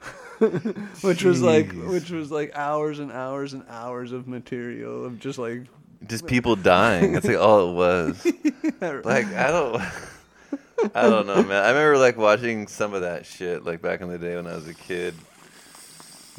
which 1.02 1.22
was 1.22 1.42
like 1.42 1.70
which 1.72 2.10
was 2.10 2.30
like 2.32 2.56
hours 2.56 3.00
and 3.00 3.12
hours 3.12 3.52
and 3.52 3.62
hours 3.68 4.12
of 4.12 4.26
material 4.26 5.04
of 5.04 5.18
just 5.20 5.38
like 5.38 5.64
Just 6.08 6.26
people 6.26 6.56
dying. 6.56 7.12
That's 7.12 7.26
like 7.26 7.36
all 7.36 7.70
it 7.70 7.74
was. 7.74 8.26
Like 8.80 9.26
I 9.26 9.48
don't, 9.50 9.76
I 10.94 11.02
don't 11.02 11.26
know, 11.26 11.42
man. 11.42 11.62
I 11.64 11.68
remember 11.68 11.98
like 11.98 12.16
watching 12.16 12.66
some 12.66 12.94
of 12.94 13.02
that 13.02 13.26
shit 13.26 13.62
like 13.66 13.82
back 13.82 14.00
in 14.00 14.08
the 14.08 14.16
day 14.16 14.36
when 14.36 14.46
I 14.46 14.54
was 14.54 14.66
a 14.66 14.72
kid, 14.72 15.14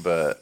but 0.01 0.41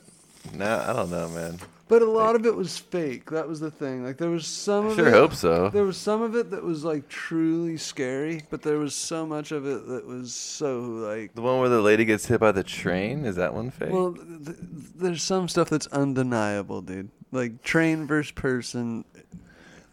now 0.53 0.79
I 0.89 0.93
don't 0.93 1.11
know, 1.11 1.27
man. 1.27 1.59
But 1.89 2.01
a 2.01 2.05
lot 2.09 2.35
of 2.35 2.45
it 2.45 2.55
was 2.55 2.77
fake 2.77 3.29
that 3.31 3.47
was 3.49 3.59
the 3.59 3.69
thing 3.71 4.05
like 4.05 4.15
there 4.17 4.29
was 4.29 4.47
some 4.47 4.87
I 4.87 4.89
of 4.91 4.95
sure 4.95 5.07
it 5.07 5.13
hope 5.13 5.33
so. 5.33 5.69
there 5.69 5.83
was 5.83 5.97
some 5.97 6.21
of 6.21 6.35
it 6.35 6.51
that 6.51 6.63
was 6.63 6.85
like 6.85 7.09
truly 7.09 7.75
scary 7.77 8.43
but 8.49 8.61
there 8.61 8.77
was 8.77 8.95
so 8.95 9.25
much 9.25 9.51
of 9.51 9.65
it 9.67 9.87
that 9.87 10.05
was 10.07 10.33
so 10.33 10.79
like 10.79 11.33
The 11.35 11.41
one 11.41 11.59
where 11.59 11.67
the 11.69 11.81
lady 11.81 12.05
gets 12.05 12.25
hit 12.27 12.39
by 12.39 12.53
the 12.53 12.63
train 12.63 13.25
is 13.25 13.35
that 13.35 13.53
one 13.53 13.69
fake? 13.71 13.91
well 13.91 14.13
th- 14.13 14.45
th- 14.45 14.57
there's 14.95 15.23
some 15.23 15.49
stuff 15.49 15.69
that's 15.69 15.87
undeniable 15.87 16.81
dude 16.81 17.09
like 17.33 17.61
train 17.63 18.07
versus 18.07 18.31
person 18.31 19.03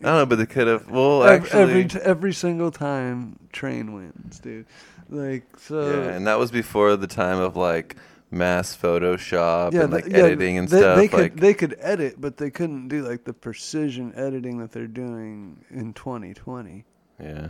I 0.02 0.04
don't 0.08 0.14
know, 0.18 0.26
but 0.26 0.36
they 0.36 0.44
could 0.44 0.66
have. 0.66 0.90
Well, 0.90 1.24
ev- 1.24 1.44
actually, 1.44 1.60
every 1.62 1.84
t- 1.86 1.98
every 2.00 2.32
single 2.34 2.70
time 2.70 3.38
train 3.50 3.94
wins 3.94 4.38
dude 4.40 4.66
like 5.08 5.44
so 5.58 5.88
yeah, 5.88 6.10
and 6.10 6.26
that 6.26 6.38
was 6.38 6.50
before 6.50 6.96
the 6.96 7.06
time 7.06 7.38
of 7.38 7.56
like 7.56 7.96
mass 8.30 8.76
Photoshop 8.76 9.72
and 9.84 9.92
like 9.92 10.04
th- 10.04 10.16
yeah, 10.16 10.24
editing 10.24 10.58
and 10.58 10.68
they, 10.68 10.78
stuff. 10.78 10.96
They 10.96 11.08
could 11.08 11.20
like, 11.20 11.36
they 11.36 11.54
could 11.54 11.76
edit, 11.80 12.20
but 12.20 12.36
they 12.36 12.50
couldn't 12.50 12.88
do 12.88 13.02
like 13.06 13.24
the 13.24 13.32
precision 13.32 14.12
editing 14.16 14.58
that 14.58 14.72
they're 14.72 14.86
doing 14.86 15.64
in 15.70 15.92
2020. 15.94 16.84
yeah, 17.20 17.46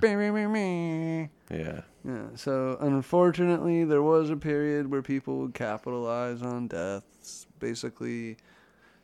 Yeah. 1.51 1.81
yeah. 2.05 2.27
So 2.35 2.77
unfortunately, 2.81 3.85
there 3.85 4.03
was 4.03 4.31
a 4.31 4.37
period 4.37 4.91
where 4.91 5.03
people 5.03 5.39
would 5.39 5.55
capitalize 5.55 6.43
on 6.43 6.69
deaths. 6.69 7.47
Basically, 7.59 8.37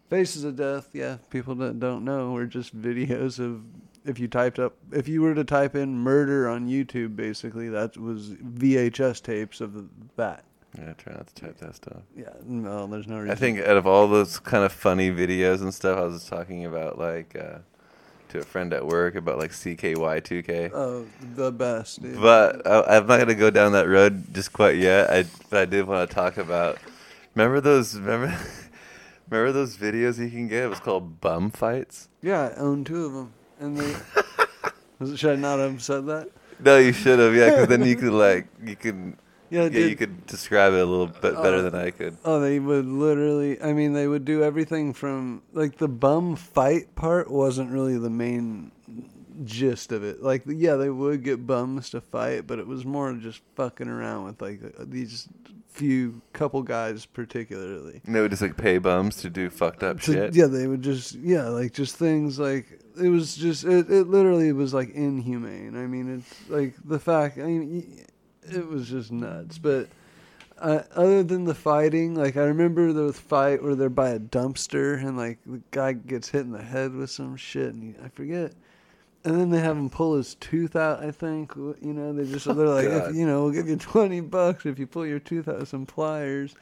faces 0.08 0.44
of 0.44 0.56
death. 0.56 0.90
Yeah, 0.92 1.16
people 1.30 1.54
that 1.56 1.80
don't 1.80 2.04
know 2.04 2.32
were 2.32 2.46
just 2.46 2.76
videos 2.80 3.38
of. 3.38 3.62
If 4.04 4.18
you 4.18 4.26
typed 4.26 4.58
up, 4.58 4.74
if 4.90 5.06
you 5.06 5.22
were 5.22 5.32
to 5.34 5.44
type 5.44 5.76
in 5.76 5.96
murder 5.96 6.48
on 6.48 6.66
YouTube, 6.68 7.14
basically 7.14 7.68
that 7.68 7.96
was 7.96 8.30
VHS 8.30 9.22
tapes 9.22 9.60
of 9.60 9.88
that. 10.16 10.44
Yeah, 10.78 10.94
try 10.94 11.12
not 11.12 11.26
to 11.26 11.34
type 11.34 11.58
that 11.58 11.74
stuff. 11.74 12.02
Yeah, 12.16 12.30
no, 12.44 12.86
there's 12.86 13.06
no 13.06 13.18
reason. 13.18 13.30
I 13.30 13.34
think 13.34 13.60
out 13.60 13.76
of 13.76 13.86
all 13.86 14.08
those 14.08 14.38
kind 14.38 14.64
of 14.64 14.72
funny 14.72 15.10
videos 15.10 15.60
and 15.60 15.72
stuff, 15.72 15.98
I 15.98 16.04
was 16.04 16.20
just 16.20 16.28
talking 16.28 16.64
about 16.64 16.98
like 16.98 17.36
uh, 17.36 17.58
to 18.30 18.38
a 18.38 18.42
friend 18.42 18.72
at 18.72 18.86
work 18.86 19.14
about 19.14 19.38
like 19.38 19.50
CKY2K. 19.50 20.70
Oh, 20.72 21.06
the 21.34 21.52
best, 21.52 22.00
dude. 22.00 22.18
But 22.20 22.66
I, 22.66 22.96
I'm 22.96 23.06
not 23.06 23.18
gonna 23.18 23.34
go 23.34 23.50
down 23.50 23.72
that 23.72 23.86
road 23.86 24.32
just 24.32 24.54
quite 24.54 24.76
yet. 24.76 25.10
I 25.10 25.24
but 25.50 25.60
I 25.60 25.64
did 25.66 25.86
want 25.86 26.08
to 26.08 26.14
talk 26.14 26.38
about. 26.38 26.78
Remember 27.34 27.60
those? 27.60 27.94
Remember? 27.94 28.34
Remember 29.30 29.52
those 29.52 29.76
videos 29.76 30.18
you 30.18 30.30
can 30.30 30.48
get? 30.48 30.64
It 30.64 30.68
was 30.68 30.80
called 30.80 31.20
bum 31.20 31.50
fights. 31.50 32.08
yeah, 32.22 32.48
I 32.48 32.60
own 32.60 32.84
two 32.84 33.04
of 33.04 33.12
them, 33.12 33.32
and 33.60 33.76
they. 33.76 33.94
was 34.98 35.18
should 35.18 35.32
I 35.32 35.36
not 35.36 35.58
have 35.58 35.82
said 35.82 36.06
that? 36.06 36.30
No, 36.60 36.78
you 36.78 36.92
should 36.92 37.18
have. 37.18 37.34
Yeah, 37.34 37.50
because 37.50 37.68
then 37.68 37.84
you 37.84 37.96
could 37.96 38.12
like 38.12 38.46
you 38.64 38.76
Yeah, 39.52 39.64
you 39.68 39.96
could 39.96 40.26
describe 40.26 40.72
it 40.72 40.80
a 40.80 40.84
little 40.86 41.06
bit 41.08 41.20
better 41.22 41.56
Oh. 41.56 41.62
than 41.62 41.74
I 41.74 41.90
could. 41.90 42.16
Oh, 42.24 42.40
they 42.40 42.58
would 42.58 42.86
literally. 42.86 43.60
I 43.60 43.72
mean, 43.74 43.92
they 43.92 44.08
would 44.08 44.24
do 44.24 44.42
everything 44.42 44.92
from 44.94 45.42
like 45.52 45.76
the 45.78 45.88
bum 45.88 46.36
fight 46.36 46.94
part 46.94 47.30
wasn't 47.30 47.70
really 47.70 47.98
the 47.98 48.10
main 48.10 48.72
gist 49.44 49.92
of 49.92 50.04
it. 50.04 50.22
Like, 50.22 50.42
yeah, 50.46 50.76
they 50.76 50.90
would 50.90 51.22
get 51.22 51.46
bums 51.46 51.90
to 51.90 52.00
fight, 52.00 52.46
but 52.46 52.58
it 52.58 52.66
was 52.66 52.84
more 52.84 53.12
just 53.14 53.40
fucking 53.56 53.88
around 53.88 54.24
with 54.24 54.40
like 54.42 54.60
uh, 54.64 54.84
these 54.86 55.28
few 55.68 56.20
couple 56.34 56.62
guys 56.62 57.06
particularly. 57.06 58.00
And 58.06 58.14
they 58.14 58.20
would 58.20 58.30
just 58.30 58.42
like 58.42 58.56
pay 58.56 58.78
bums 58.78 59.16
to 59.18 59.30
do 59.30 59.48
fucked 59.50 59.82
up 59.82 60.00
shit. 60.00 60.34
yeah, 60.34 60.46
they 60.46 60.66
would 60.66 60.82
just 60.82 61.14
yeah, 61.14 61.48
like 61.48 61.72
just 61.72 61.96
things 61.96 62.38
like 62.38 62.78
it 63.00 63.08
was 63.08 63.34
just 63.36 63.64
it, 63.64 63.90
it 63.90 64.06
literally 64.08 64.52
was 64.52 64.74
like 64.74 64.90
inhumane. 64.94 65.76
I 65.76 65.86
mean, 65.86 66.18
it's 66.18 66.50
like 66.50 66.74
the 66.84 66.98
fact. 66.98 67.38
I 67.38 67.42
mean, 67.44 68.04
it 68.44 68.66
was 68.66 68.88
just 68.88 69.10
nuts. 69.12 69.58
But 69.58 69.88
uh, 70.58 70.82
other 70.94 71.22
than 71.22 71.44
the 71.44 71.54
fighting, 71.54 72.14
like 72.14 72.36
I 72.36 72.44
remember 72.44 72.92
the 72.92 73.12
fight 73.12 73.62
where 73.62 73.74
they're 73.74 73.88
by 73.88 74.10
a 74.10 74.18
dumpster 74.20 74.98
and 74.98 75.16
like 75.16 75.38
the 75.46 75.60
guy 75.70 75.92
gets 75.92 76.28
hit 76.28 76.42
in 76.42 76.52
the 76.52 76.62
head 76.62 76.94
with 76.94 77.10
some 77.10 77.36
shit, 77.36 77.74
and 77.74 77.82
he, 77.82 78.04
I 78.04 78.08
forget. 78.08 78.52
and 79.24 79.40
then 79.40 79.50
they 79.50 79.60
have 79.60 79.76
him 79.76 79.90
pull 79.90 80.16
his 80.16 80.34
tooth 80.36 80.76
out. 80.76 81.02
I 81.02 81.10
think 81.10 81.54
you 81.56 81.92
know 81.92 82.12
they 82.12 82.30
just 82.30 82.44
they're 82.56 82.68
like, 82.68 82.86
if, 82.86 83.14
you 83.14 83.26
know, 83.26 83.44
we'll 83.44 83.52
give 83.52 83.68
you 83.68 83.76
twenty 83.76 84.20
bucks 84.20 84.66
if 84.66 84.78
you 84.78 84.86
pull 84.86 85.06
your 85.06 85.18
tooth 85.20 85.48
out 85.48 85.58
with 85.60 85.68
some 85.68 85.86
pliers. 85.86 86.54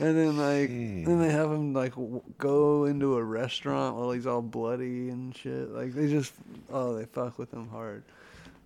And 0.00 0.16
then 0.16 0.36
like, 0.36 0.70
Jeez. 0.70 1.06
then 1.06 1.18
they 1.18 1.30
have 1.30 1.50
him 1.50 1.72
like 1.72 1.92
w- 1.92 2.22
go 2.36 2.84
into 2.84 3.16
a 3.16 3.24
restaurant 3.24 3.96
while 3.96 4.12
he's 4.12 4.26
all 4.28 4.42
bloody 4.42 5.08
and 5.08 5.34
shit. 5.36 5.70
Like 5.70 5.92
they 5.92 6.08
just, 6.08 6.34
oh, 6.70 6.94
they 6.94 7.04
fuck 7.06 7.36
with 7.36 7.52
him 7.52 7.68
hard. 7.68 8.04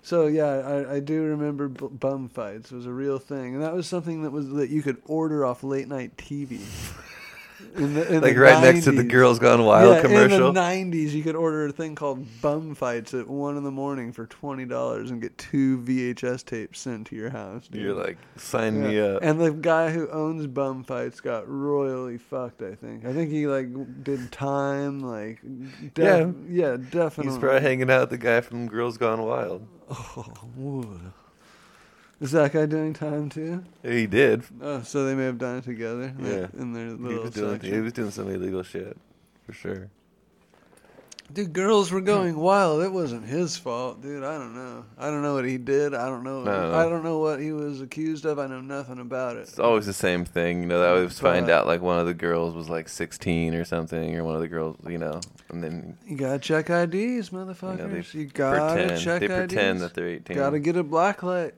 So 0.03 0.27
yeah, 0.27 0.47
I, 0.47 0.95
I 0.97 1.01
do 1.01 1.23
remember 1.23 1.69
b- 1.69 1.87
bum 1.91 2.29
fights 2.29 2.73
was 2.73 2.87
a 2.87 2.93
real 2.93 3.19
thing, 3.19 3.55
and 3.55 3.63
that 3.63 3.75
was 3.75 3.87
something 3.87 4.23
that 4.25 4.31
was 4.31 4.49
that 4.51 4.69
you 4.71 4.83
could 4.83 5.01
order 5.07 5.45
off 5.47 5.63
late 5.63 5.89
night 5.89 6.17
TV. 6.17 6.61
In 7.75 7.95
the, 7.95 8.15
in 8.15 8.21
Like 8.21 8.37
right 8.37 8.61
next 8.63 8.85
to 8.85 8.93
the 8.93 9.05
Girls 9.05 9.39
Gone 9.39 9.65
Wild 9.65 9.97
yeah, 9.97 10.03
commercial. 10.03 10.49
In 10.49 10.55
the 10.55 10.61
'90s, 10.61 11.13
you 11.13 11.23
could 11.23 11.37
order 11.37 11.67
a 11.67 11.73
thing 11.73 11.95
called 11.95 12.27
bum 12.43 12.75
fights 12.75 13.15
at 13.15 13.27
one 13.29 13.57
in 13.57 13.65
the 13.65 13.71
morning 13.71 14.13
for 14.13 14.27
twenty 14.27 14.65
dollars 14.67 15.11
and 15.11 15.23
get 15.23 15.37
two 15.39 15.79
VHS 15.79 16.45
tapes 16.45 16.81
sent 16.81 17.07
to 17.09 17.17
your 17.17 17.31
house. 17.31 17.69
dude. 17.69 17.83
You're 17.83 17.95
like, 17.95 18.19
sign 18.37 18.83
me 18.83 19.01
up. 19.01 19.23
And 19.23 19.41
the 19.41 19.53
guy 19.53 19.91
who 19.91 20.09
owns 20.11 20.47
bum 20.47 20.85
fights 20.85 21.21
got 21.21 21.49
royally 21.49 22.19
fucked. 22.19 22.63
I 22.63 22.75
think. 22.75 23.05
I 23.05 23.13
think 23.13 23.31
he 23.31 23.47
like 23.47 23.69
did 24.05 24.31
time. 24.33 25.01
Like, 25.01 25.41
def- 25.95 26.35
yeah, 26.49 26.77
definitely. 26.77 27.33
He's 27.33 27.39
probably 27.39 27.61
hanging 27.63 27.91
out 27.91 28.03
with 28.03 28.11
the 28.11 28.19
guy 28.19 28.41
from 28.43 28.67
Girls 28.69 28.99
Gone 28.99 29.23
Wild. 29.23 29.67
Oh. 29.91 31.13
Is 32.23 32.31
that 32.33 32.53
guy 32.53 32.67
doing 32.67 32.93
time 32.95 33.29
too? 33.29 33.65
He 33.83 34.07
did. 34.07 34.45
Oh, 34.63 34.81
so 34.83 35.05
they 35.05 35.15
may 35.15 35.25
have 35.25 35.39
done 35.39 35.59
it 35.59 35.65
together. 35.65 36.15
Yeah. 36.21 36.47
in 36.57 36.73
their 36.73 36.87
He 36.87 36.93
little 36.93 37.23
was, 37.25 37.31
doing, 37.35 37.53
section. 37.55 37.75
he 37.75 37.81
was 37.81 37.93
doing 37.93 38.11
some 38.13 38.29
illegal 38.31 38.63
shit, 38.63 38.97
for 39.45 39.53
sure. 39.53 39.89
Dude, 41.33 41.53
girls 41.55 41.91
were 41.91 42.03
going 42.03 42.37
wild. 42.37 42.83
It 42.83 42.93
wasn't 42.93 43.25
his 43.25 43.57
fault, 43.57 44.03
dude. 44.03 44.23
I 44.23 44.37
don't 44.37 44.55
know. 44.55 44.85
I 44.99 45.07
don't 45.07 45.23
know 45.23 45.35
what 45.35 45.47
he 45.47 45.57
did. 45.57 45.95
I 45.95 46.07
don't 46.07 46.23
know. 46.25 46.45
No. 46.45 46.75
I 46.75 46.83
don't 46.89 47.03
know 47.03 47.19
what 47.19 47.41
he 47.41 47.53
was 47.53 47.81
accused 47.81 48.27
of. 48.27 48.39
I 48.39 48.47
know 48.47 48.61
nothing 48.61 48.99
about 48.99 49.37
it. 49.37 49.41
It's 49.49 49.59
always 49.59 49.87
the 49.87 49.95
same 49.95 50.27
thing, 50.27 50.61
you 50.61 50.67
know. 50.67 50.79
They 50.81 50.87
always 50.89 51.19
find 51.19 51.49
out 51.49 51.67
like 51.67 51.81
one 51.81 51.99
of 51.99 52.05
the 52.07 52.13
girls 52.15 52.55
was 52.55 52.69
like 52.69 52.87
16 52.89 53.55
or 53.55 53.65
something, 53.65 54.15
or 54.17 54.25
one 54.25 54.35
of 54.35 54.43
the 54.43 54.49
girls, 54.49 54.77
you 54.87 54.99
know, 54.99 55.21
and 55.49 55.65
then 55.65 55.97
You 56.07 56.17
gotta 56.19 56.39
check 56.39 56.69
IDs, 56.69 56.95
you, 56.95 57.39
motherfuckers. 57.39 57.79
know, 57.79 57.89
they 57.89 58.19
You, 58.19 58.27
gotta 58.27 58.75
pretend 58.75 59.01
check 59.01 59.21
they 59.21 59.27
IDs. 59.27 59.35
pretend 59.35 59.81
that 59.81 59.95
they're 59.95 60.09
18. 60.09 60.37
Gotta 60.37 60.59
get 60.61 60.77
a 60.77 60.83
black 60.85 61.23
light. 61.23 61.55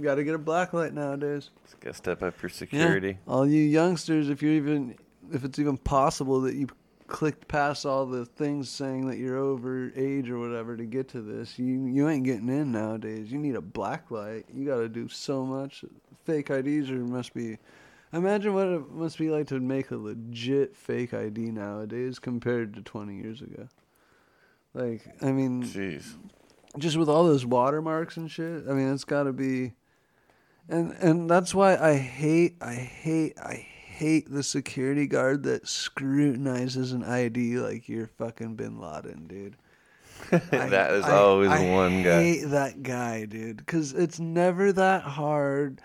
Gotta 0.00 0.24
get 0.24 0.34
a 0.34 0.38
black 0.38 0.72
light 0.72 0.92
nowadays. 0.92 1.50
Just 1.64 1.80
gotta 1.80 1.94
step 1.94 2.22
up 2.22 2.40
your 2.42 2.50
Yeah. 2.50 2.56
security. 2.56 3.18
All 3.26 3.46
you 3.46 3.62
youngsters, 3.62 4.28
if 4.28 4.42
you're 4.42 4.52
even, 4.52 4.94
if 5.32 5.44
it's 5.44 5.58
even 5.58 5.76
possible 5.78 6.40
that 6.42 6.54
you 6.54 6.66
clicked 7.06 7.46
past 7.48 7.86
all 7.86 8.04
the 8.04 8.24
things 8.26 8.68
saying 8.68 9.06
that 9.06 9.16
you're 9.18 9.36
over 9.38 9.92
age 9.96 10.28
or 10.28 10.38
whatever 10.38 10.76
to 10.76 10.84
get 10.84 11.08
to 11.08 11.22
this, 11.22 11.58
you 11.58 11.86
you 11.86 12.08
ain't 12.08 12.24
getting 12.24 12.48
in 12.48 12.72
nowadays. 12.72 13.30
You 13.32 13.38
need 13.38 13.54
a 13.56 13.60
black 13.62 14.10
light. 14.10 14.44
You 14.52 14.66
got 14.66 14.78
to 14.78 14.88
do 14.88 15.08
so 15.08 15.44
much. 15.46 15.84
Fake 16.24 16.50
IDs 16.50 16.90
are 16.90 16.94
must 16.96 17.32
be. 17.32 17.58
Imagine 18.12 18.54
what 18.54 18.66
it 18.68 18.90
must 18.90 19.18
be 19.18 19.30
like 19.30 19.46
to 19.48 19.60
make 19.60 19.90
a 19.90 19.96
legit 19.96 20.76
fake 20.76 21.12
ID 21.14 21.50
nowadays 21.52 22.18
compared 22.18 22.74
to 22.74 22.82
20 22.82 23.16
years 23.16 23.40
ago. 23.42 23.68
Like, 24.74 25.02
I 25.22 25.32
mean, 25.32 25.62
Jeez. 25.62 26.14
just 26.78 26.96
with 26.96 27.08
all 27.08 27.24
those 27.24 27.46
watermarks 27.46 28.16
and 28.16 28.30
shit. 28.30 28.64
I 28.68 28.72
mean, 28.74 28.92
it's 28.92 29.04
got 29.04 29.24
to 29.24 29.32
be, 29.32 29.72
and 30.68 30.92
and 31.00 31.30
that's 31.30 31.54
why 31.54 31.76
I 31.76 31.94
hate, 31.96 32.56
I 32.60 32.74
hate, 32.74 33.38
I 33.38 33.54
hate 33.54 34.30
the 34.30 34.42
security 34.42 35.06
guard 35.06 35.42
that 35.44 35.66
scrutinizes 35.68 36.92
an 36.92 37.02
ID 37.04 37.58
like 37.58 37.88
you're 37.88 38.08
fucking 38.18 38.56
Bin 38.56 38.78
Laden, 38.80 39.26
dude. 39.26 39.56
I- 40.32 40.68
that 40.68 40.92
is 40.92 41.04
I- 41.04 41.12
always 41.12 41.50
I 41.50 41.70
one 41.72 42.02
guy. 42.02 42.18
I 42.18 42.22
hate 42.22 42.44
that 42.46 42.82
guy, 42.82 43.24
dude, 43.26 43.58
because 43.58 43.92
it's 43.92 44.18
never 44.18 44.72
that 44.72 45.02
hard. 45.02 45.80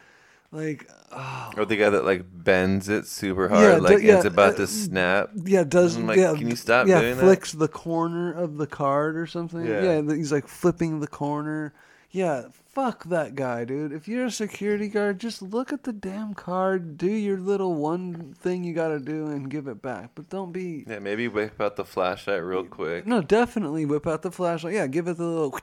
Like, 0.54 0.90
oh, 1.14 1.52
Or 1.56 1.64
the 1.64 1.78
guy 1.78 1.90
that 1.90 2.04
like 2.04 2.26
bends 2.30 2.90
it 2.90 3.08
super 3.08 3.48
Yeah, 3.56 3.80
hard, 3.80 3.86
d- 3.88 3.96
like 3.96 4.02
yeah, 4.02 4.16
it's 4.18 4.26
about 4.26 4.56
uh, 4.56 4.58
to 4.58 4.68
snap. 4.68 5.30
yeah, 5.46 5.64
does 5.64 5.98
like, 5.98 6.18
yeah, 6.18 6.34
can 6.36 6.50
you 6.50 6.58
stop 6.58 6.88
yeah, 6.88 7.00
doing 7.02 7.16
that? 7.18 7.22
flicks 7.24 7.54
the 7.54 7.70
corner 7.70 8.34
of 8.34 8.58
the 8.58 8.68
card 8.68 9.16
or 9.16 9.26
something. 9.28 9.66
Yeah. 9.66 10.02
Yeah, 10.02 10.02
he's 10.16 10.32
like 10.34 10.48
flipping 10.48 11.00
the 11.00 11.08
corner. 11.08 11.74
Yeah, 12.12 12.48
fuck 12.74 13.04
that 13.06 13.36
guy, 13.36 13.66
dude. 13.66 13.92
If 13.92 14.08
you're 14.08 14.26
a 14.26 14.32
security 14.32 14.88
guard, 14.88 15.20
just 15.20 15.42
look 15.42 15.74
at 15.74 15.84
the 15.84 15.92
damn 15.94 16.34
card, 16.34 16.98
do 16.98 17.12
your 17.12 17.38
little 17.38 17.74
one 17.76 18.34
thing 18.40 18.64
you 18.64 18.74
gotta 18.74 19.00
do, 19.00 19.28
and 19.28 19.50
give 19.50 19.68
it 19.68 19.82
back. 19.82 20.12
But 20.16 20.30
don't 20.30 20.52
be. 20.52 20.86
Yeah, 20.88 21.00
maybe 21.00 21.28
whip 21.28 21.60
out 21.60 21.76
the 21.76 21.86
flashlight 21.86 22.44
real 22.44 22.64
quick. 22.64 23.06
No, 23.06 23.22
definitely 23.22 23.86
whip 23.86 24.08
out 24.08 24.22
the 24.22 24.32
flashlight. 24.32 24.74
Yeah, 24.74 24.88
give 24.88 25.08
it 25.08 25.18
the 25.18 25.26
little, 25.26 25.60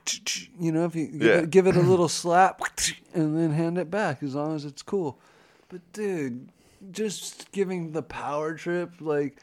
you 0.60 0.72
know, 0.72 0.84
if 0.84 0.94
you 0.94 1.06
give, 1.06 1.22
Yeah. 1.22 1.38
it, 1.38 1.50
give 1.50 1.66
it 1.66 1.76
a 1.76 1.80
little 1.92 2.08
slap, 2.08 2.60
and 3.14 3.36
then 3.38 3.52
hand 3.52 3.78
it 3.78 3.90
back 3.90 4.22
as 4.22 4.34
long 4.34 4.54
as 4.54 4.64
it's 4.64 4.82
cool. 4.82 5.18
But 5.68 5.80
dude, 5.92 6.48
just 6.92 7.50
giving 7.52 7.92
the 7.92 8.02
power 8.02 8.54
trip, 8.54 8.92
like, 9.00 9.36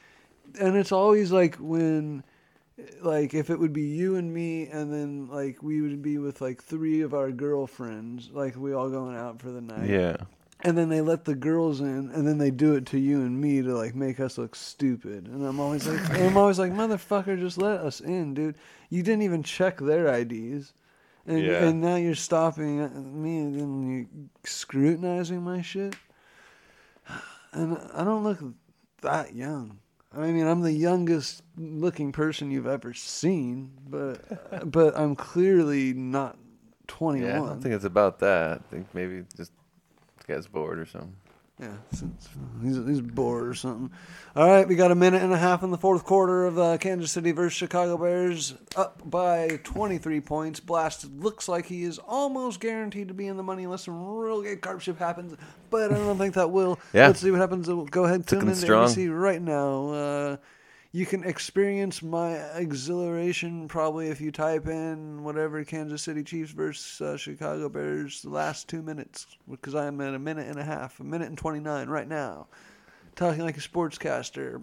and 0.59 0.75
it's 0.75 0.91
always 0.91 1.31
like 1.31 1.55
when, 1.55 2.23
like, 3.01 3.33
if 3.33 3.49
it 3.49 3.57
would 3.59 3.73
be 3.73 3.83
you 3.83 4.15
and 4.15 4.33
me, 4.33 4.67
and 4.67 4.91
then 4.91 5.27
like 5.27 5.63
we 5.63 5.81
would 5.81 6.01
be 6.01 6.17
with 6.17 6.41
like 6.41 6.61
three 6.63 7.01
of 7.01 7.13
our 7.13 7.31
girlfriends, 7.31 8.29
like 8.33 8.55
we 8.57 8.73
all 8.73 8.89
going 8.89 9.15
out 9.15 9.41
for 9.41 9.49
the 9.51 9.61
night, 9.61 9.89
Yeah. 9.89 10.17
and 10.61 10.77
then 10.77 10.89
they 10.89 11.01
let 11.01 11.23
the 11.25 11.35
girls 11.35 11.79
in, 11.79 12.11
and 12.13 12.27
then 12.27 12.37
they 12.37 12.51
do 12.51 12.73
it 12.75 12.85
to 12.87 12.99
you 12.99 13.21
and 13.21 13.39
me 13.39 13.61
to 13.61 13.73
like 13.75 13.95
make 13.95 14.19
us 14.19 14.37
look 14.37 14.55
stupid. 14.55 15.27
And 15.27 15.45
I'm 15.45 15.59
always 15.59 15.87
like, 15.87 16.09
I'm 16.19 16.35
always 16.37 16.59
like, 16.59 16.73
motherfucker, 16.73 17.39
just 17.39 17.57
let 17.57 17.79
us 17.79 18.01
in, 18.01 18.33
dude. 18.33 18.55
You 18.89 19.03
didn't 19.03 19.21
even 19.23 19.41
check 19.43 19.77
their 19.77 20.07
IDs, 20.13 20.73
and 21.25 21.43
Yeah. 21.43 21.65
and 21.67 21.79
now 21.81 21.95
you're 21.95 22.13
stopping 22.15 22.77
me 23.21 23.37
and 23.39 23.59
then 23.59 23.89
you 23.89 24.29
scrutinizing 24.43 25.41
my 25.41 25.61
shit. 25.61 25.95
And 27.53 27.77
I 27.93 28.03
don't 28.03 28.25
look 28.25 28.39
that 29.01 29.33
young. 29.33 29.79
I 30.17 30.31
mean, 30.31 30.47
I'm 30.47 30.61
the 30.61 30.71
youngest 30.71 31.43
looking 31.57 32.11
person 32.11 32.51
you've 32.51 32.67
ever 32.67 32.93
seen, 32.93 33.71
but 33.89 34.71
but 34.71 34.97
I'm 34.97 35.15
clearly 35.15 35.93
not 35.93 36.37
21. 36.87 37.29
Yeah, 37.29 37.41
I 37.41 37.45
don't 37.47 37.61
think 37.61 37.75
it's 37.75 37.85
about 37.85 38.19
that. 38.19 38.61
I 38.61 38.71
think 38.71 38.87
maybe 38.93 39.23
just 39.35 39.51
guy's 40.27 40.47
bored 40.47 40.79
or 40.79 40.85
something. 40.85 41.15
Yeah, 41.59 41.71
since 41.93 42.27
he's, 42.61 42.75
he's 42.75 42.99
bored 42.99 43.47
or 43.47 43.53
something. 43.53 43.89
All 44.35 44.45
right, 44.45 44.67
we 44.67 44.75
got 44.75 44.91
a 44.91 44.95
minute 44.95 45.21
and 45.21 45.31
a 45.31 45.37
half 45.37 45.63
in 45.63 45.71
the 45.71 45.77
fourth 45.77 46.03
quarter 46.03 46.45
of 46.45 46.59
uh, 46.59 46.77
Kansas 46.77 47.13
City 47.13 47.31
versus 47.31 47.53
Chicago 47.53 47.97
Bears, 47.97 48.55
up 48.75 49.01
by 49.09 49.61
23 49.63 50.19
points. 50.19 50.59
Blast 50.59 51.09
looks 51.13 51.47
like 51.47 51.65
he 51.67 51.83
is 51.83 51.97
almost 51.97 52.59
guaranteed 52.59 53.07
to 53.07 53.13
be 53.13 53.27
in 53.27 53.37
the 53.37 53.43
money 53.43 53.63
unless 53.63 53.85
some 53.85 54.05
real 54.17 54.41
gay 54.41 54.57
carp 54.57 54.81
ship 54.81 54.99
happens, 54.99 55.37
but 55.69 55.93
I 55.93 55.95
don't 55.95 56.17
think 56.17 56.33
that 56.33 56.51
will. 56.51 56.77
Yeah. 56.91 57.07
Let's 57.07 57.21
see 57.21 57.31
what 57.31 57.39
happens. 57.39 57.67
Go 57.67 58.03
ahead, 58.03 58.27
tune 58.27 58.39
Looking 58.39 58.49
in 58.49 58.55
to 58.55 58.61
strong. 58.61 58.89
NBC 58.89 59.17
right 59.17 59.41
now. 59.41 59.89
Uh, 59.89 60.37
you 60.95 61.05
can 61.05 61.25
experience 61.25 62.01
my 62.01 62.35
exhilaration 62.55 63.67
probably 63.67 64.07
if 64.07 64.21
you 64.21 64.31
type 64.31 64.65
in 64.65 65.25
whatever 65.25 65.61
Kansas 65.65 66.01
City 66.01 66.23
Chiefs 66.23 66.53
versus 66.53 67.01
uh, 67.01 67.17
Chicago 67.17 67.67
Bears 67.67 68.21
the 68.21 68.29
last 68.29 68.69
two 68.69 68.81
minutes 68.81 69.27
because 69.51 69.75
I'm 69.75 69.99
at 69.99 70.13
a 70.13 70.19
minute 70.19 70.47
and 70.47 70.57
a 70.57 70.63
half, 70.63 71.01
a 71.01 71.03
minute 71.03 71.27
and 71.27 71.37
29 71.37 71.89
right 71.89 72.07
now. 72.07 72.47
Talking 73.17 73.43
like 73.43 73.57
a 73.57 73.59
sportscaster. 73.59 74.57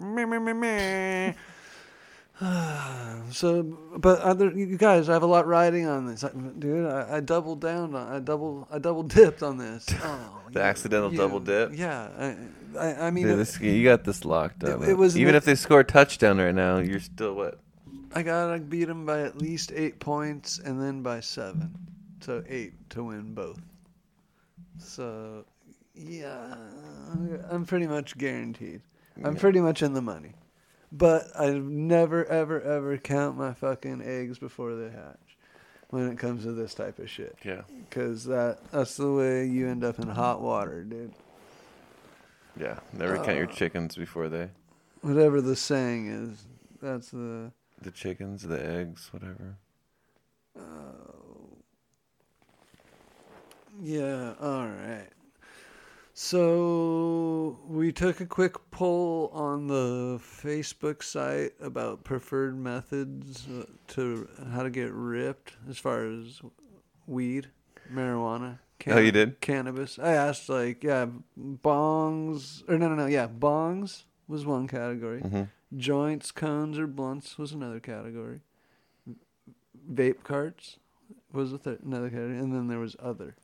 so, 3.31 3.63
but 3.97 4.19
other 4.19 4.51
you 4.51 4.77
guys, 4.77 5.09
I 5.09 5.13
have 5.13 5.23
a 5.23 5.27
lot 5.27 5.47
riding 5.47 5.87
on 5.87 6.05
this, 6.07 6.23
I, 6.23 6.29
dude. 6.59 6.85
I, 6.87 7.17
I 7.17 7.19
doubled 7.19 7.61
down. 7.61 7.95
On, 7.95 8.13
I 8.13 8.19
double. 8.19 8.67
I 8.71 8.79
double 8.79 9.03
dipped 9.03 9.43
on 9.43 9.57
this. 9.57 9.85
Oh, 10.03 10.41
The 10.51 10.59
you- 10.59 10.65
accidental 10.65 11.11
you- 11.11 11.17
double 11.17 11.39
dip? 11.39 11.71
Yeah, 11.73 12.09
I, 12.17 12.35
I, 12.79 13.07
I 13.07 13.11
mean, 13.11 13.25
Dude, 13.27 13.39
this, 13.39 13.59
you 13.59 13.83
got 13.83 14.03
this 14.03 14.25
locked 14.25 14.63
it- 14.63 14.69
up. 14.69 14.81
it 14.83 14.95
was 14.95 15.17
even 15.17 15.33
the- 15.33 15.37
if 15.37 15.45
they 15.45 15.55
score 15.55 15.79
a 15.81 15.83
touchdown 15.83 16.37
right 16.37 16.53
now, 16.55 16.77
you're 16.77 16.99
still 16.99 17.33
what? 17.35 17.59
I 18.15 18.21
gotta 18.21 18.59
beat 18.59 18.85
them 18.85 19.05
by 19.05 19.21
at 19.21 19.37
least 19.39 19.71
eight 19.75 19.99
points, 19.99 20.59
and 20.59 20.79
then 20.81 21.01
by 21.01 21.19
seven, 21.21 21.73
so 22.21 22.43
eight 22.47 22.73
to 22.91 23.05
win 23.05 23.33
both. 23.33 23.59
So, 24.77 25.45
yeah, 25.95 26.55
I'm 27.49 27.65
pretty 27.65 27.87
much 27.87 28.15
guaranteed. 28.17 28.81
I'm 29.23 29.33
Yeah. 29.35 29.39
pretty 29.39 29.61
much 29.61 29.81
in 29.81 29.93
the 29.93 30.01
money, 30.01 30.33
but 30.93 31.27
I 31.37 31.49
never, 31.49 32.23
ever, 32.25 32.61
ever 32.61 32.97
count 32.97 33.35
my 33.37 33.53
fucking 33.53 34.01
eggs 34.01 34.37
before 34.37 34.75
they 34.75 34.91
hatch 34.91 35.37
when 35.89 36.09
it 36.09 36.17
comes 36.19 36.43
to 36.43 36.53
this 36.53 36.73
type 36.73 36.99
of 36.99 37.09
shit. 37.09 37.35
Yeah. 37.43 37.61
Cause 37.89 38.25
that 38.25 38.59
that's 38.71 38.95
the 38.95 39.11
way 39.11 39.45
you 39.47 39.67
end 39.67 39.83
up 39.83 39.99
in 39.99 40.07
hot 40.07 40.41
water, 40.41 40.83
dude. 40.83 41.13
Yeah. 42.59 42.79
Never 42.93 43.17
count 43.17 43.37
your 43.37 43.49
Uh, 43.49 43.53
chickens 43.53 43.95
before 43.95 44.29
they. 44.29 44.49
Whatever 45.01 45.41
the 45.41 45.55
saying 45.55 46.07
is, 46.07 46.45
that's 46.81 47.09
the. 47.09 47.51
The 47.81 47.91
chickens, 47.91 48.43
the 48.43 48.63
eggs, 48.65 49.09
whatever. 49.11 49.57
Oh. 50.57 51.57
Yeah, 53.81 54.33
all 54.39 54.67
right. 54.67 55.07
So 56.15 57.57
we 57.67 57.91
took 57.91 58.21
a 58.21 58.25
quick 58.27 58.55
poll 58.69 59.31
on 59.33 59.65
the 59.67 60.19
Facebook 60.21 61.01
site 61.01 61.53
about 61.59 62.03
preferred 62.03 62.55
methods 62.55 63.47
uh, 63.47 63.65
to 63.89 64.27
how 64.51 64.61
to 64.61 64.69
get 64.69 64.91
ripped 64.93 65.53
as 65.67 65.79
far 65.79 66.05
as 66.05 66.39
weed, 67.07 67.47
marijuana. 67.91 68.59
Oh, 68.85 68.99
you 68.99 69.11
did? 69.11 69.41
Cannabis. 69.41 69.97
I 69.97 70.11
asked 70.11 70.49
like, 70.49 70.83
yeah, 70.83 71.07
bongs 71.39 72.63
or 72.69 72.77
no, 72.77 72.89
no, 72.89 72.95
no, 72.95 73.05
yeah, 73.07 73.27
bongs 73.27 74.03
was 74.27 74.45
one 74.45 74.67
category. 74.67 75.21
hmm 75.21 75.43
Joints, 75.75 76.29
cones, 76.31 76.77
or 76.77 76.85
blunts 76.85 77.39
was 77.39 77.51
another 77.51 77.79
category. 77.79 78.41
Vape 79.91 80.23
carts 80.23 80.77
was 81.31 81.51
a 81.51 81.57
th- 81.57 81.79
another 81.83 82.11
category, 82.11 82.37
and 82.37 82.53
then 82.53 82.67
there 82.67 82.77
was 82.77 82.95
other. 82.99 83.35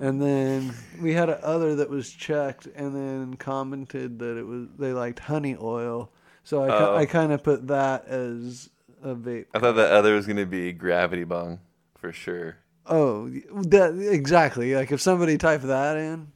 And 0.00 0.22
then 0.22 0.74
we 1.00 1.12
had 1.12 1.28
a 1.28 1.44
other 1.44 1.74
that 1.76 1.90
was 1.90 2.10
checked, 2.10 2.66
and 2.66 2.94
then 2.94 3.34
commented 3.34 4.18
that 4.20 4.36
it 4.38 4.46
was 4.46 4.68
they 4.78 4.92
liked 4.92 5.18
honey 5.18 5.56
oil. 5.60 6.10
So 6.44 6.62
I, 6.62 6.68
Oh. 6.68 6.96
I 6.96 7.06
kind 7.06 7.32
of 7.32 7.42
put 7.42 7.66
that 7.68 8.06
as 8.06 8.70
a 9.02 9.14
vape. 9.14 9.46
I 9.54 9.58
thought 9.58 9.76
that 9.76 9.90
other 9.90 10.14
was 10.14 10.26
gonna 10.26 10.46
be 10.46 10.72
gravity 10.72 11.24
bong 11.24 11.58
for 11.98 12.12
sure. 12.12 12.56
Oh, 12.86 13.28
that 13.28 13.98
exactly. 13.98 14.74
Like 14.74 14.92
if 14.92 15.00
somebody 15.00 15.36
typed 15.36 15.64
that 15.66 15.96
in, 15.96 16.28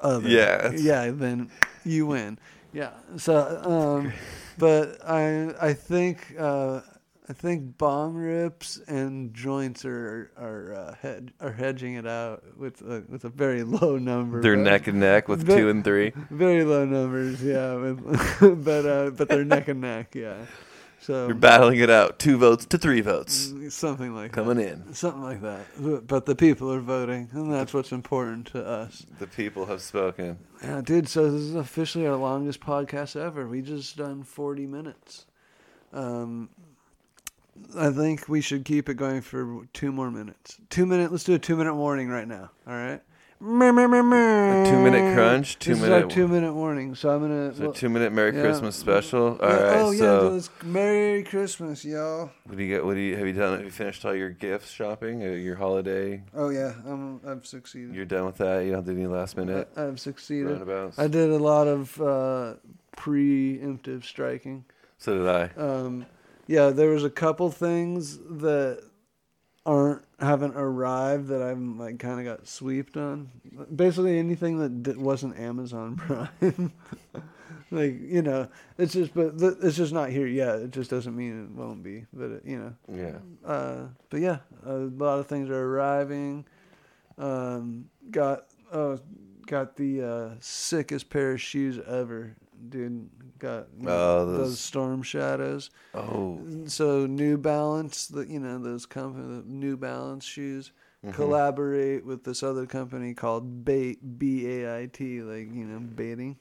other, 0.00 0.28
Yeah, 0.28 0.70
yeah, 0.72 1.10
then 1.10 1.50
you 1.84 2.06
win. 2.06 2.38
Yeah. 2.72 2.90
So, 3.16 3.36
um, 3.64 4.12
but 4.58 4.98
I 5.06 5.54
I 5.60 5.72
think 5.74 6.34
uh, 6.38 6.80
I 7.26 7.32
think 7.32 7.78
bong 7.78 8.14
rips 8.14 8.78
and 8.86 9.32
joints 9.32 9.84
are 9.86 10.30
are 10.36 10.74
uh, 10.74 10.94
hed- 11.00 11.32
are 11.40 11.52
hedging 11.52 11.94
it 11.94 12.06
out 12.06 12.42
with 12.58 12.82
a, 12.82 13.02
with 13.08 13.24
a 13.24 13.30
very 13.30 13.62
low 13.62 13.96
number. 13.96 14.42
They're 14.42 14.56
neck 14.56 14.88
and 14.88 15.00
neck 15.00 15.26
with 15.26 15.42
Ve- 15.42 15.56
two 15.56 15.68
and 15.70 15.82
three. 15.82 16.12
Very 16.30 16.64
low 16.64 16.84
numbers, 16.84 17.42
yeah. 17.42 17.74
With, 17.76 18.64
but 18.64 18.84
uh, 18.86 19.10
but 19.10 19.28
they're 19.30 19.44
neck 19.44 19.68
and 19.68 19.80
neck, 19.80 20.14
yeah. 20.14 20.36
So 21.00 21.26
You're 21.26 21.34
battling 21.36 21.80
it 21.80 21.90
out. 21.90 22.18
Two 22.18 22.38
votes 22.38 22.64
to 22.66 22.78
three 22.78 23.02
votes 23.02 23.52
something 23.70 24.14
like 24.14 24.32
that. 24.32 24.34
coming 24.42 24.56
that. 24.56 24.72
in. 24.72 24.94
Something 24.94 25.22
like 25.22 25.40
that. 25.42 25.66
But- 25.78 26.06
But 26.06 26.26
the 26.26 26.34
people 26.34 26.70
are 26.72 26.80
voting, 26.80 27.28
and 27.32 27.50
that's 27.52 27.72
what's 27.74 27.92
important 27.92 28.46
to 28.48 28.64
us. 28.66 29.04
The 29.18 29.26
people 29.26 29.64
have 29.66 29.80
spoken. 29.82 30.38
Yeah, 30.62 30.80
dude. 30.82 31.08
So 31.08 31.30
this 31.30 31.40
is 31.40 31.54
officially 31.54 32.06
our 32.06 32.16
longest 32.16 32.60
podcast 32.60 33.16
ever. 33.20 33.46
We 33.48 33.62
just 33.62 33.96
done 33.96 34.22
forty 34.24 34.66
minutes. 34.66 35.24
Um, 35.92 36.48
I 37.76 37.90
think 37.90 38.28
we 38.28 38.40
should 38.40 38.64
keep 38.64 38.88
it 38.88 38.94
going 38.94 39.20
for 39.20 39.66
two 39.72 39.92
more 39.92 40.10
minutes. 40.10 40.58
Two 40.70 40.86
minute. 40.86 41.10
Let's 41.12 41.24
do 41.24 41.34
a 41.34 41.38
two 41.38 41.56
minute 41.56 41.74
warning 41.74 42.08
right 42.08 42.26
now. 42.28 42.50
All 42.66 42.74
right. 42.74 43.00
A 43.40 43.46
A 43.46 44.64
two-minute 44.64 45.14
crunch, 45.14 45.58
This 45.58 45.68
is 45.76 45.78
two-minute- 45.82 46.04
our 46.04 46.08
two 46.10 46.28
minute 46.28 46.54
warning. 46.54 46.94
So 46.94 47.10
I'm 47.10 47.20
gonna. 47.20 47.54
So 47.54 47.64
well- 47.64 47.72
two 47.72 47.90
minute 47.90 48.10
Merry 48.12 48.34
yeah. 48.34 48.40
Christmas 48.40 48.74
special. 48.76 49.36
All 49.38 49.48
Yeah, 49.50 49.62
right. 49.62 49.76
oh 49.80 49.90
yeah, 49.90 49.98
so 49.98 50.34
it's 50.36 50.50
Merry 50.62 51.22
Christmas, 51.24 51.84
y'all. 51.84 52.30
what 52.46 52.56
do 52.56 52.62
you 52.62 52.68
get? 52.70 52.84
What 52.86 52.94
do 52.94 53.00
you 53.00 53.16
have 53.16 53.26
you 53.26 53.34
done? 53.34 53.56
Have 53.56 53.64
you 53.64 53.70
finished 53.70 54.02
all 54.06 54.14
your 54.14 54.30
gifts 54.30 54.70
shopping? 54.70 55.22
Uh, 55.22 55.26
Your 55.32 55.56
holiday? 55.56 56.22
Oh 56.34 56.48
yeah, 56.48 56.72
I'm, 56.86 57.20
I've 57.26 57.44
succeeded. 57.44 57.94
You're 57.94 58.06
done 58.06 58.24
with 58.24 58.38
that. 58.38 58.60
You 58.64 58.72
don't 58.72 58.86
do 58.86 58.92
any 58.92 59.06
last 59.06 59.36
minute 59.36 59.68
I, 59.76 59.88
I've 59.88 60.00
succeeded. 60.00 60.46
roundabouts. 60.50 60.98
I 60.98 61.08
did 61.08 61.28
a 61.30 61.36
lot 61.38 61.66
of 61.66 62.00
uh, 62.00 62.54
preemptive 62.96 64.04
striking. 64.04 64.64
So 64.96 65.18
did 65.18 65.28
I. 65.28 65.60
Um, 65.60 66.06
yeah, 66.46 66.70
there 66.70 66.90
was 66.90 67.04
a 67.04 67.10
couple 67.10 67.50
things 67.50 68.18
that 68.18 68.82
aren't 69.66 70.04
haven't 70.20 70.56
arrived 70.56 71.28
that 71.28 71.42
I'm 71.42 71.78
like 71.78 71.98
kind 71.98 72.20
of 72.20 72.24
got 72.26 72.46
swept 72.46 72.96
on. 72.96 73.30
Basically, 73.74 74.18
anything 74.18 74.58
that 74.58 74.82
di- 74.82 74.92
wasn't 74.94 75.38
Amazon 75.38 75.96
Prime. 75.96 76.72
like 77.70 77.98
you 78.00 78.22
know, 78.22 78.48
it's 78.78 78.92
just 78.92 79.14
but 79.14 79.38
th- 79.38 79.54
it's 79.62 79.76
just 79.76 79.92
not 79.92 80.10
here 80.10 80.26
yet. 80.26 80.56
It 80.60 80.70
just 80.70 80.90
doesn't 80.90 81.16
mean 81.16 81.44
it 81.44 81.50
won't 81.58 81.82
be. 81.82 82.04
But 82.12 82.30
it, 82.30 82.42
you 82.44 82.58
know, 82.58 82.74
Yeah. 82.92 83.18
uh, 83.48 83.86
but 84.10 84.20
yeah, 84.20 84.38
a 84.64 84.72
lot 84.74 85.18
of 85.18 85.26
things 85.26 85.48
are 85.50 85.62
arriving. 85.64 86.44
Um, 87.16 87.86
got 88.10 88.44
oh, 88.72 88.98
got 89.46 89.76
the 89.76 90.02
uh, 90.02 90.30
sickest 90.40 91.08
pair 91.10 91.32
of 91.32 91.40
shoes 91.40 91.78
ever, 91.86 92.34
dude. 92.70 93.08
Got 93.38 93.66
Oh, 93.84 94.24
those, 94.26 94.38
those- 94.38 94.60
storm 94.60 95.02
shadows. 95.02 95.70
Oh. 95.94 96.40
So 96.66 97.06
New 97.06 97.36
Balance, 97.36 98.06
the 98.08 98.20
you 98.26 98.38
know 98.40 98.58
those 98.58 98.86
company, 98.86 99.42
the 99.42 99.48
New 99.48 99.76
Balance 99.76 100.24
shoes, 100.24 100.72
Mhm. 101.04 101.12
collaborate 101.14 102.06
with 102.06 102.24
this 102.24 102.42
other 102.42 102.64
company 102.66 103.12
called 103.12 103.64
Bait 103.64 104.18
B 104.18 104.46
A 104.46 104.82
I 104.82 104.86
T, 104.86 105.20
like 105.22 105.52
you 105.52 105.64
know 105.64 105.80
baiting, 105.80 106.36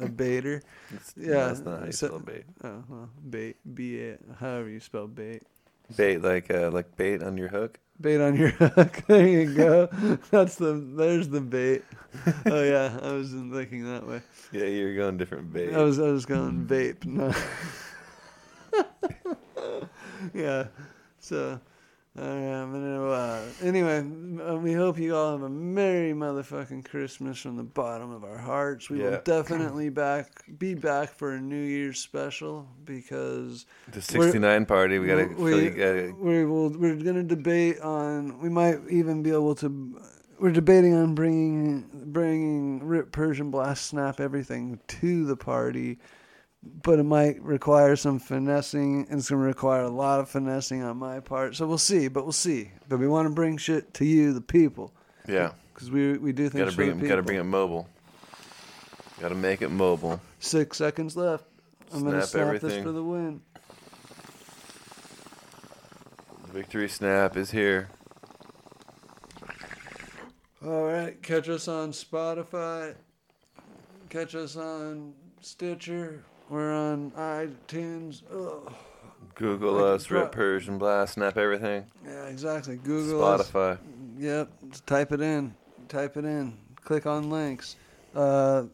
a 0.00 0.08
baiter. 0.08 0.62
It's- 0.92 1.14
Yeah, 1.16 1.46
That's 1.48 1.60
not 1.60 1.80
how 1.80 1.86
you 1.86 1.92
so- 1.92 2.06
spell 2.08 2.18
bait. 2.20 2.44
Oh 2.62 2.84
well, 2.88 3.10
bait 3.28 3.56
B 3.74 4.00
A, 4.02 4.18
however 4.38 4.68
you 4.68 4.80
spell 4.80 5.06
bait. 5.08 5.42
Bait 5.96 6.18
like 6.22 6.50
uh, 6.50 6.70
like 6.70 6.96
bait 6.96 7.22
on 7.22 7.36
your 7.36 7.48
hook. 7.48 7.78
Bait 8.02 8.20
on 8.20 8.36
your 8.36 8.48
hook. 8.50 9.02
there 9.06 9.26
you 9.26 9.54
go. 9.54 9.86
That's 10.30 10.56
the. 10.56 10.72
There's 10.74 11.28
the 11.28 11.40
bait. 11.40 11.84
Oh 12.46 12.62
yeah, 12.62 12.98
I 13.00 13.12
wasn't 13.12 13.54
thinking 13.54 13.84
that 13.90 14.06
way. 14.06 14.20
Yeah, 14.50 14.64
you're 14.64 14.96
going 14.96 15.16
different 15.16 15.52
bait. 15.52 15.72
I 15.72 15.82
was. 15.82 15.98
I 16.00 16.10
was 16.10 16.26
going 16.26 16.66
vape. 16.66 17.04
No. 19.54 19.84
yeah. 20.34 20.66
So. 21.20 21.60
Uh, 22.14 23.40
anyway, 23.62 24.04
uh, 24.46 24.56
we 24.56 24.74
hope 24.74 24.98
you 24.98 25.16
all 25.16 25.32
have 25.32 25.42
a 25.42 25.48
merry 25.48 26.12
motherfucking 26.12 26.84
Christmas 26.84 27.38
from 27.38 27.56
the 27.56 27.62
bottom 27.62 28.10
of 28.10 28.22
our 28.22 28.36
hearts. 28.36 28.90
We 28.90 28.98
will 28.98 29.22
definitely 29.24 29.88
back 29.88 30.44
be 30.58 30.74
back 30.74 31.14
for 31.14 31.32
a 31.32 31.40
New 31.40 31.62
Year's 31.62 32.00
special 32.00 32.68
because 32.84 33.64
the 33.92 34.02
69 34.02 34.66
party. 34.66 34.98
We 34.98 35.06
gotta. 35.06 35.28
we, 35.38 35.70
gotta 35.70 36.14
we 36.18 36.44
will 36.44 36.68
we're 36.68 36.96
gonna 36.96 37.22
debate 37.22 37.80
on 37.80 38.38
we 38.40 38.50
might 38.50 38.80
even 38.90 39.22
be 39.22 39.30
able 39.30 39.54
to 39.56 39.98
we're 40.38 40.50
debating 40.50 40.92
on 40.92 41.14
bringing 41.14 41.88
bringing 41.92 42.84
Rip 42.84 43.10
Persh 43.10 43.40
and 43.40 43.50
Blast 43.50 43.86
Snap 43.86 44.20
everything 44.20 44.80
to 44.88 45.24
the 45.24 45.36
party 45.36 45.98
but 46.62 46.98
it 46.98 47.02
might 47.04 47.40
require 47.42 47.96
some 47.96 48.18
finessing 48.18 49.06
and 49.10 49.18
it's 49.18 49.28
gonna 49.30 49.42
require 49.42 49.82
a 49.82 49.90
lot 49.90 50.20
of 50.20 50.28
finessing 50.28 50.82
on 50.82 50.96
my 50.96 51.18
part 51.20 51.56
so 51.56 51.66
we'll 51.66 51.76
see 51.78 52.08
but 52.08 52.22
we'll 52.24 52.32
see 52.32 52.70
but 52.88 52.98
we 52.98 53.08
want 53.08 53.26
to 53.26 53.34
bring 53.34 53.56
shit 53.56 53.92
to 53.94 54.04
you 54.04 54.32
the 54.32 54.40
people 54.40 54.92
yeah. 55.26 55.50
because 55.74 55.90
we 55.90 56.18
we 56.18 56.32
do 56.32 56.48
things 56.48 56.64
Gotta 56.64 56.76
bring 56.76 56.90
it. 57.00 57.08
Gotta 57.08 57.22
bring 57.22 57.38
it 57.38 57.44
mobile. 57.44 57.88
Gotta 59.20 59.34
make 59.34 59.62
it 59.62 59.70
mobile. 59.70 60.20
six 60.38 60.76
seconds 60.78 61.16
left 61.16 61.44
I'm 61.92 62.04
gonna 62.04 62.22
Snap 62.22 62.28
snap 62.28 62.52
this 62.52 62.64
everything. 62.64 62.84
for 62.84 62.92
the 62.92 63.02
win 63.02 63.40
The 66.46 66.52
victory 66.52 66.88
snap 66.88 67.36
is 67.36 67.50
here. 67.50 67.88
All 70.64 70.84
right, 70.84 71.20
catch 71.22 71.48
us 71.48 71.66
on 71.66 71.90
Spotify. 71.90 72.94
Catch 74.10 74.36
us 74.36 74.54
on 74.56 75.12
Stitcher. 75.40 76.24
We're 76.48 76.72
on 76.72 77.10
iTunes. 77.12 78.22
Ugh. 78.32 78.72
Google 79.34 79.82
us, 79.82 80.10
Rip 80.10 80.34
Persh 80.34 80.68
and 80.68 80.78
Blast, 80.78 81.14
snap 81.14 81.38
everything. 81.38 81.86
Yeah, 82.04 82.26
exactly. 82.26 82.76
Google 82.76 83.24
us. 83.24 83.50
Spotify. 83.50 83.78
Yep. 84.18 84.50
Type 84.86 85.12
it 85.12 85.20
in. 85.20 85.54
Type 85.88 86.16
it 86.16 86.24
in. 86.24 86.56
Click 86.84 87.06
on 87.06 87.30
links. 87.30 87.76
Uh, 88.14 88.64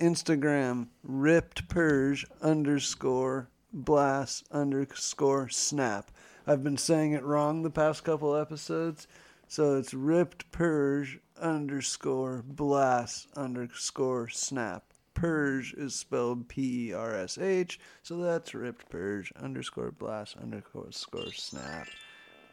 Instagram 0.00 0.88
ripped 1.04 1.68
persh 1.68 2.24
underscore 2.40 3.48
blast 3.72 4.44
underscore 4.50 5.48
snap. 5.48 6.10
I've 6.46 6.64
been 6.64 6.76
saying 6.76 7.12
it 7.12 7.22
wrong 7.22 7.62
the 7.62 7.70
past 7.70 8.02
couple 8.02 8.34
episodes, 8.34 9.06
so 9.46 9.76
it's 9.76 9.94
ripped 9.94 10.50
persh 10.50 11.18
underscore 11.40 12.42
blast 12.44 13.28
underscore 13.36 14.28
snap. 14.28 14.91
Persh 15.14 15.76
is 15.76 15.94
spelled 15.94 16.48
P 16.48 16.88
E 16.88 16.92
R 16.92 17.14
S 17.14 17.38
H, 17.38 17.78
so 18.02 18.16
that's 18.16 18.54
ripped 18.54 18.90
persh 18.90 19.32
underscore 19.36 19.92
blast 19.92 20.36
underscore 20.40 20.92
snap 20.92 21.88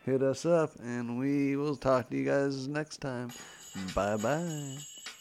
hit 0.09 0.23
us 0.23 0.45
up 0.45 0.71
and 0.81 1.19
we 1.19 1.55
will 1.55 1.75
talk 1.75 2.09
to 2.09 2.17
you 2.17 2.25
guys 2.25 2.67
next 2.67 2.97
time. 2.97 3.31
Bye 3.93 4.17
bye. 4.17 4.77